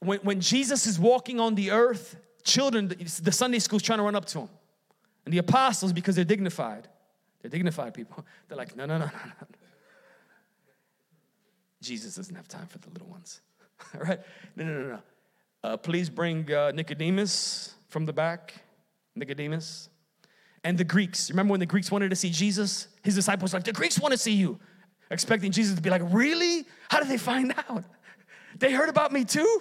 When, 0.00 0.18
when 0.20 0.40
Jesus 0.42 0.86
is 0.86 0.98
walking 0.98 1.40
on 1.40 1.54
the 1.54 1.70
earth, 1.70 2.16
children, 2.44 2.88
the 2.88 3.32
Sunday 3.32 3.60
school's 3.60 3.82
trying 3.82 3.98
to 3.98 4.02
run 4.02 4.14
up 4.14 4.26
to 4.26 4.40
him. 4.40 4.48
And 5.24 5.32
the 5.32 5.38
apostles, 5.38 5.94
because 5.94 6.16
they're 6.16 6.24
dignified, 6.26 6.86
they're 7.40 7.50
dignified 7.50 7.94
people, 7.94 8.24
they're 8.48 8.58
like, 8.58 8.76
no, 8.76 8.86
no, 8.86 8.98
no, 8.98 9.06
no, 9.06 9.10
no. 9.12 9.46
Jesus 11.80 12.16
doesn't 12.16 12.34
have 12.34 12.48
time 12.48 12.66
for 12.66 12.78
the 12.78 12.90
little 12.90 13.08
ones. 13.08 13.40
All 13.94 14.00
right? 14.00 14.20
No, 14.56 14.64
no, 14.64 14.80
no, 14.80 14.88
no. 14.88 14.98
Uh, 15.62 15.76
please 15.76 16.10
bring 16.10 16.52
uh, 16.52 16.72
Nicodemus 16.72 17.74
from 17.88 18.04
the 18.04 18.12
back. 18.12 18.54
Nicodemus 19.14 19.88
and 20.64 20.78
the 20.78 20.84
Greeks. 20.84 21.30
Remember 21.30 21.52
when 21.52 21.60
the 21.60 21.66
Greeks 21.66 21.90
wanted 21.90 22.10
to 22.10 22.16
see 22.16 22.30
Jesus? 22.30 22.88
His 23.02 23.14
disciples 23.14 23.52
were 23.52 23.58
like, 23.58 23.64
the 23.64 23.72
Greeks 23.72 23.98
want 23.98 24.12
to 24.12 24.18
see 24.18 24.32
you. 24.32 24.58
Expecting 25.10 25.52
Jesus 25.52 25.74
to 25.76 25.82
be 25.82 25.90
like, 25.90 26.02
really? 26.06 26.66
How 26.88 27.00
did 27.00 27.08
they 27.08 27.16
find 27.16 27.54
out? 27.68 27.84
They 28.58 28.72
heard 28.72 28.88
about 28.88 29.12
me 29.12 29.24
too? 29.24 29.60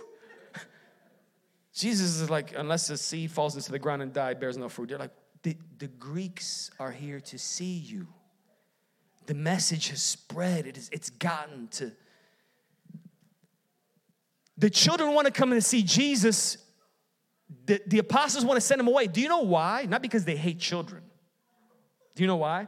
Jesus 1.74 2.20
is 2.20 2.30
like, 2.30 2.54
unless 2.58 2.88
the 2.88 2.98
seed 2.98 3.32
falls 3.32 3.56
into 3.56 3.72
the 3.72 3.80
ground 3.80 4.02
and 4.02 4.12
die, 4.12 4.34
bears 4.34 4.58
no 4.58 4.70
fruit. 4.70 4.90
They're 4.90 4.98
like, 4.98 5.14
the, 5.44 5.58
the 5.78 5.88
Greeks 5.88 6.72
are 6.80 6.92
here 6.92 7.20
to 7.22 7.38
see 7.38 7.78
you. 7.78 8.08
The 9.26 9.34
message 9.34 9.90
has 9.90 10.02
spread, 10.02 10.66
it 10.66 10.78
is, 10.78 10.90
it's 10.92 11.10
gotten 11.10 11.68
to. 11.70 11.92
The 14.58 14.70
children 14.70 15.14
want 15.14 15.28
to 15.28 15.34
come 15.34 15.52
and 15.52 15.64
see 15.64 15.84
Jesus 15.84 16.58
the, 17.66 17.82
the 17.86 18.00
apostles 18.00 18.46
want 18.46 18.58
to 18.58 18.62
send 18.62 18.80
them 18.80 18.88
away. 18.88 19.08
Do 19.08 19.22
you 19.22 19.30
know 19.30 19.42
why? 19.42 19.86
Not 19.88 20.02
because 20.02 20.26
they 20.26 20.36
hate 20.36 20.60
children. 20.60 21.04
Do 22.16 22.24
you 22.24 22.28
know 22.28 22.38
why? 22.38 22.68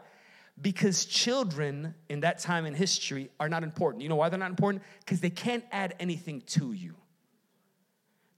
Because 0.61 1.05
children 1.05 1.95
in 2.09 2.22
that 2.22 2.39
time 2.39 2.65
in 2.65 2.74
history 2.74 3.30
are 3.39 3.49
not 3.49 3.63
important. 3.63 4.03
You 4.03 4.09
know 4.09 4.15
why 4.15 4.30
they're 4.30 4.39
not 4.39 4.49
important? 4.49 4.84
Because 4.99 5.22
they 5.22 5.30
can't 5.30 5.63
add 5.72 5.95
anything 5.99 6.41
to 6.47 6.74
you. 6.74 6.95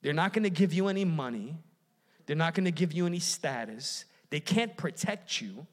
They're 0.02 0.14
not 0.14 0.34
gonna 0.34 0.50
give 0.50 0.74
you 0.74 0.88
any 0.88 1.06
money, 1.06 1.58
they're 2.26 2.36
not 2.36 2.56
gonna 2.56 2.72
give 2.72 2.92
you 2.94 3.06
any 3.06 3.20
status, 3.20 4.06
they 4.32 4.40
can't 4.40 4.76
protect 4.76 5.40
you. 5.40 5.68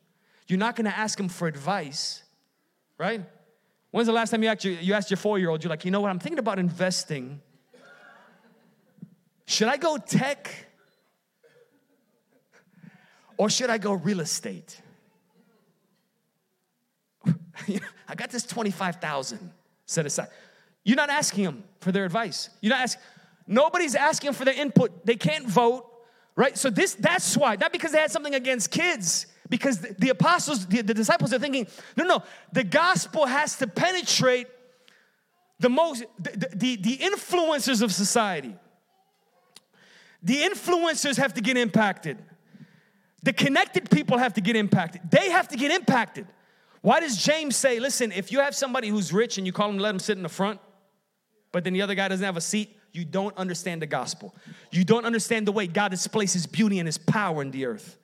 You're 0.46 0.58
not 0.58 0.76
gonna 0.76 0.90
ask 0.90 1.16
them 1.16 1.30
for 1.30 1.48
advice, 1.48 2.22
right? 2.98 3.24
When's 3.90 4.06
the 4.06 4.12
last 4.12 4.30
time 4.30 4.42
you 4.42 4.50
asked 4.50 4.64
your, 4.64 4.74
you 4.74 4.92
asked 4.92 5.10
your 5.10 5.16
four 5.16 5.38
year 5.38 5.48
old, 5.48 5.64
you're 5.64 5.70
like, 5.70 5.86
you 5.86 5.90
know 5.90 6.02
what, 6.02 6.10
I'm 6.10 6.18
thinking 6.18 6.38
about 6.38 6.58
investing 6.58 7.40
should 9.48 9.68
I 9.68 9.78
go 9.78 9.96
tech 9.96 10.52
or 13.38 13.48
should 13.48 13.70
I 13.70 13.78
go 13.78 13.94
real 13.94 14.20
estate? 14.20 14.78
I 18.06 18.14
got 18.14 18.28
this 18.28 18.42
25,000 18.42 19.50
set 19.86 20.04
aside. 20.04 20.28
You're 20.84 20.98
not 20.98 21.08
asking 21.08 21.44
them 21.44 21.64
for 21.80 21.92
their 21.92 22.04
advice. 22.04 22.50
You're 22.60 22.74
not 22.74 22.82
asking, 22.82 23.02
nobody's 23.46 23.94
asking 23.94 24.34
for 24.34 24.44
their 24.44 24.52
input. 24.52 25.06
They 25.06 25.16
can't 25.16 25.48
vote, 25.48 25.90
right? 26.38 26.56
So 26.56 26.70
this 26.70 26.94
that's 26.94 27.36
why, 27.36 27.56
not 27.56 27.72
because 27.72 27.90
they 27.90 27.98
had 27.98 28.12
something 28.12 28.36
against 28.36 28.70
kids, 28.70 29.26
because 29.50 29.80
the, 29.80 29.94
the 29.98 30.08
apostles, 30.10 30.66
the, 30.66 30.82
the 30.82 30.94
disciples 30.94 31.34
are 31.34 31.38
thinking, 31.40 31.66
no, 31.96 32.04
no, 32.04 32.22
the 32.52 32.62
gospel 32.62 33.26
has 33.26 33.56
to 33.56 33.66
penetrate 33.66 34.46
the 35.58 35.68
most, 35.68 36.04
the, 36.16 36.48
the, 36.54 36.76
the 36.76 36.98
influencers 36.98 37.82
of 37.82 37.92
society. 37.92 38.54
The 40.22 40.36
influencers 40.42 41.16
have 41.16 41.34
to 41.34 41.40
get 41.40 41.56
impacted. 41.56 42.18
The 43.24 43.32
connected 43.32 43.90
people 43.90 44.16
have 44.18 44.34
to 44.34 44.40
get 44.40 44.54
impacted. 44.54 45.02
They 45.10 45.30
have 45.30 45.48
to 45.48 45.56
get 45.56 45.72
impacted. 45.72 46.28
Why 46.82 47.00
does 47.00 47.16
James 47.16 47.56
say, 47.56 47.80
listen, 47.80 48.12
if 48.12 48.30
you 48.30 48.38
have 48.38 48.54
somebody 48.54 48.88
who's 48.88 49.12
rich 49.12 49.38
and 49.38 49.46
you 49.46 49.52
call 49.52 49.66
them, 49.66 49.78
let 49.78 49.90
them 49.90 49.98
sit 49.98 50.16
in 50.16 50.22
the 50.22 50.28
front, 50.28 50.60
but 51.50 51.64
then 51.64 51.72
the 51.72 51.82
other 51.82 51.96
guy 51.96 52.06
doesn't 52.06 52.24
have 52.24 52.36
a 52.36 52.40
seat, 52.40 52.77
you 52.92 53.04
don't 53.04 53.36
understand 53.36 53.82
the 53.82 53.86
gospel. 53.86 54.34
You 54.70 54.84
don't 54.84 55.04
understand 55.04 55.46
the 55.46 55.52
way 55.52 55.66
God 55.66 55.90
displays 55.90 56.32
his 56.32 56.46
beauty 56.46 56.78
and 56.78 56.86
his 56.86 56.98
power 56.98 57.42
in 57.42 57.50
the 57.50 57.66
earth. 57.66 57.98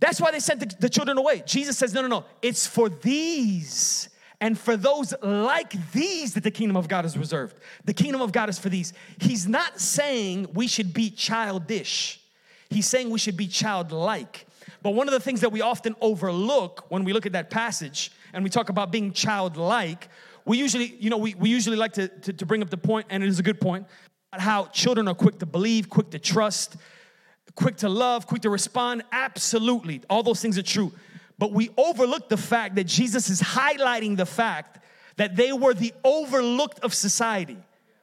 That's 0.00 0.20
why 0.20 0.32
they 0.32 0.40
sent 0.40 0.60
the, 0.60 0.74
the 0.80 0.88
children 0.88 1.16
away. 1.16 1.42
Jesus 1.46 1.78
says, 1.78 1.94
no, 1.94 2.02
no, 2.02 2.08
no, 2.08 2.24
it's 2.42 2.66
for 2.66 2.88
these 2.88 4.08
and 4.40 4.58
for 4.58 4.76
those 4.76 5.14
like 5.22 5.92
these 5.92 6.34
that 6.34 6.42
the 6.42 6.50
kingdom 6.50 6.76
of 6.76 6.88
God 6.88 7.04
is 7.04 7.16
reserved. 7.16 7.56
The 7.84 7.94
kingdom 7.94 8.20
of 8.20 8.32
God 8.32 8.48
is 8.48 8.58
for 8.58 8.68
these. 8.68 8.92
He's 9.20 9.46
not 9.46 9.78
saying 9.78 10.48
we 10.54 10.66
should 10.66 10.92
be 10.92 11.10
childish, 11.10 12.20
he's 12.68 12.86
saying 12.86 13.10
we 13.10 13.20
should 13.20 13.36
be 13.36 13.46
childlike. 13.46 14.46
But 14.82 14.90
one 14.94 15.06
of 15.06 15.12
the 15.12 15.20
things 15.20 15.42
that 15.42 15.52
we 15.52 15.60
often 15.60 15.94
overlook 16.00 16.86
when 16.88 17.04
we 17.04 17.12
look 17.12 17.24
at 17.24 17.32
that 17.32 17.50
passage 17.50 18.10
and 18.32 18.42
we 18.42 18.50
talk 18.50 18.68
about 18.68 18.90
being 18.90 19.12
childlike, 19.12 20.08
we 20.44 20.58
usually, 20.58 20.96
you 20.98 21.10
know, 21.10 21.18
we, 21.18 21.34
we 21.34 21.48
usually 21.48 21.76
like 21.76 21.92
to, 21.94 22.08
to, 22.08 22.32
to 22.32 22.46
bring 22.46 22.62
up 22.62 22.70
the 22.70 22.76
point, 22.76 23.06
and 23.10 23.22
it 23.22 23.28
is 23.28 23.38
a 23.38 23.42
good 23.42 23.60
point, 23.60 23.86
about 24.32 24.42
how 24.42 24.64
children 24.66 25.08
are 25.08 25.14
quick 25.14 25.38
to 25.38 25.46
believe, 25.46 25.88
quick 25.88 26.10
to 26.10 26.18
trust, 26.18 26.76
quick 27.54 27.76
to 27.78 27.88
love, 27.88 28.26
quick 28.26 28.42
to 28.42 28.50
respond. 28.50 29.02
Absolutely. 29.12 30.02
All 30.08 30.22
those 30.22 30.40
things 30.40 30.58
are 30.58 30.62
true. 30.62 30.92
But 31.38 31.52
we 31.52 31.70
overlook 31.76 32.28
the 32.28 32.36
fact 32.36 32.76
that 32.76 32.84
Jesus 32.84 33.28
is 33.28 33.40
highlighting 33.40 34.16
the 34.16 34.26
fact 34.26 34.78
that 35.16 35.36
they 35.36 35.52
were 35.52 35.74
the 35.74 35.92
overlooked 36.04 36.80
of 36.80 36.94
society. 36.94 37.58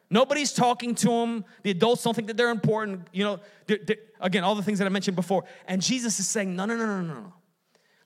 Nobody's 0.09 0.53
talking 0.53 0.95
to 0.95 1.07
them. 1.07 1.45
The 1.63 1.71
adults 1.71 2.03
don't 2.03 2.15
think 2.15 2.27
that 2.27 2.37
they're 2.37 2.49
important. 2.49 3.07
You 3.11 3.23
know, 3.23 3.39
they're, 3.67 3.79
they're, 3.85 3.97
again, 4.19 4.43
all 4.43 4.55
the 4.55 4.63
things 4.63 4.79
that 4.79 4.85
I 4.85 4.89
mentioned 4.89 5.15
before. 5.15 5.43
And 5.67 5.81
Jesus 5.81 6.19
is 6.19 6.27
saying, 6.27 6.55
no, 6.55 6.65
no, 6.65 6.75
no, 6.75 6.85
no, 6.85 7.01
no. 7.01 7.33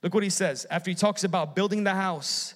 Look 0.02 0.12
what 0.12 0.22
he 0.22 0.30
says 0.30 0.66
after 0.70 0.90
he 0.90 0.94
talks 0.94 1.24
about 1.24 1.56
building 1.56 1.82
the 1.84 1.94
house, 1.94 2.54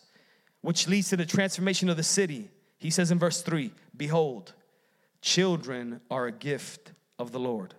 which 0.60 0.88
leads 0.88 1.08
to 1.10 1.16
the 1.16 1.26
transformation 1.26 1.88
of 1.88 1.96
the 1.96 2.02
city. 2.02 2.50
He 2.78 2.90
says 2.90 3.10
in 3.10 3.18
verse 3.18 3.42
3 3.42 3.72
Behold, 3.96 4.54
children 5.20 6.00
are 6.10 6.26
a 6.26 6.32
gift 6.32 6.92
of 7.18 7.32
the 7.32 7.40
Lord. 7.40 7.74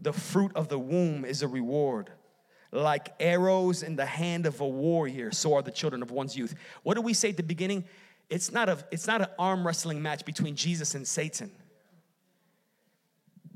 The 0.00 0.12
fruit 0.12 0.52
of 0.54 0.68
the 0.68 0.78
womb 0.78 1.24
is 1.24 1.42
a 1.42 1.48
reward 1.48 2.10
like 2.74 3.14
arrows 3.20 3.82
in 3.82 3.96
the 3.96 4.06
hand 4.06 4.46
of 4.46 4.60
a 4.60 4.66
warrior, 4.66 5.30
so 5.30 5.54
are 5.54 5.62
the 5.62 5.70
children 5.70 6.02
of 6.02 6.10
one's 6.10 6.36
youth. 6.36 6.54
What 6.82 6.94
do 6.94 7.02
we 7.02 7.14
say 7.14 7.30
at 7.30 7.36
the 7.36 7.42
beginning? 7.42 7.84
It's 8.28 8.52
not, 8.52 8.68
a, 8.68 8.78
it's 8.90 9.06
not 9.06 9.20
an 9.20 9.28
arm 9.38 9.66
wrestling 9.66 10.02
match 10.02 10.24
between 10.24 10.56
Jesus 10.56 10.94
and 10.94 11.06
Satan. 11.06 11.50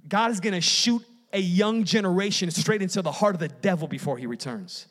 God 0.07 0.31
is 0.31 0.41
gonna 0.41 0.61
shoot 0.61 1.05
a 1.33 1.41
young 1.41 1.85
generation 1.85 2.51
straight 2.51 2.81
into 2.81 3.03
the 3.03 3.13
heart 3.13 3.35
of 3.35 3.41
the 3.41 3.49
devil 3.49 3.89
before 3.89 4.17
he 4.17 4.27
returns. 4.27 4.87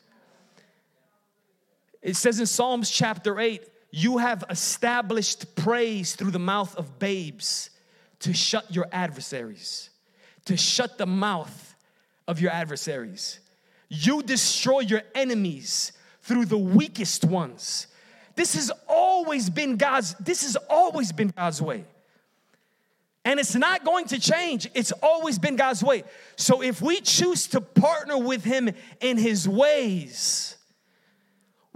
It 2.01 2.15
says 2.15 2.39
in 2.39 2.45
Psalms 2.45 2.89
chapter 2.89 3.39
8, 3.39 3.61
you 3.91 4.17
have 4.17 4.43
established 4.49 5.55
praise 5.55 6.15
through 6.15 6.31
the 6.31 6.39
mouth 6.39 6.75
of 6.75 6.99
babes 6.99 7.69
to 8.19 8.33
shut 8.33 8.73
your 8.73 8.87
adversaries, 8.91 9.89
to 10.45 10.57
shut 10.57 10.97
the 10.97 11.05
mouth 11.05 11.75
of 12.27 12.41
your 12.41 12.51
adversaries. 12.51 13.39
You 13.89 14.21
destroy 14.21 14.81
your 14.81 15.01
enemies 15.15 15.93
through 16.21 16.45
the 16.45 16.57
weakest 16.57 17.23
ones. 17.23 17.87
This 18.35 18.55
has 18.55 18.71
always 18.87 19.49
been 19.49 19.77
God's 19.77 20.13
this 20.15 20.43
has 20.43 20.57
always 20.69 21.11
been 21.11 21.29
God's 21.29 21.61
way. 21.61 21.85
And 23.23 23.39
it's 23.39 23.55
not 23.55 23.83
going 23.83 24.05
to 24.07 24.19
change. 24.19 24.69
It's 24.73 24.93
always 25.03 25.37
been 25.37 25.55
God's 25.55 25.83
way. 25.83 26.03
So 26.37 26.61
if 26.61 26.81
we 26.81 27.01
choose 27.01 27.47
to 27.47 27.61
partner 27.61 28.17
with 28.17 28.43
him 28.43 28.69
in 29.01 29.17
his 29.17 29.49
ways, 29.49 30.56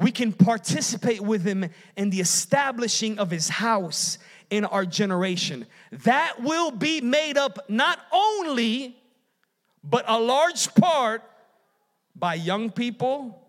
we 0.01 0.11
can 0.11 0.33
participate 0.33 1.21
with 1.21 1.43
him 1.43 1.69
in 1.95 2.09
the 2.09 2.19
establishing 2.19 3.19
of 3.19 3.29
his 3.29 3.49
house 3.49 4.17
in 4.49 4.65
our 4.65 4.85
generation. 4.85 5.67
That 5.91 6.41
will 6.41 6.71
be 6.71 7.01
made 7.01 7.37
up 7.37 7.69
not 7.69 7.99
only, 8.11 8.97
but 9.83 10.03
a 10.07 10.19
large 10.19 10.73
part 10.73 11.23
by 12.15 12.33
young 12.33 12.71
people 12.71 13.47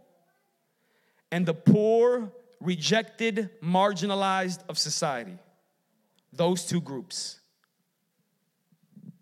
and 1.30 1.46
the 1.46 1.54
poor, 1.54 2.30
rejected, 2.60 3.48
marginalized 3.62 4.60
of 4.68 4.78
society. 4.78 5.38
Those 6.34 6.66
two 6.66 6.82
groups. 6.82 7.40
It 9.06 9.12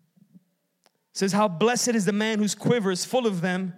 says, 1.13 1.31
How 1.31 1.47
blessed 1.47 1.89
is 1.89 2.03
the 2.03 2.11
man 2.11 2.39
whose 2.39 2.55
quiver 2.55 2.91
is 2.91 3.05
full 3.05 3.25
of 3.25 3.39
them. 3.39 3.73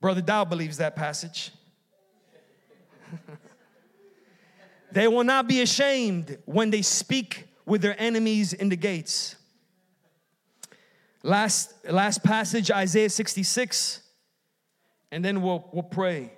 Brother 0.00 0.20
Dow 0.20 0.44
believes 0.44 0.76
that 0.76 0.94
passage. 0.94 1.52
They 4.96 5.08
will 5.08 5.24
not 5.24 5.46
be 5.46 5.60
ashamed 5.60 6.38
when 6.46 6.70
they 6.70 6.80
speak 6.80 7.48
with 7.66 7.82
their 7.82 7.94
enemies 8.00 8.54
in 8.54 8.70
the 8.70 8.76
gates. 8.76 9.36
Last, 11.22 11.74
last 11.86 12.24
passage, 12.24 12.70
Isaiah 12.70 13.10
66, 13.10 14.00
and 15.12 15.22
then 15.22 15.42
we'll, 15.42 15.68
we'll 15.70 15.82
pray. 15.82 16.32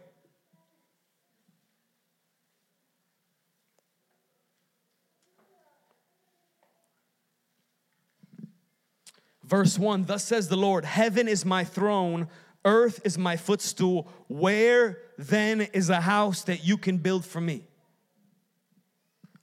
Verse 9.44 9.78
1 9.78 10.06
Thus 10.06 10.24
says 10.24 10.48
the 10.48 10.56
Lord, 10.56 10.84
Heaven 10.84 11.28
is 11.28 11.44
my 11.44 11.62
throne, 11.62 12.26
earth 12.64 13.02
is 13.04 13.16
my 13.16 13.36
footstool. 13.36 14.12
Where 14.26 14.98
then 15.16 15.60
is 15.60 15.90
a 15.90 16.00
house 16.00 16.42
that 16.42 16.64
you 16.64 16.76
can 16.76 16.98
build 16.98 17.24
for 17.24 17.40
me? 17.40 17.67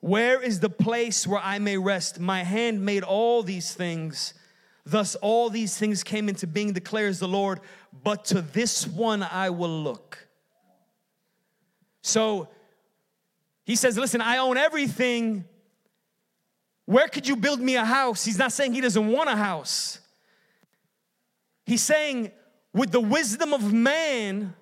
Where 0.06 0.40
is 0.40 0.60
the 0.60 0.70
place 0.70 1.26
where 1.26 1.42
I 1.42 1.58
may 1.58 1.80
rest? 1.80 2.20
My 2.20 2.44
hand 2.44 2.86
made 2.86 3.02
all 3.02 3.42
these 3.42 3.74
things. 3.74 4.36
Thus, 4.86 5.16
all 5.16 5.50
these 5.50 5.76
things 5.76 6.04
came 6.04 6.30
into 6.30 6.46
being, 6.46 6.74
declares 6.74 7.18
the 7.18 7.28
Lord. 7.28 7.60
But 8.04 8.26
to 8.26 8.44
this 8.44 8.86
one 8.86 9.24
I 9.24 9.50
will 9.50 9.82
look. 9.82 10.28
So 12.04 12.50
he 13.66 13.76
says, 13.76 13.98
Listen, 13.98 14.22
I 14.22 14.38
own 14.38 14.58
everything. 14.58 15.46
Where 16.86 17.08
could 17.08 17.28
you 17.28 17.36
build 17.36 17.60
me 17.60 17.76
a 17.76 17.84
house? 17.84 18.24
He's 18.24 18.38
not 18.38 18.52
saying 18.52 18.76
he 18.76 18.82
doesn't 18.82 19.08
want 19.08 19.28
a 19.32 19.36
house. 19.36 19.98
He's 21.66 21.82
saying, 21.82 22.32
with 22.76 22.92
the 22.92 23.02
wisdom 23.02 23.56
of 23.56 23.74
man, 23.74 24.54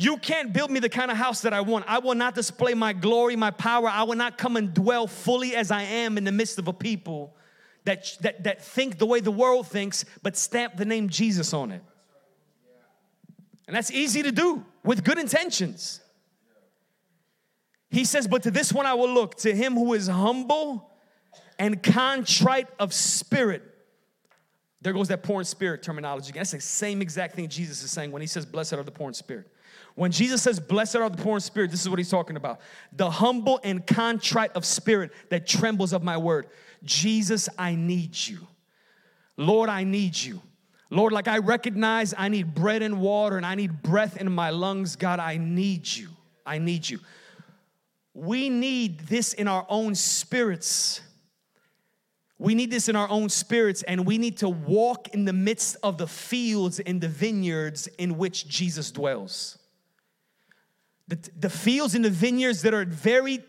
you 0.00 0.16
can't 0.16 0.52
build 0.52 0.70
me 0.70 0.78
the 0.78 0.88
kind 0.88 1.10
of 1.10 1.16
house 1.16 1.40
that 1.40 1.52
I 1.52 1.60
want. 1.60 1.84
I 1.88 1.98
will 1.98 2.14
not 2.14 2.36
display 2.36 2.72
my 2.72 2.92
glory, 2.92 3.34
my 3.34 3.50
power. 3.50 3.88
I 3.88 4.04
will 4.04 4.14
not 4.14 4.38
come 4.38 4.56
and 4.56 4.72
dwell 4.72 5.08
fully 5.08 5.56
as 5.56 5.72
I 5.72 5.82
am 5.82 6.16
in 6.16 6.22
the 6.22 6.30
midst 6.30 6.56
of 6.60 6.68
a 6.68 6.72
people 6.72 7.34
that, 7.82 8.16
that, 8.20 8.44
that 8.44 8.64
think 8.64 8.98
the 8.98 9.06
way 9.06 9.18
the 9.18 9.32
world 9.32 9.66
thinks, 9.66 10.04
but 10.22 10.36
stamp 10.36 10.76
the 10.76 10.84
name 10.84 11.08
Jesus 11.08 11.52
on 11.52 11.72
it. 11.72 11.82
And 13.66 13.74
that's 13.74 13.90
easy 13.90 14.22
to 14.22 14.30
do 14.30 14.64
with 14.84 15.02
good 15.02 15.18
intentions. 15.18 16.00
He 17.90 18.04
says, 18.04 18.28
But 18.28 18.44
to 18.44 18.52
this 18.52 18.72
one 18.72 18.86
I 18.86 18.94
will 18.94 19.12
look, 19.12 19.34
to 19.38 19.52
him 19.52 19.74
who 19.74 19.94
is 19.94 20.06
humble 20.06 20.92
and 21.58 21.82
contrite 21.82 22.68
of 22.78 22.94
spirit. 22.94 23.64
There 24.80 24.92
goes 24.92 25.08
that 25.08 25.24
poor 25.24 25.40
in 25.40 25.44
spirit 25.44 25.82
terminology 25.82 26.30
again. 26.30 26.42
That's 26.42 26.52
the 26.52 26.60
same 26.60 27.02
exact 27.02 27.34
thing 27.34 27.48
Jesus 27.48 27.82
is 27.82 27.90
saying 27.90 28.12
when 28.12 28.22
he 28.22 28.28
says, 28.28 28.46
Blessed 28.46 28.74
are 28.74 28.84
the 28.84 28.92
poor 28.92 29.08
in 29.08 29.14
spirit. 29.14 29.50
When 29.98 30.12
Jesus 30.12 30.42
says, 30.42 30.60
Blessed 30.60 30.94
are 30.94 31.10
the 31.10 31.20
poor 31.20 31.34
in 31.34 31.40
spirit, 31.40 31.72
this 31.72 31.80
is 31.80 31.88
what 31.88 31.98
he's 31.98 32.08
talking 32.08 32.36
about. 32.36 32.60
The 32.92 33.10
humble 33.10 33.58
and 33.64 33.84
contrite 33.84 34.52
of 34.52 34.64
spirit 34.64 35.10
that 35.30 35.44
trembles 35.44 35.92
of 35.92 36.04
my 36.04 36.16
word. 36.16 36.46
Jesus, 36.84 37.48
I 37.58 37.74
need 37.74 38.16
you. 38.16 38.46
Lord, 39.36 39.68
I 39.68 39.82
need 39.82 40.16
you. 40.16 40.40
Lord, 40.88 41.12
like 41.12 41.26
I 41.26 41.38
recognize 41.38 42.14
I 42.16 42.28
need 42.28 42.54
bread 42.54 42.82
and 42.82 43.00
water 43.00 43.36
and 43.38 43.44
I 43.44 43.56
need 43.56 43.82
breath 43.82 44.16
in 44.16 44.30
my 44.30 44.50
lungs. 44.50 44.94
God, 44.94 45.18
I 45.18 45.36
need 45.36 45.88
you. 45.88 46.10
I 46.46 46.58
need 46.58 46.88
you. 46.88 47.00
We 48.14 48.50
need 48.50 49.00
this 49.00 49.32
in 49.32 49.48
our 49.48 49.66
own 49.68 49.96
spirits. 49.96 51.00
We 52.38 52.54
need 52.54 52.70
this 52.70 52.88
in 52.88 52.94
our 52.94 53.08
own 53.08 53.30
spirits, 53.30 53.82
and 53.82 54.06
we 54.06 54.16
need 54.16 54.36
to 54.38 54.48
walk 54.48 55.08
in 55.08 55.24
the 55.24 55.32
midst 55.32 55.76
of 55.82 55.98
the 55.98 56.06
fields 56.06 56.78
and 56.78 57.00
the 57.00 57.08
vineyards 57.08 57.88
in 57.98 58.16
which 58.16 58.46
Jesus 58.46 58.92
dwells 58.92 59.57
the, 61.08 61.18
the 61.38 61.50
fields 61.50 61.94
and 61.94 62.04
the 62.04 62.10
vineyards 62.10 62.62
that 62.62 62.74
are 62.74 62.84
very 62.84 63.42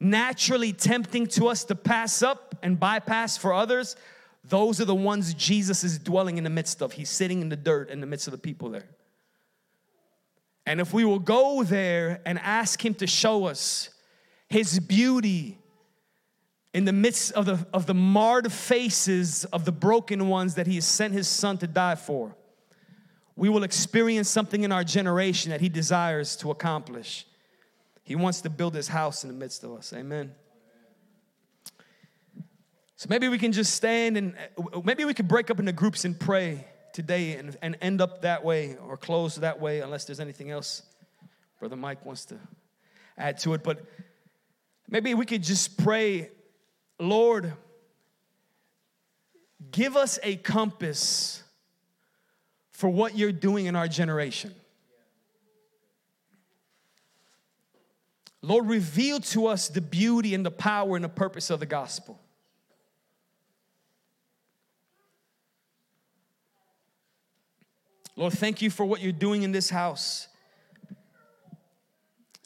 naturally 0.00 0.72
tempting 0.72 1.26
to 1.26 1.46
us 1.46 1.64
to 1.64 1.74
pass 1.74 2.22
up 2.22 2.54
and 2.62 2.80
bypass 2.80 3.36
for 3.36 3.52
others, 3.52 3.96
those 4.42 4.80
are 4.80 4.84
the 4.84 4.94
ones 4.94 5.32
Jesus 5.34 5.84
is 5.84 5.98
dwelling 5.98 6.38
in 6.38 6.44
the 6.44 6.50
midst 6.50 6.82
of. 6.82 6.92
He's 6.92 7.10
sitting 7.10 7.40
in 7.40 7.48
the 7.48 7.56
dirt 7.56 7.90
in 7.90 8.00
the 8.00 8.06
midst 8.06 8.26
of 8.26 8.32
the 8.32 8.38
people 8.38 8.70
there. 8.70 8.88
And 10.66 10.80
if 10.80 10.92
we 10.92 11.04
will 11.04 11.18
go 11.18 11.62
there 11.62 12.20
and 12.24 12.38
ask 12.38 12.84
Him 12.84 12.94
to 12.94 13.06
show 13.06 13.46
us 13.46 13.90
His 14.48 14.80
beauty 14.80 15.58
in 16.72 16.86
the 16.86 16.92
midst 16.92 17.32
of 17.32 17.46
the, 17.46 17.66
of 17.72 17.86
the 17.86 17.94
marred 17.94 18.50
faces 18.52 19.44
of 19.46 19.64
the 19.64 19.72
broken 19.72 20.28
ones 20.28 20.54
that 20.54 20.66
He 20.66 20.76
has 20.76 20.86
sent 20.86 21.12
His 21.12 21.28
Son 21.28 21.58
to 21.58 21.66
die 21.66 21.94
for, 21.94 22.34
we 23.36 23.48
will 23.48 23.64
experience 23.64 24.28
something 24.28 24.62
in 24.62 24.72
our 24.72 24.84
generation 24.84 25.50
that 25.50 25.60
He 25.60 25.68
desires 25.68 26.36
to 26.36 26.50
accomplish. 26.50 27.26
He 28.02 28.16
wants 28.16 28.40
to 28.42 28.50
build 28.50 28.74
His 28.74 28.88
house 28.88 29.24
in 29.24 29.28
the 29.28 29.36
midst 29.36 29.64
of 29.64 29.72
us. 29.72 29.92
Amen. 29.92 30.34
So 32.96 33.06
maybe 33.10 33.28
we 33.28 33.38
can 33.38 33.52
just 33.52 33.74
stand 33.74 34.16
and 34.16 34.34
uh, 34.56 34.80
maybe 34.84 35.04
we 35.04 35.14
could 35.14 35.28
break 35.28 35.50
up 35.50 35.58
into 35.58 35.72
groups 35.72 36.04
and 36.04 36.18
pray 36.18 36.66
today 36.92 37.36
and, 37.36 37.56
and 37.60 37.76
end 37.82 38.00
up 38.00 38.22
that 38.22 38.44
way 38.44 38.76
or 38.76 38.96
close 38.96 39.36
that 39.36 39.60
way, 39.60 39.80
unless 39.80 40.04
there's 40.04 40.20
anything 40.20 40.50
else 40.50 40.82
Brother 41.60 41.76
Mike 41.76 42.04
wants 42.04 42.24
to 42.26 42.38
add 43.16 43.38
to 43.38 43.54
it. 43.54 43.62
But 43.62 43.84
maybe 44.88 45.14
we 45.14 45.24
could 45.24 45.42
just 45.42 45.78
pray, 45.78 46.30
Lord, 46.98 47.52
give 49.70 49.96
us 49.96 50.18
a 50.22 50.36
compass 50.36 51.43
for 52.74 52.90
what 52.90 53.16
you're 53.16 53.32
doing 53.32 53.66
in 53.66 53.76
our 53.76 53.88
generation. 53.88 54.52
Lord, 58.42 58.68
reveal 58.68 59.20
to 59.20 59.46
us 59.46 59.68
the 59.68 59.80
beauty 59.80 60.34
and 60.34 60.44
the 60.44 60.50
power 60.50 60.96
and 60.96 61.04
the 61.04 61.08
purpose 61.08 61.48
of 61.48 61.60
the 61.60 61.66
gospel. 61.66 62.20
Lord, 68.16 68.34
thank 68.34 68.60
you 68.60 68.70
for 68.70 68.84
what 68.84 69.00
you're 69.00 69.12
doing 69.12 69.44
in 69.44 69.52
this 69.52 69.70
house 69.70 70.28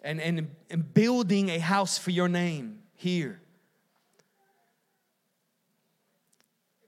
and, 0.02 0.20
and, 0.20 0.48
and 0.70 0.94
building 0.94 1.48
a 1.48 1.58
house 1.58 1.98
for 1.98 2.10
your 2.10 2.28
name 2.28 2.78
here. 2.94 3.40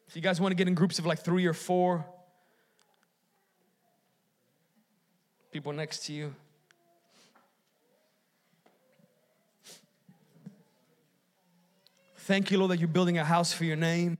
If 0.08 0.14
you 0.16 0.22
guys 0.22 0.40
want 0.40 0.52
to 0.52 0.56
get 0.56 0.68
in 0.68 0.74
groups 0.74 0.98
of 0.98 1.06
like 1.06 1.20
three 1.20 1.46
or 1.46 1.52
four, 1.52 2.06
people 5.50 5.72
next 5.72 6.06
to 6.06 6.12
you. 6.12 6.32
Thank 12.18 12.52
you, 12.52 12.58
Lord, 12.58 12.70
that 12.70 12.78
you're 12.78 12.86
building 12.86 13.18
a 13.18 13.24
house 13.24 13.52
for 13.52 13.64
your 13.64 13.74
name. 13.74 14.16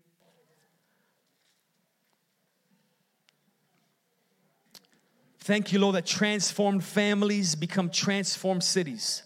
Thank 5.39 5.73
you, 5.73 5.79
Lord, 5.79 5.95
that 5.95 6.07
transformed 6.07 6.83
families 6.83 7.55
become 7.55 7.91
transformed 7.91 8.65
cities. 8.65 9.23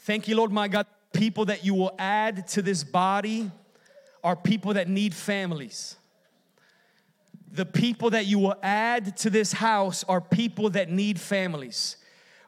Thank 0.00 0.28
you, 0.28 0.36
Lord, 0.36 0.52
my 0.52 0.68
God, 0.68 0.86
people 1.14 1.46
that 1.46 1.64
you 1.64 1.72
will 1.72 1.94
add 1.98 2.46
to 2.48 2.60
this 2.60 2.84
body 2.84 3.50
are 4.22 4.36
people 4.36 4.74
that 4.74 4.88
need 4.88 5.14
families 5.14 5.96
the 7.54 7.64
people 7.64 8.10
that 8.10 8.26
you 8.26 8.40
will 8.40 8.56
add 8.62 9.16
to 9.18 9.30
this 9.30 9.52
house 9.52 10.04
are 10.08 10.20
people 10.20 10.70
that 10.70 10.90
need 10.90 11.20
families. 11.20 11.96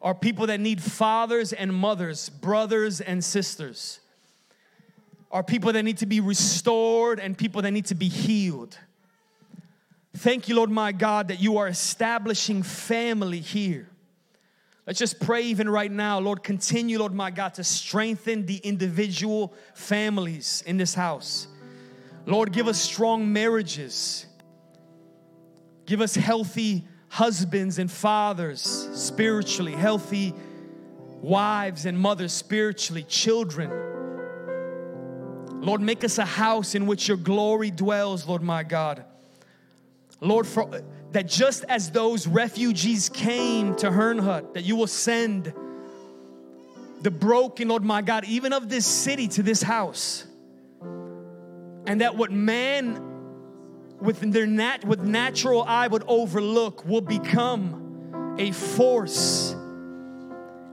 are 0.02 0.14
people 0.14 0.46
that 0.46 0.60
need 0.60 0.82
fathers 0.82 1.52
and 1.52 1.72
mothers, 1.72 2.28
brothers 2.28 3.00
and 3.00 3.24
sisters, 3.24 4.00
are 5.32 5.42
people 5.42 5.72
that 5.72 5.82
need 5.82 5.98
to 5.98 6.06
be 6.06 6.20
restored 6.20 7.18
and 7.18 7.36
people 7.36 7.62
that 7.62 7.70
need 7.72 7.86
to 7.86 7.94
be 7.94 8.08
healed. 8.08 8.78
Thank 10.16 10.48
you, 10.48 10.54
Lord 10.54 10.70
my 10.70 10.92
God, 10.92 11.28
that 11.28 11.40
you 11.40 11.58
are 11.58 11.66
establishing 11.66 12.62
family 12.62 13.40
here. 13.40 13.88
Let's 14.86 14.98
just 14.98 15.18
pray 15.18 15.42
even 15.42 15.68
right 15.68 15.90
now, 15.90 16.20
Lord. 16.20 16.44
Continue, 16.44 17.00
Lord 17.00 17.12
my 17.12 17.30
God, 17.30 17.54
to 17.54 17.64
strengthen 17.64 18.46
the 18.46 18.58
individual 18.58 19.52
families 19.74 20.62
in 20.66 20.76
this 20.76 20.94
house. 20.94 21.48
Lord, 22.24 22.52
give 22.52 22.68
us 22.68 22.80
strong 22.80 23.32
marriages. 23.32 24.25
Give 25.86 26.00
us 26.00 26.14
healthy 26.14 26.84
husbands 27.08 27.78
and 27.78 27.90
fathers 27.90 28.60
spiritually, 28.94 29.72
healthy 29.72 30.34
wives 31.22 31.86
and 31.86 31.98
mothers 31.98 32.32
spiritually, 32.32 33.04
children. 33.04 33.70
Lord, 35.62 35.80
make 35.80 36.04
us 36.04 36.18
a 36.18 36.24
house 36.24 36.74
in 36.74 36.86
which 36.86 37.08
your 37.08 37.16
glory 37.16 37.70
dwells, 37.70 38.26
Lord 38.26 38.42
my 38.42 38.62
God. 38.62 39.04
Lord, 40.20 40.46
for 40.46 40.82
that 41.12 41.28
just 41.28 41.64
as 41.68 41.90
those 41.90 42.26
refugees 42.26 43.08
came 43.08 43.74
to 43.76 43.90
Herrnhut, 43.90 44.54
that 44.54 44.64
you 44.64 44.76
will 44.76 44.86
send 44.86 45.52
the 47.02 47.10
broken, 47.10 47.68
Lord 47.68 47.84
my 47.84 48.02
God, 48.02 48.24
even 48.24 48.52
of 48.52 48.68
this 48.68 48.86
city 48.86 49.28
to 49.28 49.42
this 49.42 49.62
house. 49.62 50.26
And 51.86 52.00
that 52.00 52.16
what 52.16 52.32
man 52.32 53.05
with 54.00 54.20
their 54.32 54.46
nat 54.46 54.84
with 54.84 55.00
natural 55.00 55.62
eye 55.62 55.86
would 55.86 56.04
overlook 56.06 56.84
will 56.84 57.00
become 57.00 58.34
a 58.38 58.52
force 58.52 59.54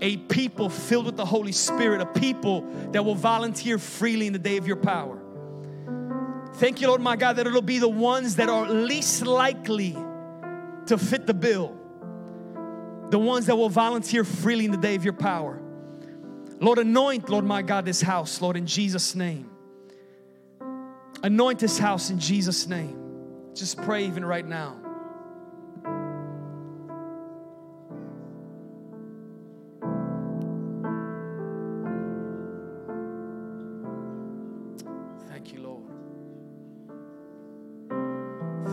a 0.01 0.17
people 0.17 0.69
filled 0.69 1.05
with 1.05 1.15
the 1.15 1.25
holy 1.25 1.53
spirit 1.53 2.01
a 2.01 2.05
people 2.05 2.61
that 2.91 3.05
will 3.05 3.15
volunteer 3.15 3.77
freely 3.77 4.27
in 4.27 4.33
the 4.33 4.39
day 4.39 4.57
of 4.57 4.67
your 4.67 4.75
power. 4.75 5.19
Thank 6.55 6.81
you 6.81 6.87
lord 6.87 7.01
my 7.01 7.15
god 7.15 7.37
that 7.37 7.47
it'll 7.47 7.61
be 7.61 7.79
the 7.79 7.87
ones 7.87 8.35
that 8.35 8.49
are 8.49 8.69
least 8.69 9.25
likely 9.25 9.93
to 10.87 10.97
fit 10.97 11.25
the 11.25 11.33
bill. 11.33 11.77
The 13.09 13.19
ones 13.19 13.45
that 13.45 13.55
will 13.55 13.69
volunteer 13.69 14.23
freely 14.23 14.65
in 14.65 14.71
the 14.71 14.77
day 14.77 14.95
of 14.95 15.03
your 15.03 15.13
power. 15.13 15.61
Lord 16.59 16.79
anoint 16.79 17.29
lord 17.29 17.45
my 17.45 17.61
god 17.61 17.85
this 17.85 18.01
house 18.01 18.41
lord 18.41 18.57
in 18.57 18.67
jesus 18.67 19.15
name. 19.15 19.49
Anoint 21.23 21.59
this 21.59 21.79
house 21.79 22.09
in 22.09 22.19
jesus 22.19 22.67
name 22.67 23.02
just 23.55 23.77
pray 23.77 24.05
even 24.05 24.25
right 24.25 24.45
now. 24.45 24.75
Thank 35.29 35.53
you, 35.53 35.61
Lord. 35.61 35.83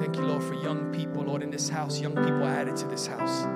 Thank 0.01 0.17
you, 0.17 0.23
Lord, 0.23 0.43
for 0.43 0.55
young 0.55 0.93
people, 0.93 1.25
Lord, 1.25 1.43
in 1.43 1.51
this 1.51 1.69
house, 1.69 2.01
young 2.01 2.15
people 2.15 2.45
added 2.45 2.77
to 2.77 2.87
this 2.87 3.07
house. 3.07 3.47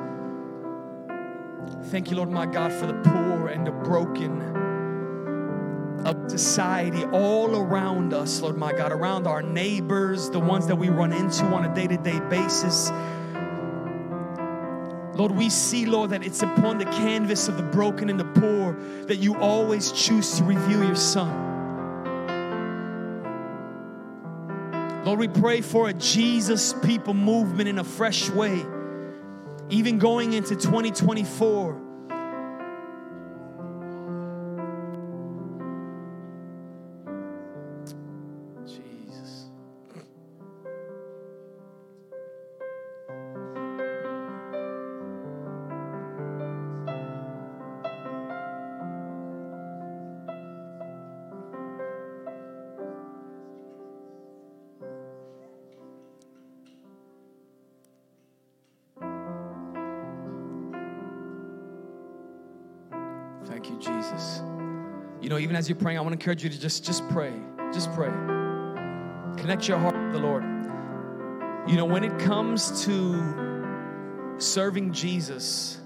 Thank 1.84 2.10
you, 2.10 2.16
Lord, 2.16 2.30
my 2.30 2.46
God, 2.46 2.72
for 2.72 2.86
the 2.86 2.94
poor 2.94 3.48
and 3.48 3.66
the 3.66 3.70
broken 3.72 4.63
of 6.04 6.30
society 6.30 7.04
all 7.06 7.56
around 7.56 8.12
us, 8.12 8.40
Lord 8.40 8.56
my 8.56 8.72
God, 8.72 8.92
around 8.92 9.26
our 9.26 9.42
neighbors, 9.42 10.30
the 10.30 10.38
ones 10.38 10.66
that 10.66 10.76
we 10.76 10.88
run 10.88 11.12
into 11.12 11.44
on 11.46 11.64
a 11.64 11.74
day 11.74 11.86
to 11.86 11.96
day 11.96 12.20
basis. 12.28 12.90
Lord, 15.14 15.30
we 15.30 15.48
see, 15.48 15.86
Lord, 15.86 16.10
that 16.10 16.24
it's 16.24 16.42
upon 16.42 16.78
the 16.78 16.86
canvas 16.86 17.48
of 17.48 17.56
the 17.56 17.62
broken 17.62 18.10
and 18.10 18.18
the 18.18 18.24
poor 18.24 18.72
that 19.06 19.16
you 19.16 19.36
always 19.36 19.92
choose 19.92 20.38
to 20.38 20.44
reveal 20.44 20.82
your 20.82 20.96
Son. 20.96 21.52
Lord, 25.04 25.20
we 25.20 25.28
pray 25.28 25.60
for 25.60 25.88
a 25.88 25.92
Jesus 25.92 26.72
people 26.72 27.14
movement 27.14 27.68
in 27.68 27.78
a 27.78 27.84
fresh 27.84 28.28
way, 28.30 28.64
even 29.70 29.98
going 29.98 30.32
into 30.32 30.56
2024. 30.56 31.83
Even 65.44 65.56
as 65.56 65.68
you're 65.68 65.76
praying, 65.76 65.98
I 65.98 66.00
want 66.00 66.14
to 66.14 66.18
encourage 66.18 66.42
you 66.42 66.48
to 66.48 66.58
just, 66.58 66.86
just 66.86 67.06
pray. 67.10 67.30
Just 67.70 67.92
pray. 67.92 68.08
Connect 69.36 69.68
your 69.68 69.76
heart 69.76 69.94
with 69.94 70.12
the 70.14 70.18
Lord. 70.18 70.42
You 71.68 71.76
know, 71.76 71.84
when 71.84 72.02
it 72.02 72.18
comes 72.18 72.82
to 72.86 74.36
serving 74.38 74.94
Jesus, 74.94 75.82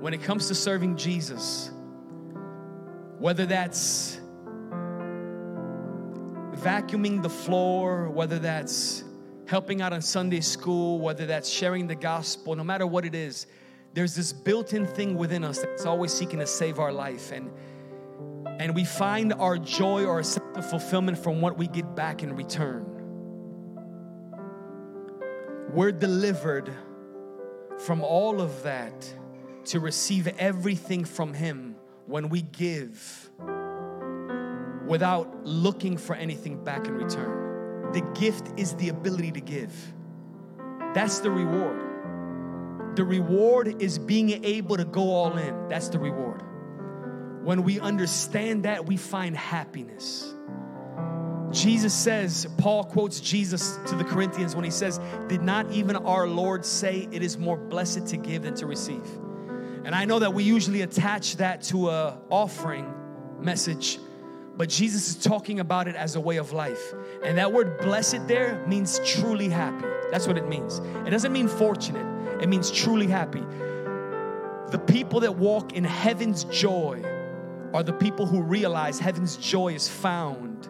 when 0.00 0.12
it 0.12 0.20
comes 0.20 0.48
to 0.48 0.54
serving 0.56 0.96
Jesus, 0.96 1.70
whether 3.20 3.46
that's 3.46 4.20
vacuuming 6.56 7.22
the 7.22 7.30
floor, 7.30 8.10
whether 8.10 8.40
that's 8.40 9.04
helping 9.46 9.80
out 9.80 9.92
on 9.92 10.02
Sunday 10.02 10.40
school, 10.40 10.98
whether 10.98 11.24
that's 11.24 11.48
sharing 11.48 11.86
the 11.86 11.94
gospel, 11.94 12.56
no 12.56 12.64
matter 12.64 12.84
what 12.84 13.04
it 13.04 13.14
is, 13.14 13.46
there's 13.92 14.16
this 14.16 14.32
built-in 14.32 14.86
thing 14.86 15.16
within 15.16 15.44
us 15.44 15.60
that's 15.60 15.86
always 15.86 16.12
seeking 16.12 16.40
to 16.40 16.46
save 16.48 16.80
our 16.80 16.90
life 16.90 17.30
and 17.30 17.48
and 18.58 18.74
we 18.74 18.84
find 18.84 19.32
our 19.34 19.58
joy 19.58 20.04
or 20.04 20.20
a 20.20 20.24
sense 20.24 20.56
of 20.56 20.68
fulfillment 20.68 21.18
from 21.18 21.40
what 21.40 21.58
we 21.58 21.66
get 21.66 21.94
back 21.94 22.22
in 22.22 22.34
return 22.36 22.86
we're 25.72 25.92
delivered 25.92 26.72
from 27.84 28.02
all 28.02 28.40
of 28.40 28.62
that 28.62 29.12
to 29.64 29.80
receive 29.80 30.28
everything 30.38 31.04
from 31.04 31.34
him 31.34 31.74
when 32.06 32.28
we 32.28 32.42
give 32.42 33.30
without 34.86 35.44
looking 35.44 35.96
for 35.96 36.14
anything 36.14 36.62
back 36.62 36.86
in 36.86 36.94
return 36.94 37.92
the 37.92 38.02
gift 38.18 38.48
is 38.56 38.74
the 38.74 38.88
ability 38.88 39.32
to 39.32 39.40
give 39.40 39.72
that's 40.94 41.18
the 41.20 41.30
reward 41.30 41.94
the 42.94 43.04
reward 43.04 43.82
is 43.82 43.98
being 43.98 44.44
able 44.44 44.76
to 44.76 44.84
go 44.84 45.02
all 45.02 45.36
in. 45.36 45.68
That's 45.68 45.88
the 45.88 45.98
reward. 45.98 46.42
When 47.44 47.62
we 47.62 47.78
understand 47.78 48.64
that, 48.64 48.86
we 48.86 48.96
find 48.96 49.36
happiness. 49.36 50.34
Jesus 51.52 51.92
says, 51.92 52.48
Paul 52.56 52.84
quotes 52.84 53.20
Jesus 53.20 53.78
to 53.86 53.94
the 53.94 54.02
Corinthians 54.02 54.56
when 54.56 54.64
he 54.64 54.70
says, 54.70 54.98
Did 55.28 55.42
not 55.42 55.70
even 55.70 55.94
our 55.94 56.26
Lord 56.26 56.64
say 56.64 57.06
it 57.12 57.22
is 57.22 57.36
more 57.36 57.58
blessed 57.58 58.06
to 58.06 58.16
give 58.16 58.42
than 58.42 58.54
to 58.54 58.66
receive? 58.66 59.06
And 59.84 59.94
I 59.94 60.06
know 60.06 60.18
that 60.20 60.32
we 60.32 60.42
usually 60.42 60.80
attach 60.80 61.36
that 61.36 61.62
to 61.64 61.90
a 61.90 62.18
offering 62.30 62.92
message, 63.38 63.98
but 64.56 64.70
Jesus 64.70 65.10
is 65.10 65.22
talking 65.22 65.60
about 65.60 65.86
it 65.86 65.96
as 65.96 66.16
a 66.16 66.20
way 66.20 66.38
of 66.38 66.52
life. 66.52 66.94
And 67.22 67.36
that 67.36 67.52
word 67.52 67.78
blessed 67.78 68.26
there 68.26 68.64
means 68.66 69.00
truly 69.04 69.50
happy. 69.50 69.86
That's 70.10 70.26
what 70.26 70.38
it 70.38 70.48
means. 70.48 70.78
It 71.06 71.10
doesn't 71.10 71.32
mean 71.32 71.48
fortunate. 71.48 72.42
It 72.42 72.48
means 72.48 72.70
truly 72.70 73.06
happy. 73.06 73.44
The 74.70 74.82
people 74.86 75.20
that 75.20 75.36
walk 75.36 75.74
in 75.74 75.84
heaven's 75.84 76.44
joy 76.44 77.04
are 77.74 77.82
the 77.82 77.92
people 77.92 78.24
who 78.24 78.40
realize 78.40 78.98
heaven's 78.98 79.36
joy 79.36 79.74
is 79.74 79.88
found 79.88 80.68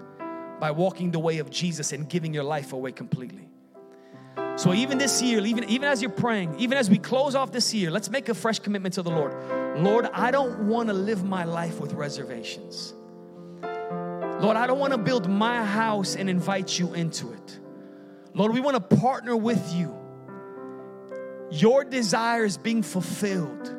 by 0.59 0.73
walking 0.73 1.13
the 1.13 1.21
way 1.21 1.39
of 1.39 1.51
Jesus 1.51 1.93
and 1.93 2.09
giving 2.09 2.35
your 2.35 2.43
life 2.43 2.73
away 2.73 2.91
completely. 2.91 3.49
So 4.57 4.75
even 4.75 4.99
this 4.99 5.23
year, 5.23 5.39
even, 5.45 5.65
even 5.65 5.89
as 5.89 6.03
you're 6.03 6.11
praying, 6.11 6.59
even 6.59 6.77
as 6.77 6.91
we 6.91 6.99
close 6.99 7.37
off 7.37 7.53
this 7.53 7.73
year, 7.73 7.91
let's 7.91 8.11
make 8.11 8.29
a 8.29 8.35
fresh 8.35 8.59
commitment 8.59 8.95
to 8.95 9.03
the 9.03 9.11
Lord. 9.11 9.35
Lord, 9.79 10.09
I 10.13 10.33
don't 10.33 10.67
want 10.67 10.89
to 10.89 10.95
live 10.95 11.23
my 11.25 11.45
life 11.45 11.79
with 11.79 11.93
reservations. 11.93 12.95
Lord, 13.63 14.57
I 14.57 14.67
don't 14.67 14.81
want 14.81 14.93
to 14.93 14.99
build 14.99 15.29
my 15.29 15.65
house 15.65 16.17
and 16.17 16.29
invite 16.29 16.79
you 16.79 16.95
into 16.95 17.33
it. 17.33 17.61
Lord, 18.35 18.53
we 18.53 18.61
want 18.61 18.77
to 18.77 18.97
partner 18.97 19.37
with 19.37 19.73
you 19.73 19.95
your 21.51 21.85
desire 21.85 22.45
is 22.45 22.57
being 22.57 22.83
fulfilled. 22.83 23.73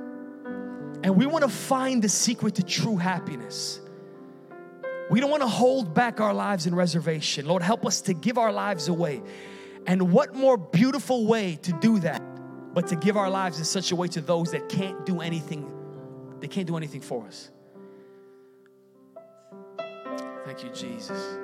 And 1.06 1.16
we 1.16 1.28
want 1.28 1.44
to 1.44 1.50
find 1.50 2.02
the 2.02 2.10
secret 2.10 2.56
to 2.56 2.64
true 2.64 2.98
happiness. 2.98 3.80
We 5.12 5.20
don't 5.20 5.30
want 5.30 5.44
to 5.44 5.48
hold 5.48 5.94
back 5.94 6.20
our 6.20 6.34
lives 6.34 6.66
in 6.66 6.74
reservation. 6.74 7.46
Lord, 7.46 7.62
help 7.62 7.86
us 7.86 8.02
to 8.02 8.16
give 8.16 8.40
our 8.40 8.52
lives 8.52 8.88
away. 8.88 9.22
And 9.86 10.12
what 10.12 10.34
more 10.34 10.58
beautiful 10.58 11.28
way 11.28 11.60
to 11.62 11.74
do 11.74 12.00
that 12.00 12.24
but 12.74 12.88
to 12.88 12.96
give 12.96 13.18
our 13.18 13.30
lives 13.30 13.60
in 13.60 13.66
such 13.66 13.92
a 13.92 13.96
way 13.96 14.08
to 14.08 14.20
those 14.20 14.50
that 14.54 14.68
can't 14.68 15.06
do 15.06 15.22
anything, 15.22 15.72
they 16.40 16.48
can't 16.48 16.66
do 16.66 16.76
anything 16.76 17.02
for 17.02 17.28
us. 17.28 17.52
Thank 20.44 20.64
you, 20.64 20.72
Jesus. 20.72 21.38